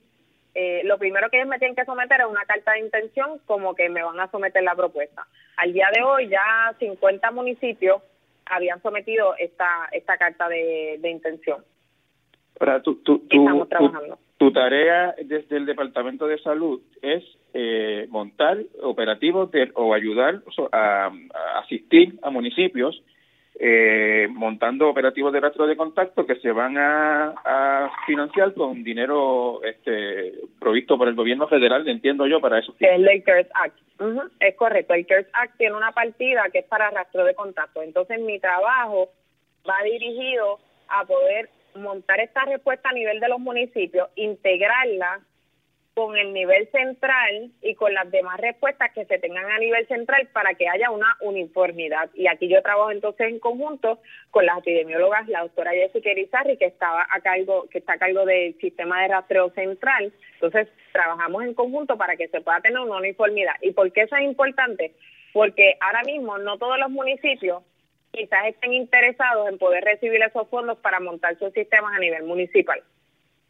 eh, 0.53 0.81
lo 0.83 0.97
primero 0.97 1.29
que 1.29 1.37
ellos 1.37 1.49
me 1.49 1.59
tienen 1.59 1.75
que 1.75 1.85
someter 1.85 2.21
es 2.21 2.27
una 2.27 2.45
carta 2.45 2.73
de 2.73 2.79
intención 2.79 3.39
como 3.45 3.73
que 3.73 3.89
me 3.89 4.03
van 4.03 4.19
a 4.19 4.29
someter 4.29 4.63
la 4.63 4.75
propuesta. 4.75 5.25
Al 5.57 5.71
día 5.71 5.87
de 5.93 6.03
hoy 6.03 6.27
ya 6.27 6.75
50 6.77 7.31
municipios 7.31 8.01
habían 8.45 8.81
sometido 8.81 9.35
esta 9.37 9.87
esta 9.91 10.17
carta 10.17 10.49
de, 10.49 10.99
intención. 11.03 11.63
Para 12.57 12.81
tu, 12.81 12.95
tu, 12.95 14.51
tarea 14.51 15.15
desde 15.23 15.55
el 15.55 15.65
Departamento 15.65 16.27
de 16.27 16.37
Salud 16.39 16.81
es 17.01 17.23
eh, 17.53 18.07
montar 18.09 18.57
operativos 18.81 19.49
o 19.75 19.93
ayudar 19.93 20.41
a, 20.71 21.11
asistir 21.63 22.19
a 22.21 22.29
municipios 22.29 23.01
eh, 23.59 24.27
montando 24.31 24.89
operativos 24.89 25.33
de 25.33 25.39
rastro 25.39 25.67
de 25.67 25.75
contacto 25.75 26.25
que 26.25 26.35
se 26.37 26.51
van 26.51 26.77
a, 26.77 27.89
financiar 28.05 28.53
con 28.53 28.83
dinero 28.83 29.61
este, 29.63 30.33
provisto 30.59 30.97
por 30.97 31.07
el 31.07 31.15
gobierno 31.15 31.47
federal, 31.47 31.87
entiendo 31.87 32.25
yo, 32.27 32.39
para 32.39 32.59
eso. 32.59 32.73
Es 32.79 32.91
el 32.91 33.23
CARES 33.23 33.47
Act. 33.53 33.77
es 34.39 34.55
correcto. 34.55 34.93
El 34.93 35.05
CARES 35.05 35.27
Act 35.33 35.57
tiene 35.57 35.75
una 35.75 35.91
partida 35.91 36.49
que 36.51 36.59
es 36.59 36.65
para 36.65 36.89
rastro 36.89 37.23
de 37.23 37.35
contacto. 37.35 37.81
Entonces, 37.81 38.19
mi 38.19 38.39
trabajo 38.39 39.09
va 39.69 39.83
dirigido 39.83 40.59
a 40.89 41.05
poder 41.05 41.49
montar 41.75 42.19
esta 42.19 42.43
respuesta 42.45 42.89
a 42.89 42.93
nivel 42.93 43.19
de 43.19 43.29
los 43.29 43.39
municipios, 43.39 44.09
integrarla 44.15 45.21
con 46.01 46.17
el 46.17 46.33
nivel 46.33 46.67
central 46.71 47.51
y 47.61 47.75
con 47.75 47.93
las 47.93 48.09
demás 48.09 48.39
respuestas 48.39 48.91
que 48.91 49.05
se 49.05 49.19
tengan 49.19 49.45
a 49.51 49.59
nivel 49.59 49.87
central 49.87 50.27
para 50.33 50.55
que 50.55 50.67
haya 50.67 50.89
una 50.89 51.15
uniformidad. 51.21 52.09
Y 52.15 52.25
aquí 52.25 52.47
yo 52.47 52.59
trabajo 52.63 52.89
entonces 52.89 53.27
en 53.27 53.37
conjunto 53.37 53.99
con 54.31 54.47
las 54.47 54.57
epidemiólogas, 54.57 55.27
la 55.27 55.41
doctora 55.41 55.73
Jessica 55.73 56.09
Irizarri, 56.09 56.57
que 56.57 56.65
estaba 56.65 57.05
a 57.07 57.19
cargo, 57.21 57.67
que 57.69 57.77
está 57.77 57.93
a 57.93 57.97
cargo 57.99 58.25
del 58.25 58.57
sistema 58.57 59.03
de 59.03 59.09
rastreo 59.09 59.51
central. 59.51 60.11
Entonces, 60.33 60.69
trabajamos 60.91 61.43
en 61.43 61.53
conjunto 61.53 61.95
para 61.97 62.15
que 62.15 62.29
se 62.29 62.41
pueda 62.41 62.61
tener 62.61 62.79
una 62.79 62.97
uniformidad. 62.97 63.53
¿Y 63.61 63.71
por 63.73 63.91
qué 63.91 64.01
eso 64.01 64.15
es 64.15 64.23
importante? 64.23 64.93
Porque 65.33 65.77
ahora 65.81 66.01
mismo 66.01 66.39
no 66.39 66.57
todos 66.57 66.79
los 66.79 66.89
municipios 66.89 67.61
quizás 68.11 68.47
estén 68.47 68.73
interesados 68.73 69.47
en 69.49 69.59
poder 69.59 69.83
recibir 69.83 70.19
esos 70.23 70.49
fondos 70.49 70.79
para 70.79 70.99
montar 70.99 71.37
sus 71.37 71.53
sistemas 71.53 71.93
a 71.95 71.99
nivel 71.99 72.23
municipal. 72.23 72.81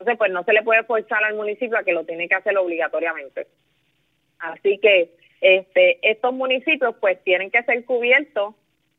Entonces, 0.01 0.17
pues 0.17 0.31
no 0.31 0.43
se 0.43 0.53
le 0.53 0.63
puede 0.63 0.83
forzar 0.83 1.23
al 1.23 1.35
municipio 1.35 1.77
a 1.77 1.83
que 1.83 1.93
lo 1.93 2.03
tiene 2.05 2.27
que 2.27 2.33
hacer 2.33 2.57
obligatoriamente. 2.57 3.45
Así 4.39 4.79
que 4.79 5.11
este, 5.41 5.99
estos 6.01 6.33
municipios 6.33 6.95
pues 6.99 7.23
tienen 7.23 7.51
que 7.51 7.61
ser 7.61 7.85
cubiertos 7.85 8.55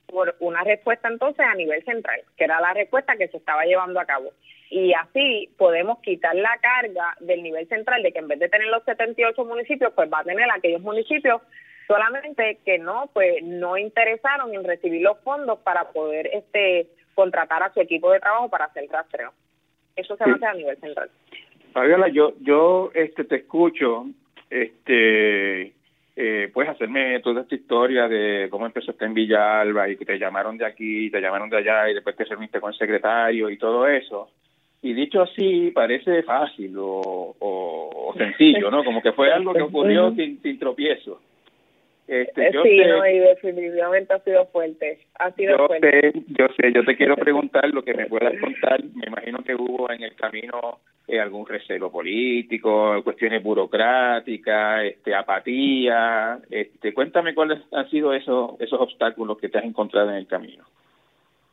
por 0.06 0.36
una 0.38 0.62
respuesta 0.62 1.08
entonces 1.08 1.44
a 1.44 1.56
nivel 1.56 1.84
central, 1.84 2.20
que 2.36 2.44
era 2.44 2.60
la 2.60 2.72
respuesta 2.72 3.16
que 3.16 3.26
se 3.26 3.38
estaba 3.38 3.64
llevando 3.64 3.98
a 3.98 4.04
cabo. 4.04 4.30
Y 4.70 4.92
así 4.94 5.52
podemos 5.58 5.98
quitar 6.02 6.36
la 6.36 6.56
carga 6.60 7.16
del 7.18 7.42
nivel 7.42 7.66
central 7.66 8.00
de 8.04 8.12
que 8.12 8.20
en 8.20 8.28
vez 8.28 8.38
de 8.38 8.48
tener 8.48 8.68
los 8.68 8.84
78 8.84 9.44
municipios, 9.44 9.92
pues 9.94 10.08
va 10.08 10.20
a 10.20 10.24
tener 10.24 10.48
aquellos 10.52 10.82
municipios 10.82 11.42
solamente 11.88 12.60
que 12.64 12.78
no, 12.78 13.10
pues 13.12 13.42
no 13.42 13.76
interesaron 13.76 14.54
en 14.54 14.62
recibir 14.62 15.02
los 15.02 15.18
fondos 15.24 15.58
para 15.58 15.90
poder 15.90 16.28
este 16.32 16.86
contratar 17.16 17.64
a 17.64 17.72
su 17.72 17.80
equipo 17.80 18.12
de 18.12 18.20
trabajo 18.20 18.48
para 18.48 18.66
hacer 18.66 18.86
rastreo. 18.88 19.32
Eso 19.96 20.16
se 20.16 20.24
hace 20.24 20.46
a 20.46 20.54
nivel 20.54 20.76
central. 20.78 21.10
Fabiola, 21.72 22.08
yo, 22.08 22.34
yo 22.40 22.90
este, 22.94 23.24
te 23.24 23.36
escucho, 23.36 24.06
este, 24.50 25.72
eh, 26.14 26.50
puedes 26.52 26.70
hacerme 26.70 27.20
toda 27.20 27.42
esta 27.42 27.54
historia 27.54 28.08
de 28.08 28.48
cómo 28.50 28.66
empezaste 28.66 29.04
en 29.04 29.14
Villalba 29.14 29.88
y 29.88 29.96
que 29.96 30.04
te 30.04 30.18
llamaron 30.18 30.58
de 30.58 30.66
aquí, 30.66 31.10
te 31.10 31.20
llamaron 31.20 31.48
de 31.48 31.58
allá 31.58 31.88
y 31.90 31.94
después 31.94 32.16
te 32.16 32.24
reuniste 32.24 32.60
con 32.60 32.72
el 32.72 32.78
secretario 32.78 33.48
y 33.48 33.56
todo 33.56 33.86
eso. 33.88 34.28
Y 34.82 34.92
dicho 34.92 35.22
así, 35.22 35.70
parece 35.70 36.22
fácil 36.24 36.74
o, 36.76 37.36
o, 37.38 38.14
sencillo, 38.18 38.70
¿no? 38.70 38.84
Como 38.84 39.00
que 39.00 39.12
fue 39.12 39.32
algo 39.32 39.54
que 39.54 39.62
ocurrió 39.62 40.12
sin, 40.14 40.42
sin 40.42 40.58
tropiezo. 40.58 41.20
Este, 42.06 42.48
eh, 42.48 42.52
sí, 42.62 42.80
no, 42.86 43.06
y 43.06 43.18
definitivamente 43.20 44.12
ha 44.12 44.18
sido 44.20 44.46
fuerte. 44.46 44.98
Ha 45.18 45.30
sido 45.32 45.56
yo 45.56 45.66
fuerte. 45.66 46.12
Sé, 46.12 46.12
yo 46.28 46.46
sé, 46.56 46.72
yo 46.72 46.84
te 46.84 46.96
quiero 46.96 47.16
preguntar 47.16 47.70
lo 47.72 47.82
que 47.82 47.94
me 47.94 48.06
puedas 48.06 48.34
contar. 48.40 48.82
Me 48.94 49.06
imagino 49.06 49.38
que 49.44 49.54
hubo 49.54 49.90
en 49.90 50.02
el 50.02 50.14
camino 50.14 50.80
eh, 51.06 51.20
algún 51.20 51.46
recelo 51.46 51.90
político, 51.90 53.02
cuestiones 53.04 53.42
burocráticas, 53.42 54.84
este, 54.84 55.14
apatía. 55.14 56.38
Este, 56.50 56.92
cuéntame 56.92 57.34
cuáles 57.34 57.60
han 57.72 57.88
sido 57.88 58.12
esos, 58.12 58.60
esos 58.60 58.80
obstáculos 58.80 59.38
que 59.38 59.48
te 59.48 59.58
has 59.58 59.64
encontrado 59.64 60.10
en 60.10 60.16
el 60.16 60.26
camino. 60.26 60.64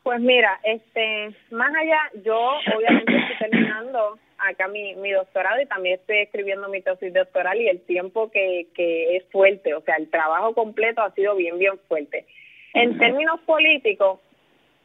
Pues 0.10 0.22
mira, 0.22 0.60
este, 0.64 1.36
más 1.52 1.72
allá, 1.76 2.00
yo 2.26 2.36
obviamente 2.76 3.16
estoy 3.16 3.52
terminando 3.52 4.18
acá 4.40 4.68
mi, 4.68 4.96
mi 4.96 5.12
doctorado 5.12 5.62
y 5.62 5.68
también 5.68 6.00
estoy 6.00 6.18
escribiendo 6.22 6.68
mi 6.68 6.82
tesis 6.82 7.14
doctoral 7.14 7.62
y 7.62 7.68
el 7.68 7.80
tiempo 7.82 8.32
que, 8.32 8.70
que 8.74 9.18
es 9.18 9.26
fuerte, 9.26 9.76
o 9.76 9.82
sea, 9.82 9.98
el 9.98 10.10
trabajo 10.10 10.56
completo 10.56 11.04
ha 11.04 11.12
sido 11.12 11.36
bien, 11.36 11.60
bien 11.60 11.78
fuerte. 11.88 12.26
En 12.74 12.98
términos 12.98 13.40
políticos, 13.42 14.20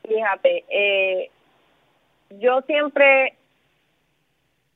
fíjate, 0.07 0.65
eh, 0.69 1.31
yo 2.39 2.61
siempre 2.67 3.33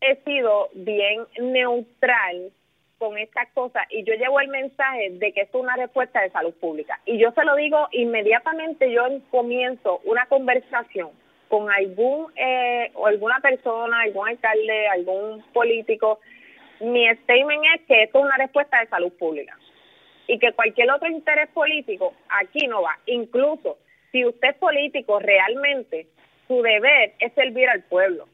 he 0.00 0.16
sido 0.24 0.70
bien 0.72 1.26
neutral 1.38 2.52
con 2.98 3.16
estas 3.18 3.48
cosas 3.54 3.84
y 3.90 4.04
yo 4.04 4.14
llevo 4.14 4.40
el 4.40 4.48
mensaje 4.48 5.10
de 5.10 5.32
que 5.32 5.42
es 5.42 5.54
una 5.54 5.76
respuesta 5.76 6.20
de 6.20 6.30
salud 6.30 6.54
pública 6.54 7.00
y 7.06 7.18
yo 7.18 7.30
se 7.32 7.44
lo 7.44 7.54
digo 7.56 7.88
inmediatamente 7.92 8.92
yo 8.92 9.06
comienzo 9.30 10.00
una 10.04 10.26
conversación 10.26 11.10
con 11.48 11.70
algún 11.70 12.32
eh, 12.36 12.90
o 12.94 13.06
alguna 13.06 13.40
persona, 13.40 14.02
algún 14.02 14.28
alcalde, 14.28 14.88
algún 14.88 15.42
político, 15.52 16.20
mi 16.80 17.08
statement 17.08 17.64
es 17.74 17.86
que 17.86 18.02
esto 18.04 18.18
es 18.18 18.24
una 18.24 18.36
respuesta 18.36 18.80
de 18.80 18.86
salud 18.88 19.12
pública 19.18 19.56
y 20.26 20.38
que 20.38 20.52
cualquier 20.52 20.90
otro 20.90 21.08
interés 21.08 21.48
político 21.48 22.12
aquí 22.28 22.66
no 22.66 22.82
va. 22.82 22.98
Incluso 23.06 23.78
si 24.12 24.24
usted 24.24 24.50
es 24.50 24.56
político, 24.56 25.18
realmente 25.18 26.06
su 26.46 26.62
deber 26.62 27.14
es 27.18 27.32
servir 27.32 27.68
al 27.68 27.82
pueblo. 27.84 28.28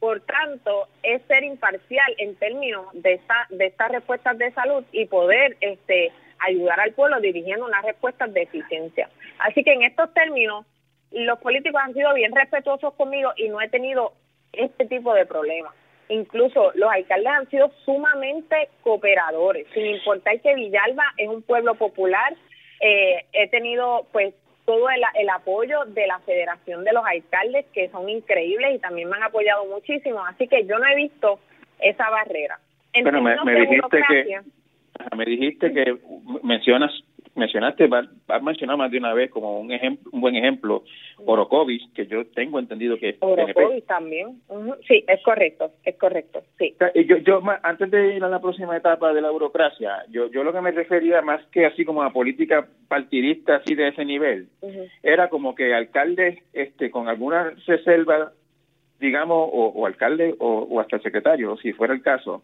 Por 0.00 0.20
tanto, 0.20 0.88
es 1.02 1.22
ser 1.22 1.44
imparcial 1.44 2.14
en 2.18 2.36
términos 2.36 2.86
de 2.92 3.14
esta, 3.14 3.46
de 3.50 3.66
estas 3.66 3.90
respuestas 3.90 4.36
de 4.38 4.52
salud 4.52 4.84
y 4.92 5.06
poder 5.06 5.56
este 5.60 6.12
ayudar 6.38 6.78
al 6.80 6.92
pueblo 6.92 7.18
dirigiendo 7.20 7.64
unas 7.64 7.84
respuestas 7.84 8.32
de 8.32 8.42
eficiencia. 8.42 9.08
Así 9.38 9.64
que 9.64 9.72
en 9.72 9.82
estos 9.82 10.12
términos, 10.12 10.66
los 11.10 11.38
políticos 11.38 11.80
han 11.82 11.94
sido 11.94 12.12
bien 12.14 12.34
respetuosos 12.34 12.94
conmigo 12.94 13.32
y 13.36 13.48
no 13.48 13.60
he 13.60 13.68
tenido 13.68 14.12
este 14.52 14.86
tipo 14.86 15.14
de 15.14 15.24
problemas. 15.24 15.72
Incluso 16.08 16.72
los 16.74 16.90
alcaldes 16.90 17.32
han 17.32 17.50
sido 17.50 17.70
sumamente 17.84 18.68
cooperadores, 18.82 19.66
sin 19.74 19.86
importar 19.86 20.40
que 20.40 20.54
Villalba 20.54 21.04
es 21.16 21.28
un 21.28 21.42
pueblo 21.42 21.74
popular. 21.74 22.34
Eh, 22.80 23.24
he 23.32 23.48
tenido 23.48 24.06
pues 24.12 24.34
todo 24.66 24.90
el, 24.90 25.00
el, 25.14 25.30
apoyo 25.30 25.84
de 25.86 26.06
la 26.06 26.18
Federación 26.20 26.84
de 26.84 26.92
los 26.92 27.04
Alcaldes, 27.06 27.66
que 27.72 27.88
son 27.88 28.08
increíbles 28.08 28.74
y 28.74 28.78
también 28.78 29.08
me 29.08 29.16
han 29.16 29.22
apoyado 29.22 29.64
muchísimo. 29.66 30.24
Así 30.26 30.48
que 30.48 30.66
yo 30.66 30.78
no 30.78 30.86
he 30.86 30.96
visto 30.96 31.38
esa 31.78 32.10
barrera. 32.10 32.58
bueno, 33.02 33.22
me, 33.44 33.60
dijiste 33.60 34.02
que, 34.08 34.40
me 35.16 35.24
dijiste 35.24 35.72
que 35.72 35.96
mencionas 36.42 36.92
mencionaste, 37.36 37.88
has 38.28 38.42
mencionado 38.42 38.78
más 38.78 38.90
de 38.90 38.98
una 38.98 39.14
vez 39.14 39.30
como 39.30 39.60
un 39.60 39.72
ejemplo, 39.72 40.10
un 40.12 40.20
buen 40.20 40.36
ejemplo, 40.36 40.84
Orocovis, 41.18 41.82
que 41.94 42.06
yo 42.06 42.26
tengo 42.26 42.58
entendido 42.58 42.98
que 42.98 43.10
es 43.10 43.16
Orocovis 43.20 43.84
también, 43.86 44.40
sí, 44.86 45.04
es 45.06 45.22
correcto, 45.22 45.72
es 45.84 45.96
correcto, 45.96 46.42
sí. 46.58 46.74
Yo, 47.06 47.18
yo, 47.18 47.42
antes 47.62 47.90
de 47.90 48.16
ir 48.16 48.24
a 48.24 48.28
la 48.28 48.40
próxima 48.40 48.76
etapa 48.76 49.12
de 49.12 49.20
la 49.20 49.30
burocracia, 49.30 50.04
yo, 50.10 50.30
yo 50.30 50.44
lo 50.44 50.52
que 50.52 50.60
me 50.60 50.72
refería 50.72 51.22
más 51.22 51.44
que 51.48 51.66
así 51.66 51.84
como 51.84 52.02
a 52.02 52.12
política 52.12 52.66
partidista 52.88 53.56
así 53.56 53.74
de 53.74 53.88
ese 53.88 54.04
nivel, 54.04 54.48
era 55.02 55.28
como 55.28 55.54
que 55.54 55.74
alcaldes 55.74 56.38
este, 56.52 56.90
con 56.90 57.08
alguna 57.08 57.52
reserva 57.66 58.32
digamos, 58.98 59.50
o, 59.52 59.86
alcalde 59.86 60.34
o, 60.38 60.66
o, 60.70 60.80
hasta 60.80 60.98
secretario, 61.00 61.56
si 61.58 61.74
fuera 61.74 61.92
el 61.92 62.00
caso, 62.00 62.42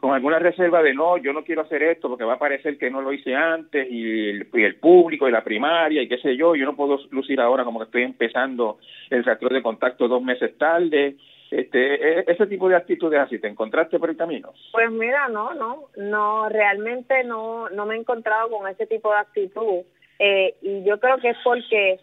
con 0.00 0.12
alguna 0.12 0.38
reserva 0.38 0.82
de 0.82 0.94
no, 0.94 1.16
yo 1.16 1.32
no 1.32 1.44
quiero 1.44 1.62
hacer 1.62 1.82
esto 1.82 2.08
porque 2.08 2.24
va 2.24 2.34
a 2.34 2.38
parecer 2.38 2.76
que 2.76 2.90
no 2.90 3.00
lo 3.00 3.12
hice 3.12 3.34
antes 3.34 3.86
y 3.90 4.30
el, 4.30 4.76
público 4.76 5.28
y 5.28 5.32
la 5.32 5.44
primaria 5.44 6.02
y 6.02 6.08
qué 6.08 6.18
sé 6.18 6.36
yo, 6.36 6.54
yo 6.54 6.66
no 6.66 6.76
puedo 6.76 6.98
lucir 7.10 7.40
ahora 7.40 7.64
como 7.64 7.78
que 7.78 7.86
estoy 7.86 8.02
empezando 8.02 8.78
el 9.10 9.24
reactor 9.24 9.52
de 9.52 9.62
contacto 9.62 10.08
dos 10.08 10.22
meses 10.22 10.56
tarde. 10.58 11.16
Este, 11.50 12.18
e, 12.20 12.24
ese 12.26 12.46
tipo 12.46 12.68
de 12.68 12.76
actitudes 12.76 13.20
así, 13.20 13.38
¿te 13.38 13.46
encontraste 13.46 13.98
por 13.98 14.10
el 14.10 14.16
camino? 14.16 14.52
Pues 14.72 14.90
mira, 14.90 15.28
no, 15.28 15.54
no, 15.54 15.84
no, 15.96 16.48
realmente 16.48 17.22
no, 17.22 17.68
no 17.70 17.86
me 17.86 17.94
he 17.94 17.98
encontrado 17.98 18.50
con 18.50 18.68
ese 18.68 18.86
tipo 18.86 19.10
de 19.10 19.18
actitud 19.18 19.84
eh, 20.18 20.54
y 20.62 20.84
yo 20.84 20.98
creo 20.98 21.18
que 21.18 21.30
es 21.30 21.36
porque 21.44 22.00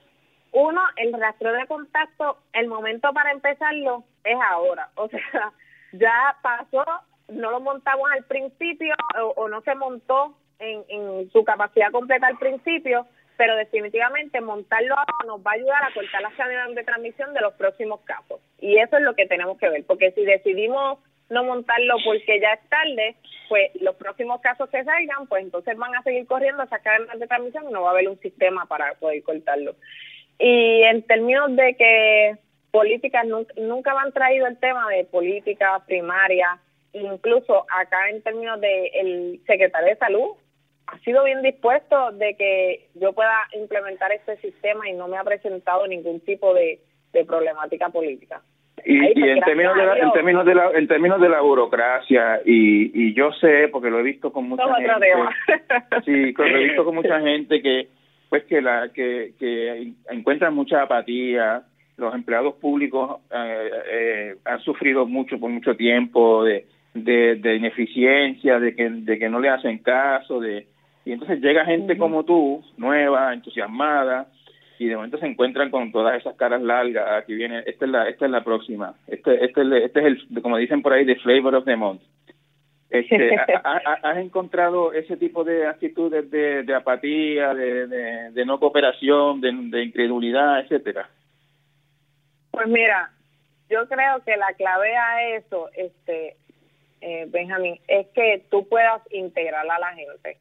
uno, 0.52 0.82
el 0.98 1.14
rastro 1.14 1.54
de 1.54 1.66
contacto, 1.68 2.38
el 2.54 2.68
momento 2.68 3.12
para 3.14 3.32
empezarlo 3.32 4.04
es 4.24 4.38
ahora, 4.50 4.90
o 4.96 5.08
sea, 5.08 5.22
ya 5.94 6.36
pasó 6.42 6.84
no 7.32 7.52
lo 7.52 7.60
montamos 7.60 8.10
al 8.12 8.24
principio 8.26 8.94
o, 9.36 9.48
no 9.48 9.62
se 9.62 9.76
montó 9.76 10.36
en, 10.60 10.84
en, 10.90 11.32
su 11.32 11.44
capacidad 11.44 11.92
completa 11.92 12.28
al 12.28 12.38
principio, 12.38 13.08
pero 13.38 13.56
definitivamente 13.56 14.42
montarlo 14.42 14.96
ahora 14.96 15.14
nos 15.26 15.40
va 15.42 15.52
a 15.52 15.56
ayudar 15.56 15.84
a 15.84 15.94
cortar 15.94 16.22
las 16.22 16.34
cadenas 16.36 16.76
de 16.76 16.84
transmisión 16.84 17.34
de 17.34 17.42
los 17.42 17.54
próximos 17.54 18.02
casos. 18.02 18.40
Y 18.60 18.78
eso 18.78 18.98
es 18.98 19.04
lo 19.04 19.16
que 19.16 19.26
tenemos 19.26 19.58
que 19.58 19.70
ver, 19.70 19.84
porque 19.86 20.12
si 20.12 20.24
decidimos 20.24 21.00
no 21.32 21.46
montarlo 21.46 21.96
porque 22.06 22.40
ya 22.40 22.54
es 22.54 22.70
tarde, 22.70 23.16
pues 23.48 23.72
los 23.82 23.96
próximos 23.96 24.42
casos 24.42 24.70
que 24.70 24.84
salgan, 24.84 25.28
pues 25.28 25.44
entonces 25.44 25.78
van 25.78 25.96
a 25.96 26.04
seguir 26.04 26.28
corriendo 26.28 26.62
esas 26.64 26.82
cadenas 26.82 27.18
de 27.18 27.28
transmisión 27.28 27.70
y 27.70 27.74
no 27.74 27.82
va 27.82 27.90
a 27.90 27.92
haber 27.94 28.10
un 28.10 28.20
sistema 28.20 28.66
para 28.66 28.94
poder 28.96 29.24
cortarlo. 29.24 29.76
Y 30.38 30.84
en 30.84 31.04
términos 31.04 31.56
de 31.56 31.76
que 31.76 32.38
políticas 32.72 33.26
nunca, 33.26 33.54
nunca 33.58 33.94
me 33.94 34.02
han 34.02 34.12
traído 34.12 34.46
el 34.46 34.58
tema 34.58 34.90
de 34.90 35.06
política 35.06 35.82
primaria, 35.86 36.60
incluso 36.94 37.66
acá 37.70 38.10
en 38.10 38.22
términos 38.22 38.60
de 38.60 38.88
el 38.94 39.42
secretario 39.46 39.90
de 39.90 39.96
salud 39.96 40.32
ha 40.88 41.00
sido 41.00 41.24
bien 41.24 41.42
dispuesto 41.42 42.12
de 42.12 42.36
que 42.36 42.90
yo 42.96 43.14
pueda 43.14 43.48
implementar 43.54 44.12
este 44.12 44.38
sistema 44.38 44.90
y 44.90 44.94
no 44.94 45.08
me 45.08 45.18
ha 45.18 45.24
presentado 45.24 45.88
ningún 45.88 46.20
tipo 46.22 46.54
de, 46.54 46.80
problemática 47.28 47.90
política. 47.90 48.42
Y, 48.86 49.06
y 49.06 49.14
pues, 49.14 49.38
en 49.38 49.42
términos 49.42 49.76
de 49.76 49.86
la, 49.86 49.98
en 49.98 50.12
términos 50.12 50.46
de 50.46 50.56
la 50.56 50.72
en 50.72 50.88
términos 50.88 51.22
de 51.22 51.30
la 51.30 51.42
burocracia 51.42 52.42
y, 52.46 53.10
y 53.10 53.14
yo 53.14 53.32
sé 53.34 53.68
porque 53.68 53.90
lo 53.90 54.00
he 54.00 54.04
visto 54.04 54.32
con 54.32 54.50
mucha 54.50 54.64
gente. 54.76 55.14
sí 56.06 56.34
lo 56.34 56.46
he 56.46 56.64
visto 56.64 56.86
con 56.86 56.96
mucha 56.96 57.20
gente 57.22 57.62
que 57.62 57.90
pues 58.30 58.46
que 58.46 58.62
la 58.62 58.90
que, 58.90 59.34
que 59.38 59.94
encuentran 60.10 60.56
mucha 60.56 60.82
apatía. 60.82 61.64
Los 61.98 62.16
empleados 62.16 62.56
públicos 62.56 63.20
eh, 63.30 63.70
eh, 63.92 64.36
han 64.46 64.60
sufrido 64.62 65.06
mucho 65.06 65.38
por 65.38 65.52
mucho 65.52 65.76
tiempo 65.76 66.44
de, 66.46 66.66
de, 66.94 67.56
ineficiencia 67.56 68.60
de 68.60 68.76
que 68.76 68.90
de 68.90 69.18
que 69.18 69.30
no 69.30 69.40
le 69.40 69.50
hacen 69.50 69.80
caso 69.80 70.40
de 70.40 70.68
y 71.06 71.14
entonces 71.14 71.42
llega 71.42 71.66
gente 71.66 71.98
como 71.98 72.24
tú 72.26 72.64
nueva 72.78 73.34
entusiasmada 73.34 74.28
y 74.82 74.88
de 74.88 74.96
momento 74.96 75.20
se 75.20 75.28
encuentran 75.28 75.70
con 75.70 75.92
todas 75.92 76.20
esas 76.20 76.36
caras 76.36 76.60
largas. 76.60 77.22
Aquí 77.22 77.36
viene, 77.36 77.60
esta 77.68 77.86
es 77.86 77.92
la, 77.92 78.10
esta 78.10 78.26
es 78.26 78.32
la 78.32 78.44
próxima. 78.44 78.96
Este, 79.06 79.46
este, 79.46 79.62
este 79.86 80.00
es 80.00 80.06
el, 80.06 80.42
como 80.42 80.58
dicen 80.58 80.82
por 80.82 80.94
ahí, 80.94 81.06
the 81.06 81.18
flavor 81.18 81.54
of 81.54 81.66
the 81.66 81.76
month. 81.76 82.02
Este, 82.90 83.36
¿Has 83.64 84.18
encontrado 84.18 84.92
ese 84.92 85.18
tipo 85.18 85.44
de 85.44 85.68
actitudes 85.68 86.30
de, 86.32 86.64
de 86.64 86.74
apatía, 86.74 87.54
de, 87.54 88.32
de, 88.32 88.46
no 88.46 88.60
cooperación, 88.60 89.40
de, 89.40 89.84
incredulidad, 89.84 90.62
etcétera? 90.62 91.08
Pues 92.50 92.68
mira, 92.68 93.12
yo 93.70 93.88
creo 93.88 94.24
que 94.26 94.36
la 94.36 94.52
clave 94.58 94.98
a 94.98 95.38
eso, 95.38 95.70
este, 95.76 96.38
eh, 97.02 97.26
Benjamín, 97.28 97.80
es 97.88 98.08
que 98.10 98.44
tú 98.50 98.68
puedas 98.68 99.02
integrar 99.12 99.70
a 99.70 99.80
la 99.80 99.94
gente 99.94 100.38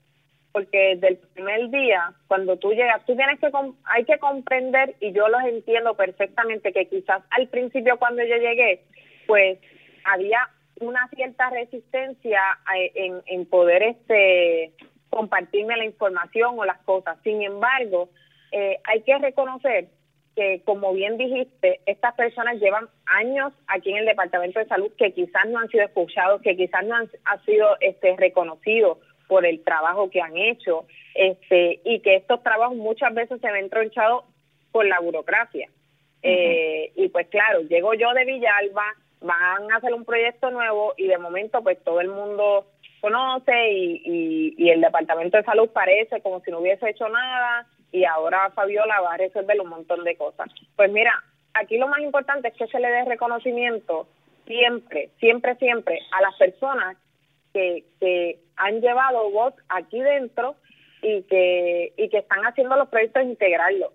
porque 0.53 0.97
desde 0.97 1.09
el 1.09 1.17
primer 1.17 1.71
día, 1.71 2.13
cuando 2.27 2.57
tú 2.57 2.73
llegas, 2.73 3.05
tú 3.07 3.15
tienes 3.15 3.39
que, 3.39 3.51
hay 3.85 4.05
que 4.05 4.19
comprender, 4.19 4.97
y 5.01 5.13
yo 5.13 5.29
los 5.29 5.43
entiendo 5.45 5.95
perfectamente, 5.95 6.73
que 6.73 6.87
quizás 6.87 7.23
al 7.31 7.49
principio 7.49 7.99
cuando 7.99 8.23
yo 8.25 8.37
llegué, 8.37 8.83
pues 9.27 9.59
había 10.05 10.49
una 10.81 11.09
cierta 11.09 11.51
resistencia 11.51 12.41
eh, 12.77 12.91
en, 12.95 13.23
en 13.27 13.47
poder 13.47 13.83
este 13.83 14.73
compartirme 15.11 15.77
la 15.77 15.85
información 15.85 16.59
o 16.59 16.65
las 16.65 16.79
cosas. 16.83 17.19
Sin 17.23 17.43
embargo, 17.43 18.09
eh, 18.53 18.79
hay 18.85 19.03
que 19.03 19.19
reconocer 19.19 19.89
que, 20.37 20.63
como 20.65 20.93
bien 20.93 21.17
dijiste, 21.17 21.81
estas 21.87 22.15
personas 22.15 22.61
llevan 22.61 22.89
años 23.07 23.53
aquí 23.67 23.91
en 23.91 23.99
el 23.99 24.07
Departamento 24.07 24.59
de 24.59 24.67
Salud 24.67 24.91
que 24.97 25.13
quizás 25.13 25.47
no 25.49 25.59
han 25.59 25.69
sido 25.69 25.85
escuchados, 25.85 26.41
que 26.43 26.57
quizás 26.57 26.85
no 26.85 26.95
han, 26.95 27.11
han 27.25 27.45
sido 27.45 27.77
este, 27.81 28.17
reconocidos 28.17 28.99
por 29.29 29.47
el 29.47 29.63
trabajo 29.63 30.11
que 30.11 30.21
han 30.21 30.37
hecho 30.37 30.87
este 31.15 31.81
y 31.85 32.01
que 32.01 32.17
estos 32.17 32.43
trabajos 32.43 32.77
muchas 32.77 33.15
veces 33.15 33.41
se 33.41 33.51
ven 33.51 33.71
tronchados 33.71 34.25
por 34.73 34.87
la 34.87 35.01
burocracia. 35.01 35.69
eh, 36.23 36.93
y 36.97 37.09
pues 37.09 37.29
claro, 37.29 37.61
llego 37.63 37.95
yo 37.95 38.13
de 38.13 38.25
Villalba, 38.25 38.95
van 39.21 39.71
a 39.71 39.77
hacer 39.77 39.95
un 39.95 40.05
proyecto 40.05 40.51
nuevo 40.51 40.95
y 40.97 41.07
de 41.07 41.19
momento 41.19 41.63
pues 41.63 41.83
todo 41.83 42.01
el 42.01 42.09
mundo 42.09 42.67
conoce 43.01 43.73
y, 43.73 44.55
y, 44.57 44.71
el 44.71 44.81
Departamento 44.81 45.37
de 45.37 45.45
Salud 45.45 45.71
parece 45.71 46.21
como 46.21 46.41
si 46.41 46.51
no 46.51 46.59
hubiese 46.59 46.91
hecho 46.91 47.09
nada 47.09 47.67
y 47.93 48.05
ahora 48.05 48.51
Fabiola 48.51 49.01
va 49.01 49.15
a 49.15 49.19
resolver 49.19 49.61
un 49.61 49.69
montón 49.69 50.05
de 50.05 50.17
cosas. 50.17 50.49
Pues 50.77 50.91
mira, 50.91 51.13
aquí 51.55 51.79
lo 51.79 51.89
más 51.89 52.01
importante 52.01 52.49
es 52.49 52.55
que 52.55 52.67
se 52.67 52.81
le 52.81 52.89
dé 52.89 53.05
reconocimiento 53.05 54.07
siempre, 54.47 55.11
siempre, 55.19 55.55
siempre 55.57 56.01
a 56.13 56.23
las 56.23 56.35
personas 56.37 56.97
que, 57.53 57.85
que 57.99 58.39
han 58.57 58.81
llevado 58.81 59.31
voz 59.31 59.55
aquí 59.69 60.01
dentro 60.01 60.57
y 61.03 61.23
que, 61.23 61.93
y 61.97 62.09
que 62.09 62.19
están 62.19 62.41
haciendo 62.45 62.77
los 62.77 62.89
proyectos 62.89 63.23
de 63.23 63.31
integrarlo. 63.31 63.93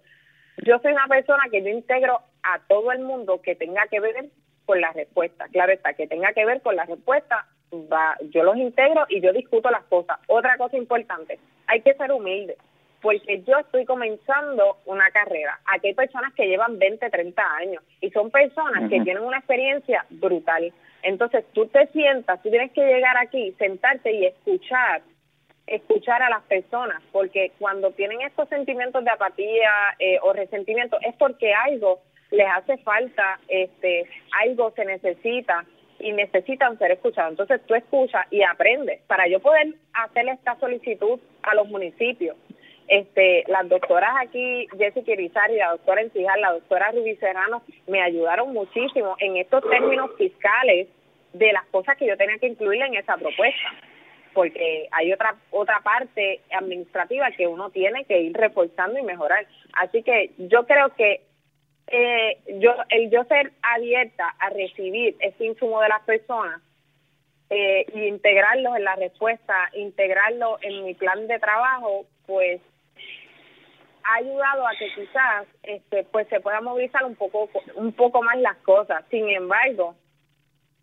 Yo 0.65 0.79
soy 0.79 0.93
una 0.93 1.07
persona 1.07 1.43
que 1.51 1.61
yo 1.61 1.69
integro 1.69 2.21
a 2.43 2.59
todo 2.67 2.91
el 2.91 2.99
mundo 2.99 3.41
que 3.41 3.55
tenga 3.55 3.87
que 3.87 3.99
ver 3.99 4.29
con 4.65 4.81
la 4.81 4.91
respuesta. 4.93 5.47
Claro 5.51 5.73
está, 5.73 5.93
que 5.93 6.07
tenga 6.07 6.33
que 6.33 6.45
ver 6.45 6.61
con 6.61 6.75
la 6.75 6.85
respuesta, 6.85 7.45
va, 7.73 8.15
yo 8.29 8.43
los 8.43 8.57
integro 8.57 9.05
y 9.09 9.21
yo 9.21 9.33
discuto 9.33 9.69
las 9.69 9.83
cosas. 9.85 10.19
Otra 10.27 10.57
cosa 10.57 10.77
importante, 10.77 11.39
hay 11.67 11.81
que 11.81 11.93
ser 11.93 12.11
humilde, 12.11 12.57
porque 13.05 13.43
yo 13.43 13.59
estoy 13.59 13.85
comenzando 13.85 14.77
una 14.85 15.11
carrera. 15.11 15.59
Aquí 15.67 15.89
hay 15.89 15.93
personas 15.93 16.33
que 16.33 16.47
llevan 16.47 16.79
20, 16.79 17.07
30 17.07 17.55
años 17.57 17.83
y 18.01 18.09
son 18.09 18.31
personas 18.31 18.89
que 18.89 18.99
tienen 19.01 19.21
una 19.21 19.37
experiencia 19.37 20.07
brutal. 20.09 20.73
Entonces 21.03 21.45
tú 21.53 21.67
te 21.67 21.85
sientas, 21.87 22.41
tú 22.41 22.49
tienes 22.49 22.71
que 22.71 22.81
llegar 22.81 23.15
aquí, 23.17 23.53
sentarte 23.59 24.11
y 24.11 24.25
escuchar, 24.25 25.03
escuchar 25.67 26.23
a 26.23 26.31
las 26.31 26.41
personas, 26.45 26.99
porque 27.11 27.51
cuando 27.59 27.91
tienen 27.91 28.21
estos 28.21 28.49
sentimientos 28.49 29.03
de 29.03 29.11
apatía 29.11 29.69
eh, 29.99 30.17
o 30.23 30.33
resentimiento 30.33 30.97
es 31.01 31.15
porque 31.17 31.53
algo 31.53 31.99
les 32.31 32.47
hace 32.47 32.79
falta, 32.79 33.39
este, 33.47 34.09
algo 34.43 34.71
se 34.71 34.83
necesita 34.83 35.63
y 35.99 36.11
necesitan 36.11 36.79
ser 36.79 36.93
escuchados. 36.93 37.33
Entonces 37.33 37.61
tú 37.67 37.75
escuchas 37.75 38.25
y 38.31 38.41
aprendes. 38.41 38.99
Para 39.03 39.27
yo 39.27 39.39
poder 39.41 39.75
hacer 39.93 40.27
esta 40.27 40.59
solicitud 40.59 41.19
a 41.43 41.53
los 41.53 41.67
municipios, 41.67 42.35
este, 42.87 43.43
las 43.47 43.67
doctoras 43.67 44.11
aquí, 44.21 44.67
Jessica 44.77 45.11
Irizarry, 45.11 45.57
la 45.57 45.71
doctora 45.71 46.01
Encijar, 46.01 46.39
la 46.39 46.53
doctora 46.53 46.91
Rubí 46.91 47.15
Serrano, 47.15 47.63
me 47.87 48.01
ayudaron 48.01 48.53
muchísimo 48.53 49.15
en 49.19 49.37
estos 49.37 49.67
términos 49.69 50.11
fiscales 50.17 50.87
de 51.33 51.53
las 51.53 51.65
cosas 51.67 51.97
que 51.97 52.07
yo 52.07 52.17
tenía 52.17 52.37
que 52.37 52.47
incluir 52.47 52.81
en 52.81 52.95
esa 52.95 53.17
propuesta 53.17 53.71
porque 54.35 54.87
hay 54.91 55.13
otra 55.13 55.37
otra 55.49 55.79
parte 55.79 56.41
administrativa 56.51 57.31
que 57.31 57.47
uno 57.47 57.69
tiene 57.71 58.03
que 58.03 58.19
ir 58.19 58.33
reforzando 58.33 58.99
y 58.99 59.01
mejorar. 59.01 59.47
Así 59.73 60.03
que 60.03 60.31
yo 60.37 60.67
creo 60.67 60.89
que 60.89 61.21
eh, 61.87 62.37
yo 62.59 62.75
el 62.89 63.09
yo 63.09 63.23
ser 63.23 63.53
abierta 63.61 64.35
a 64.39 64.49
recibir 64.49 65.15
ese 65.19 65.45
insumo 65.45 65.81
de 65.81 65.89
las 65.89 66.01
personas 66.01 66.61
eh, 67.49 67.85
y 67.93 68.07
integrarlos 68.07 68.75
en 68.75 68.83
la 68.83 68.95
respuesta, 68.95 69.53
integrarlo 69.73 70.57
en 70.61 70.83
mi 70.83 70.93
plan 70.95 71.27
de 71.27 71.39
trabajo, 71.39 72.05
pues 72.27 72.59
ha 74.05 74.15
ayudado 74.15 74.67
a 74.67 74.71
que 74.77 74.93
quizás 74.93 75.47
este 75.63 76.03
pues 76.03 76.27
se 76.27 76.39
pueda 76.39 76.61
movilizar 76.61 77.03
un 77.05 77.15
poco 77.15 77.49
un 77.75 77.91
poco 77.93 78.21
más 78.21 78.37
las 78.37 78.57
cosas. 78.57 79.03
Sin 79.09 79.27
embargo, 79.29 79.95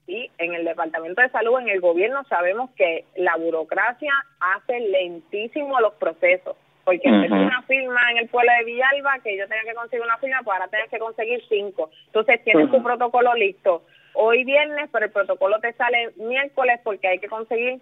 sí, 0.06 0.30
en 0.38 0.54
el 0.54 0.64
Departamento 0.64 1.22
de 1.22 1.30
Salud, 1.30 1.60
en 1.60 1.68
el 1.68 1.80
gobierno 1.80 2.24
sabemos 2.24 2.70
que 2.76 3.04
la 3.16 3.36
burocracia 3.36 4.12
hace 4.40 4.80
lentísimo 4.80 5.80
los 5.80 5.94
procesos. 5.94 6.56
Porque 6.84 7.08
uh 7.08 7.32
una 7.32 7.62
firma 7.62 8.10
en 8.10 8.18
el 8.18 8.28
pueblo 8.28 8.50
de 8.58 8.64
Villalba 8.64 9.20
que 9.22 9.36
yo 9.38 9.46
tenía 9.46 9.62
que 9.62 9.74
conseguir 9.74 10.04
una 10.04 10.18
firma, 10.18 10.40
pues 10.42 10.58
ahora 10.58 10.68
tengo 10.68 10.88
que 10.90 10.98
conseguir 10.98 11.40
cinco. 11.48 11.90
Entonces 12.06 12.42
tienes 12.42 12.70
tu 12.72 12.82
protocolo 12.82 13.34
listo 13.34 13.84
hoy 14.14 14.42
viernes, 14.44 14.90
pero 14.92 15.06
el 15.06 15.12
protocolo 15.12 15.60
te 15.60 15.72
sale 15.74 16.10
miércoles 16.16 16.80
porque 16.82 17.06
hay 17.06 17.18
que 17.20 17.28
conseguir 17.28 17.80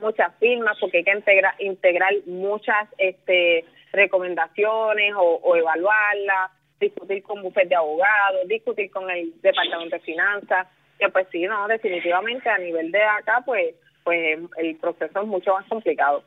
muchas 0.00 0.34
firmas, 0.38 0.76
porque 0.80 0.98
hay 0.98 1.04
que 1.04 1.12
integrar, 1.12 1.54
integrar 1.58 2.12
muchas 2.26 2.88
este 2.96 3.64
recomendaciones 3.94 5.14
o, 5.16 5.40
o 5.42 5.56
evaluarlas, 5.56 6.50
discutir 6.80 7.22
con 7.22 7.42
bufete 7.42 7.68
de 7.68 7.76
abogados, 7.76 8.48
discutir 8.48 8.90
con 8.90 9.10
el 9.10 9.32
departamento 9.40 9.96
de 9.96 10.02
finanzas, 10.02 10.68
que 10.98 11.08
pues 11.08 11.26
sí, 11.30 11.42
no, 11.44 11.66
definitivamente 11.68 12.48
a 12.48 12.58
nivel 12.58 12.90
de 12.90 13.02
acá, 13.02 13.42
pues, 13.44 13.74
pues 14.02 14.38
el 14.58 14.76
proceso 14.76 15.22
es 15.22 15.26
mucho 15.26 15.54
más 15.54 15.66
complicado. 15.66 16.22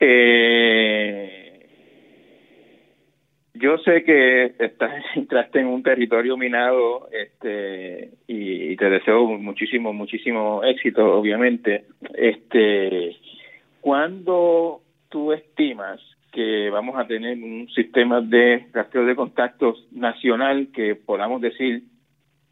Eh, 0.00 1.52
yo 3.54 3.78
sé 3.78 4.02
que 4.02 4.54
estás, 4.58 5.04
entraste 5.14 5.60
en 5.60 5.66
un 5.66 5.82
territorio 5.82 6.36
minado 6.36 7.08
este, 7.12 8.10
y, 8.26 8.76
te 8.76 8.90
deseo 8.90 9.26
muchísimo, 9.26 9.92
muchísimo 9.92 10.64
éxito, 10.64 11.04
obviamente. 11.14 11.84
Este, 12.14 13.16
¿Cuándo 13.80 14.80
tú 15.08 15.32
estimas 15.32 16.00
que 16.32 16.70
vamos 16.70 16.98
a 16.98 17.06
tener 17.06 17.36
un 17.36 17.68
sistema 17.68 18.20
de 18.22 18.66
rastreo 18.72 19.04
de 19.04 19.14
contactos 19.14 19.86
nacional 19.92 20.68
que 20.74 20.94
podamos 20.94 21.42
decir, 21.42 21.82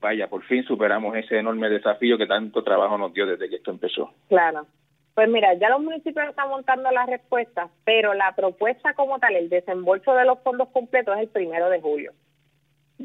vaya, 0.00 0.28
por 0.28 0.42
fin 0.44 0.62
superamos 0.64 1.16
ese 1.16 1.38
enorme 1.38 1.70
desafío 1.70 2.18
que 2.18 2.26
tanto 2.26 2.62
trabajo 2.62 2.98
nos 2.98 3.12
dio 3.14 3.26
desde 3.26 3.48
que 3.48 3.56
esto 3.56 3.70
empezó? 3.70 4.12
Claro. 4.28 4.66
Pues 5.14 5.28
mira, 5.28 5.54
ya 5.54 5.70
los 5.70 5.82
municipios 5.82 6.28
están 6.28 6.50
montando 6.50 6.90
las 6.90 7.08
respuestas, 7.08 7.70
pero 7.84 8.14
la 8.14 8.34
propuesta 8.36 8.92
como 8.94 9.18
tal, 9.18 9.34
el 9.34 9.48
desembolso 9.48 10.14
de 10.14 10.24
los 10.24 10.38
fondos 10.40 10.68
completos 10.68 11.16
es 11.16 11.22
el 11.22 11.28
primero 11.28 11.68
de 11.68 11.80
julio. 11.80 12.12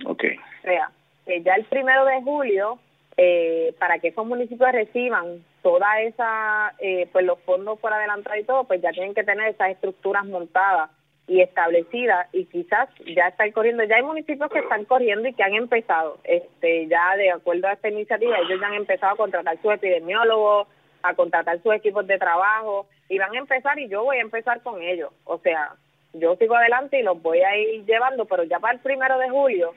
Ok. 0.05 0.23
O 0.59 0.61
sea, 0.61 0.91
que 1.25 1.41
ya 1.41 1.55
el 1.55 1.65
primero 1.65 2.05
de 2.05 2.21
julio, 2.21 2.79
eh, 3.17 3.73
para 3.79 3.99
que 3.99 4.09
esos 4.09 4.25
municipios 4.25 4.71
reciban 4.71 5.43
toda 5.61 6.01
esa, 6.01 6.73
eh, 6.79 7.07
pues 7.11 7.25
los 7.25 7.39
fondos 7.39 7.79
por 7.79 7.93
adelantado 7.93 8.37
y 8.37 8.43
todo, 8.43 8.65
pues 8.65 8.81
ya 8.81 8.91
tienen 8.91 9.13
que 9.13 9.23
tener 9.23 9.47
esas 9.49 9.69
estructuras 9.69 10.25
montadas 10.25 10.89
y 11.27 11.41
establecida 11.41 12.27
y 12.33 12.45
quizás 12.45 12.89
ya 13.15 13.29
están 13.29 13.51
corriendo, 13.51 13.83
ya 13.83 13.95
hay 13.95 14.03
municipios 14.03 14.49
que 14.51 14.59
están 14.59 14.85
corriendo 14.85 15.27
y 15.27 15.33
que 15.33 15.43
han 15.43 15.55
empezado, 15.55 16.19
este 16.23 16.87
ya 16.87 17.15
de 17.15 17.31
acuerdo 17.31 17.67
a 17.67 17.73
esta 17.73 17.89
iniciativa, 17.89 18.37
ellos 18.37 18.59
ya 18.59 18.67
han 18.67 18.75
empezado 18.75 19.13
a 19.13 19.17
contratar 19.17 19.59
sus 19.61 19.73
epidemiólogos, 19.73 20.67
a 21.01 21.13
contratar 21.15 21.61
sus 21.63 21.73
equipos 21.73 22.05
de 22.05 22.19
trabajo 22.19 22.87
y 23.09 23.17
van 23.17 23.33
a 23.33 23.39
empezar 23.39 23.79
y 23.79 23.87
yo 23.87 24.03
voy 24.03 24.17
a 24.17 24.21
empezar 24.21 24.61
con 24.61 24.81
ellos, 24.81 25.11
o 25.23 25.39
sea, 25.39 25.73
yo 26.13 26.35
sigo 26.35 26.55
adelante 26.55 26.99
y 26.99 27.03
los 27.03 27.21
voy 27.21 27.41
a 27.41 27.57
ir 27.57 27.85
llevando, 27.85 28.25
pero 28.25 28.43
ya 28.43 28.59
para 28.59 28.73
el 28.73 28.79
primero 28.79 29.17
de 29.17 29.29
julio 29.29 29.73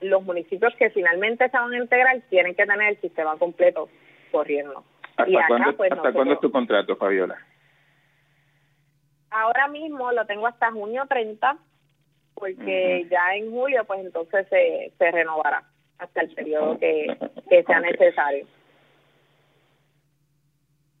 los 0.00 0.22
municipios 0.22 0.74
que 0.76 0.90
finalmente 0.90 1.48
se 1.48 1.56
van 1.56 1.72
a 1.72 1.78
integrar 1.78 2.20
tienen 2.28 2.54
que 2.54 2.66
tener 2.66 2.88
el 2.88 3.00
sistema 3.00 3.36
completo 3.36 3.88
corriendo. 4.30 4.84
¿Hasta, 5.16 5.30
y 5.30 5.34
cuándo, 5.48 5.76
pues, 5.76 5.92
¿hasta 5.92 6.12
cuándo 6.12 6.34
es 6.34 6.40
tu 6.40 6.50
contrato, 6.50 6.96
Fabiola? 6.96 7.38
Ahora 9.30 9.68
mismo 9.68 10.12
lo 10.12 10.26
tengo 10.26 10.46
hasta 10.46 10.70
junio 10.70 11.04
30, 11.08 11.56
porque 12.34 13.06
ya 13.10 13.34
en 13.34 13.50
julio, 13.50 13.84
pues 13.84 14.00
entonces 14.00 14.46
se, 14.48 14.92
se 14.98 15.10
renovará 15.10 15.62
hasta 15.98 16.20
el 16.20 16.34
periodo 16.34 16.78
que, 16.78 17.16
que 17.48 17.62
sea 17.64 17.80
necesario. 17.80 18.46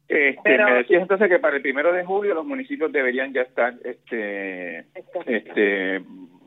Este, 0.08 0.58
me 0.58 0.74
decías 0.74 1.02
entonces 1.02 1.28
que 1.28 1.40
para 1.40 1.56
el 1.56 1.62
primero 1.62 1.92
de 1.92 2.04
julio 2.04 2.34
los 2.34 2.46
municipios 2.46 2.92
deberían 2.92 3.32
ya 3.32 3.42
estar 3.42 3.74
este, 3.82 4.86
este, 5.26 6.02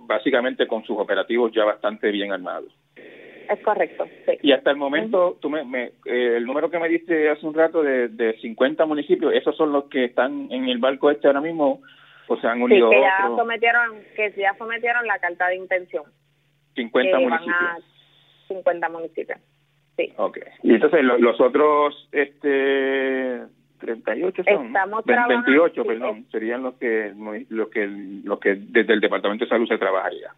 básicamente 0.09 0.67
con 0.67 0.83
sus 0.83 0.97
operativos 0.97 1.51
ya 1.53 1.63
bastante 1.63 2.09
bien 2.11 2.33
armados. 2.33 2.73
Es 2.95 3.61
correcto, 3.61 4.05
Y 4.43 4.51
hasta 4.51 4.69
el 4.71 4.77
momento, 4.77 5.37
tú 5.41 5.49
me, 5.49 5.61
eh, 6.05 6.35
el 6.37 6.45
número 6.45 6.69
que 6.69 6.77
me 6.77 6.87
diste 6.87 7.29
hace 7.29 7.45
un 7.45 7.53
rato 7.53 7.81
de, 7.81 8.09
de 8.09 8.37
50 8.39 8.85
municipios, 8.85 9.33
¿esos 9.33 9.55
son 9.55 9.71
los 9.71 9.85
que 9.85 10.05
están 10.05 10.51
en 10.51 10.67
el 10.67 10.77
barco 10.77 11.09
este 11.09 11.27
ahora 11.27 11.41
mismo 11.41 11.81
o 12.27 12.37
se 12.37 12.47
han 12.47 12.61
unido 12.61 12.89
sí, 12.89 12.95
que 12.95 13.01
ya 13.01 13.27
sometieron 13.35 14.03
que 14.15 14.33
ya 14.37 14.53
sometieron 14.55 15.07
la 15.07 15.17
carta 15.17 15.47
de 15.47 15.55
intención. 15.55 16.03
50 16.75 17.19
municipios. 17.19 17.83
50 18.47 18.89
municipios 18.89 19.39
sí. 19.97 20.13
Okay 20.15 20.43
y 20.61 20.73
entonces 20.75 21.03
los, 21.03 21.41
otros 21.41 22.07
este 22.11 23.41
38 23.79 24.43
son 24.43 24.67
Estamos 24.67 25.03
28 25.05 25.83
perdón 25.85 26.25
serían 26.31 26.63
los 26.63 26.75
que 26.75 27.13
los 27.49 27.69
que 27.69 27.87
los 28.23 28.39
que 28.39 28.55
desde 28.55 28.93
el 28.93 28.99
departamento 28.99 29.45
de 29.45 29.49
salud 29.49 29.67
se 29.67 29.77
trabajaría 29.77 30.31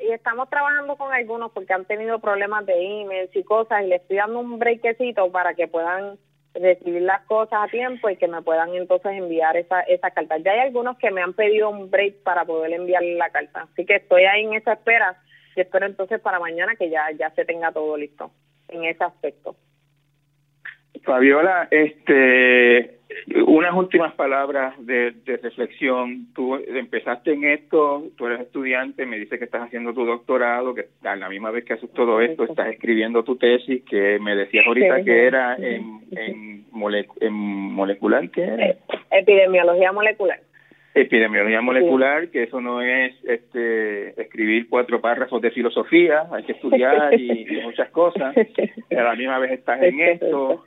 y 0.00 0.12
estamos 0.12 0.48
trabajando 0.48 0.96
con 0.96 1.12
algunos 1.12 1.52
porque 1.52 1.72
han 1.72 1.84
tenido 1.84 2.18
problemas 2.18 2.66
de 2.66 2.74
emails 2.74 3.34
y 3.34 3.42
cosas 3.44 3.82
y 3.82 3.88
les 3.88 4.02
estoy 4.02 4.18
dando 4.18 4.40
un 4.40 4.58
breakcito 4.58 5.30
para 5.32 5.54
que 5.54 5.68
puedan 5.68 6.18
recibir 6.54 7.02
las 7.02 7.22
cosas 7.26 7.60
a 7.62 7.68
tiempo 7.68 8.10
y 8.10 8.16
que 8.16 8.28
me 8.28 8.42
puedan 8.42 8.74
entonces 8.74 9.12
enviar 9.12 9.56
esa, 9.56 9.80
esa 9.82 10.10
carta. 10.10 10.38
Ya 10.38 10.52
hay 10.52 10.60
algunos 10.60 10.98
que 10.98 11.10
me 11.10 11.22
han 11.22 11.32
pedido 11.32 11.70
un 11.70 11.90
break 11.90 12.22
para 12.22 12.44
poder 12.44 12.72
enviar 12.72 13.02
la 13.02 13.30
carta, 13.30 13.68
así 13.72 13.86
que 13.86 13.96
estoy 13.96 14.24
ahí 14.24 14.44
en 14.44 14.54
esa 14.54 14.74
espera 14.74 15.16
y 15.56 15.60
espero 15.60 15.86
entonces 15.86 16.20
para 16.20 16.40
mañana 16.40 16.76
que 16.76 16.90
ya, 16.90 17.10
ya 17.18 17.30
se 17.30 17.44
tenga 17.44 17.72
todo 17.72 17.96
listo 17.96 18.30
en 18.68 18.84
ese 18.84 19.04
aspecto. 19.04 19.56
Fabiola, 21.02 21.68
este, 21.70 23.00
unas 23.46 23.74
últimas 23.74 24.14
palabras 24.14 24.74
de, 24.84 25.14
reflexión. 25.42 26.26
Tú 26.34 26.56
empezaste 26.56 27.32
en 27.32 27.44
esto, 27.44 28.04
tú 28.16 28.26
eres 28.26 28.40
estudiante, 28.40 29.06
me 29.06 29.18
dice 29.18 29.38
que 29.38 29.44
estás 29.44 29.62
haciendo 29.62 29.92
tu 29.94 30.04
doctorado, 30.04 30.74
que 30.74 30.86
a 31.02 31.16
la 31.16 31.28
misma 31.28 31.50
vez 31.50 31.64
que 31.64 31.74
haces 31.74 31.92
todo 31.92 32.20
esto, 32.20 32.44
estás 32.44 32.68
escribiendo 32.68 33.24
tu 33.24 33.36
tesis, 33.36 33.82
que 33.84 34.18
me 34.20 34.34
decías 34.36 34.66
ahorita 34.66 35.02
que 35.02 35.26
era 35.26 35.56
en, 35.56 36.02
en, 36.12 36.64
molecular, 36.70 38.30
¿qué 38.30 38.44
eh, 38.44 38.76
Epidemiología 39.10 39.92
molecular. 39.92 40.40
Epidemiología 40.92 41.60
molecular, 41.60 42.28
que 42.30 42.44
eso 42.44 42.60
no 42.60 42.82
es 42.82 43.14
este 43.24 44.20
escribir 44.20 44.68
cuatro 44.68 45.00
párrafos 45.00 45.40
de 45.40 45.52
filosofía, 45.52 46.26
hay 46.32 46.42
que 46.42 46.52
estudiar 46.52 47.18
y, 47.18 47.46
y 47.48 47.62
muchas 47.62 47.90
cosas. 47.90 48.34
A 48.90 49.02
la 49.02 49.14
misma 49.14 49.38
vez 49.38 49.52
estás 49.52 49.80
en 49.82 50.00
esto, 50.00 50.64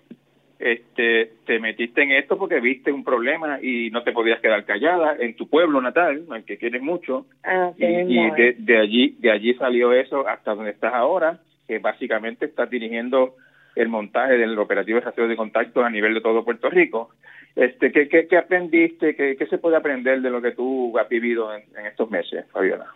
este, 0.64 1.34
te 1.46 1.60
metiste 1.60 2.04
en 2.04 2.12
esto 2.12 2.38
porque 2.38 2.62
viste 2.62 2.90
un 2.90 3.04
problema 3.04 3.60
y 3.62 3.90
no 3.92 4.02
te 4.04 4.14
podías 4.14 4.40
quedar 4.40 4.64
callada 4.64 5.18
en 5.20 5.36
tu 5.36 5.50
pueblo 5.50 5.82
natal, 5.82 6.24
al 6.30 6.46
que 6.46 6.58
quieres 6.58 6.82
mucho, 6.82 7.26
ah, 7.44 7.74
y, 7.78 8.30
de, 8.32 8.78
allí 8.78 9.18
de 9.20 9.32
allí 9.32 9.54
salió 9.56 9.92
eso 9.92 10.26
hasta 10.26 10.56
donde 10.56 10.72
estás 10.72 10.94
ahora, 10.94 11.40
que 11.68 11.80
básicamente 11.80 12.46
estás 12.46 12.70
dirigiendo 12.70 13.36
el 13.76 13.90
montaje 13.90 14.38
del 14.38 14.58
operativo 14.58 15.00
de 15.00 15.06
rastreo 15.06 15.28
de 15.28 15.36
contactos 15.36 15.84
a 15.84 15.90
nivel 15.90 16.14
de 16.14 16.22
todo 16.22 16.46
Puerto 16.46 16.70
Rico. 16.70 17.10
Este, 17.58 17.92
¿qué, 17.92 18.08
qué, 18.08 18.38
aprendiste? 18.38 19.18
¿Qué, 19.18 19.36
¿Qué, 19.36 19.46
se 19.48 19.58
puede 19.58 19.76
aprender 19.76 20.22
de 20.22 20.30
lo 20.30 20.42
que 20.42 20.52
tú 20.52 20.98
has 20.98 21.10
vivido 21.10 21.54
en, 21.54 21.64
en 21.78 21.88
estos 21.88 22.10
meses, 22.10 22.46
Fabiola? 22.52 22.88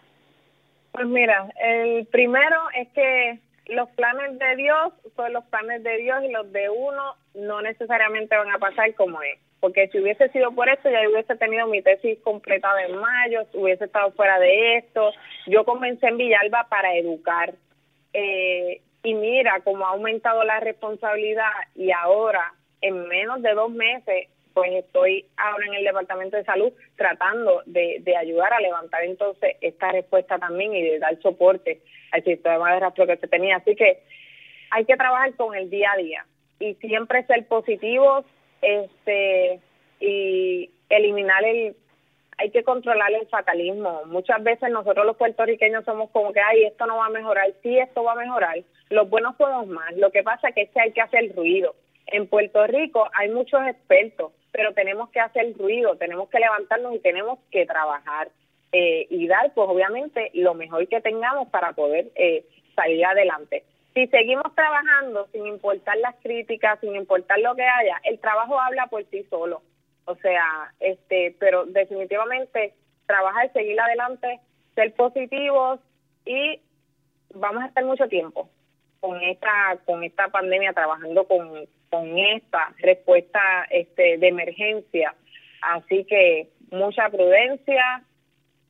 Pues 0.93 1.05
mira, 1.05 1.49
el 1.61 2.05
primero 2.07 2.61
es 2.80 2.88
que 2.93 3.39
los 3.70 3.89
planes 3.91 4.38
de 4.39 4.55
Dios 4.55 4.93
son 5.15 5.34
los 5.34 5.43
planes 5.45 5.84
de 5.84 5.97
Dios 5.97 6.24
y 6.24 6.32
los 6.32 6.51
de 6.51 6.70
uno 6.70 7.15
no 7.34 7.61
necesariamente 7.61 8.36
van 8.36 8.51
a 8.51 8.59
pasar 8.59 8.93
como 8.95 9.22
es. 9.22 9.39
Porque 9.59 9.88
si 9.88 9.99
hubiese 9.99 10.30
sido 10.30 10.51
por 10.51 10.70
esto, 10.70 10.89
ya 10.89 11.07
hubiese 11.09 11.36
tenido 11.36 11.68
mi 11.68 11.82
tesis 11.82 12.20
completada 12.24 12.84
en 12.84 12.95
mayo, 12.95 13.41
hubiese 13.53 13.86
estado 13.86 14.11
fuera 14.11 14.39
de 14.39 14.78
esto. 14.78 15.11
Yo 15.47 15.65
comencé 15.65 16.07
en 16.07 16.18
Villalba 16.18 16.68
para 16.70 16.95
educar. 16.95 17.53
Eh, 18.13 18.82
y 19.03 19.13
mira 19.13 19.61
cómo 19.63 19.86
ha 19.86 19.91
aumentado 19.91 20.43
la 20.43 20.59
responsabilidad 20.59 21.51
y 21.76 21.91
ahora, 21.91 22.53
en 22.82 23.07
menos 23.07 23.41
de 23.41 23.53
dos 23.53 23.72
meses, 23.72 24.28
pues 24.58 24.74
estoy 24.74 25.24
ahora 25.38 25.68
en 25.68 25.76
el 25.76 25.84
Departamento 25.84 26.36
de 26.36 26.43
Salud 26.43 26.74
tratando 26.95 27.62
de, 27.68 27.97
de 27.99 28.18
ayudar 28.18 28.51
a 28.51 28.60
levantar 28.60 29.03
entonces 29.03 29.55
esta 29.62 29.91
respuesta 29.91 30.39
también 30.39 30.74
y 30.74 30.82
de 30.82 30.97
dar 30.97 31.16
soporte 31.22 31.80
al 32.12 32.24
sistema 32.24 32.74
de 32.74 32.80
rastro 32.80 33.05
que 33.05 33.18
se 33.18 33.28
tenía. 33.28 33.58
Así 33.58 33.76
que 33.76 33.99
hay 34.72 34.86
que 34.86 34.97
trabajar 34.97 35.36
con 35.36 35.53
el 35.53 35.70
día 35.70 35.91
a 35.93 35.97
día 35.97 36.26
y 36.60 36.74
siempre 36.76 37.24
ser 37.28 37.45
positivos 37.47 38.26
este 38.64 39.60
y 39.99 40.72
eliminar 40.89 41.45
el 41.45 41.76
hay 42.39 42.49
que 42.49 42.64
controlar 42.64 43.14
el 43.14 43.28
fatalismo. 43.28 44.05
Muchas 44.08 44.41
veces 44.41 44.72
nosotros 44.72 45.05
los 45.05 45.18
puertorriqueños 45.18 45.86
somos 45.86 46.10
como 46.10 46.34
que, 46.34 46.39
ay, 46.39 46.66
esto 46.66 46.88
no 46.88 46.97
va 46.97 47.08
a 47.08 47.10
mejorar, 47.10 47.53
sí, 47.62 47.78
esto 47.78 48.03
va 48.03 48.14
a 48.14 48.16
mejorar. 48.16 48.58
Los 48.89 49.08
buenos 49.08 49.36
somos 49.38 49.68
más. 49.68 49.95
Lo 49.97 50.12
que 50.12 50.24
pasa 50.24 50.51
que 50.51 50.64
es 50.64 50.70
que 50.72 50.82
hay 50.82 50.91
que 50.93 51.01
hacer 51.01 51.36
ruido. 51.36 51.76
En 52.08 52.28
Puerto 52.28 52.66
Rico 52.68 53.10
hay 53.14 53.30
muchos 53.30 53.60
expertos, 53.68 54.32
pero 54.58 54.74
tenemos 54.74 55.12
que 55.12 55.20
hacer 55.20 55.55
ruido, 55.55 55.97
tenemos 55.97 56.30
que 56.30 56.39
levantarnos 56.39 56.95
y 56.95 56.99
tenemos 56.99 57.38
que 57.51 57.68
trabajar 57.68 58.30
eh, 58.72 59.05
y 59.12 59.28
dar, 59.28 59.53
pues 59.53 59.70
obviamente, 59.70 60.32
lo 60.34 60.55
mejor 60.55 60.88
que 60.88 60.99
tengamos 60.99 61.47
para 61.49 61.74
poder 61.74 62.08
eh, 62.16 62.43
salir 62.76 63.05
adelante 63.05 63.64
si 63.97 64.05
seguimos 64.08 64.53
trabajando 64.53 65.28
sin 65.32 65.47
importar 65.47 65.97
las 65.97 66.14
críticas, 66.22 66.80
sin 66.82 66.95
importar 66.95 67.39
lo 67.39 67.55
que 67.55 67.64
haya, 67.64 67.99
el 68.03 68.20
trabajo 68.20 68.60
habla 68.60 68.86
por 68.86 69.03
sí 69.05 69.24
solo. 69.24 69.64
O 70.05 70.14
sea, 70.18 70.72
este, 70.80 71.36
pero 71.39 71.66
definitivamente 71.66 72.76
trabajar, 73.08 73.51
seguir 73.53 73.80
adelante, 73.80 74.39
ser 74.76 74.93
positivos 74.93 75.80
y 76.26 76.62
vamos 77.34 77.64
a 77.64 77.68
estar 77.68 77.84
mucho 77.86 78.08
tiempo 78.08 78.47
con 78.99 79.20
esta 79.24 79.80
con 79.86 80.03
esta 80.03 80.28
pandemia 80.28 80.74
trabajando 80.74 81.28
con, 81.28 81.68
con 81.90 82.18
esta 82.18 82.74
respuesta 82.80 83.40
este 83.70 84.18
de 84.18 84.28
emergencia. 84.28 85.16
Así 85.62 86.04
que 86.06 86.48
mucha 86.72 87.10
prudencia, 87.10 88.04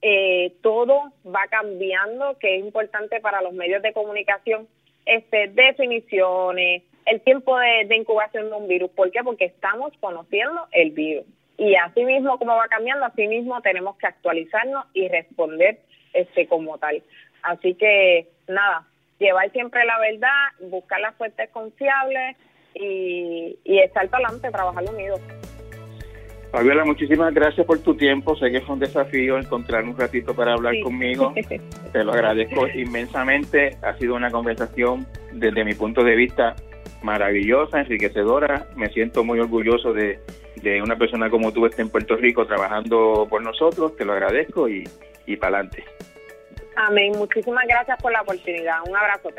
eh, 0.01 0.53
todo 0.61 1.11
va 1.25 1.47
cambiando, 1.49 2.37
que 2.39 2.57
es 2.57 2.63
importante 2.63 3.19
para 3.19 3.41
los 3.41 3.53
medios 3.53 3.81
de 3.81 3.93
comunicación 3.93 4.67
este, 5.07 5.47
definiciones, 5.47 6.83
el 7.05 7.21
tiempo 7.21 7.57
de, 7.57 7.95
incubación 7.95 8.49
de 8.49 8.55
un 8.55 8.67
virus. 8.67 8.91
¿Por 8.91 9.11
qué? 9.11 9.23
Porque 9.23 9.45
estamos 9.45 9.93
conociendo 9.99 10.67
el 10.71 10.91
virus. 10.91 11.25
Y 11.57 11.75
así 11.75 12.03
mismo 12.03 12.37
como 12.37 12.55
va 12.55 12.67
cambiando, 12.67 13.05
así 13.05 13.25
mismo 13.27 13.61
tenemos 13.61 13.97
que 13.97 14.07
actualizarnos 14.07 14.85
y 14.93 15.07
responder 15.07 15.79
este 16.13 16.47
como 16.47 16.77
tal. 16.77 17.01
Así 17.41 17.73
que 17.75 18.27
nada, 18.47 18.85
llevar 19.17 19.49
siempre 19.51 19.83
la 19.85 19.97
verdad, 19.99 20.69
buscar 20.69 20.99
las 20.99 21.15
fuentes 21.15 21.49
confiables 21.49 22.35
y, 22.79 23.59
y 23.63 23.79
estar 23.79 24.07
para 24.09 24.27
adelante, 24.27 24.51
trabajar 24.51 24.83
unidos. 24.89 25.19
Fabiola, 26.51 26.85
muchísimas 26.85 27.33
gracias 27.33 27.65
por 27.65 27.79
tu 27.79 27.95
tiempo. 27.95 28.35
Sé 28.37 28.49
que 28.51 28.61
fue 28.61 28.75
un 28.75 28.79
desafío 28.79 29.37
encontrar 29.37 29.83
un 29.83 29.97
ratito 29.97 30.33
para 30.33 30.53
hablar 30.53 30.75
conmigo. 30.81 31.33
Te 31.91 32.03
lo 32.03 32.13
agradezco 32.13 32.67
inmensamente. 32.67 33.77
Ha 33.81 33.97
sido 33.97 34.15
una 34.15 34.31
conversación 34.31 35.05
desde 35.33 35.65
mi 35.65 35.73
punto 35.73 36.03
de 36.03 36.15
vista 36.15 36.55
maravillosa, 37.03 37.81
enriquecedora. 37.81 38.67
Me 38.75 38.87
siento 38.89 39.23
muy 39.23 39.39
orgulloso 39.39 39.91
de, 39.93 40.19
de 40.61 40.81
una 40.81 40.95
persona 40.95 41.29
como 41.29 41.51
tú 41.51 41.65
esté 41.65 41.81
en 41.81 41.89
Puerto 41.89 42.15
Rico 42.15 42.45
trabajando 42.47 43.27
por 43.29 43.43
nosotros. 43.43 43.95
Te 43.97 44.05
lo 44.05 44.13
agradezco 44.13 44.69
y, 44.69 44.87
y 45.25 45.35
para 45.35 45.59
adelante. 45.59 45.83
Amén. 46.77 47.11
Muchísimas 47.17 47.65
gracias 47.67 48.01
por 48.01 48.11
la 48.11 48.21
oportunidad. 48.21 48.77
Un 48.87 48.95
abrazo. 48.95 49.29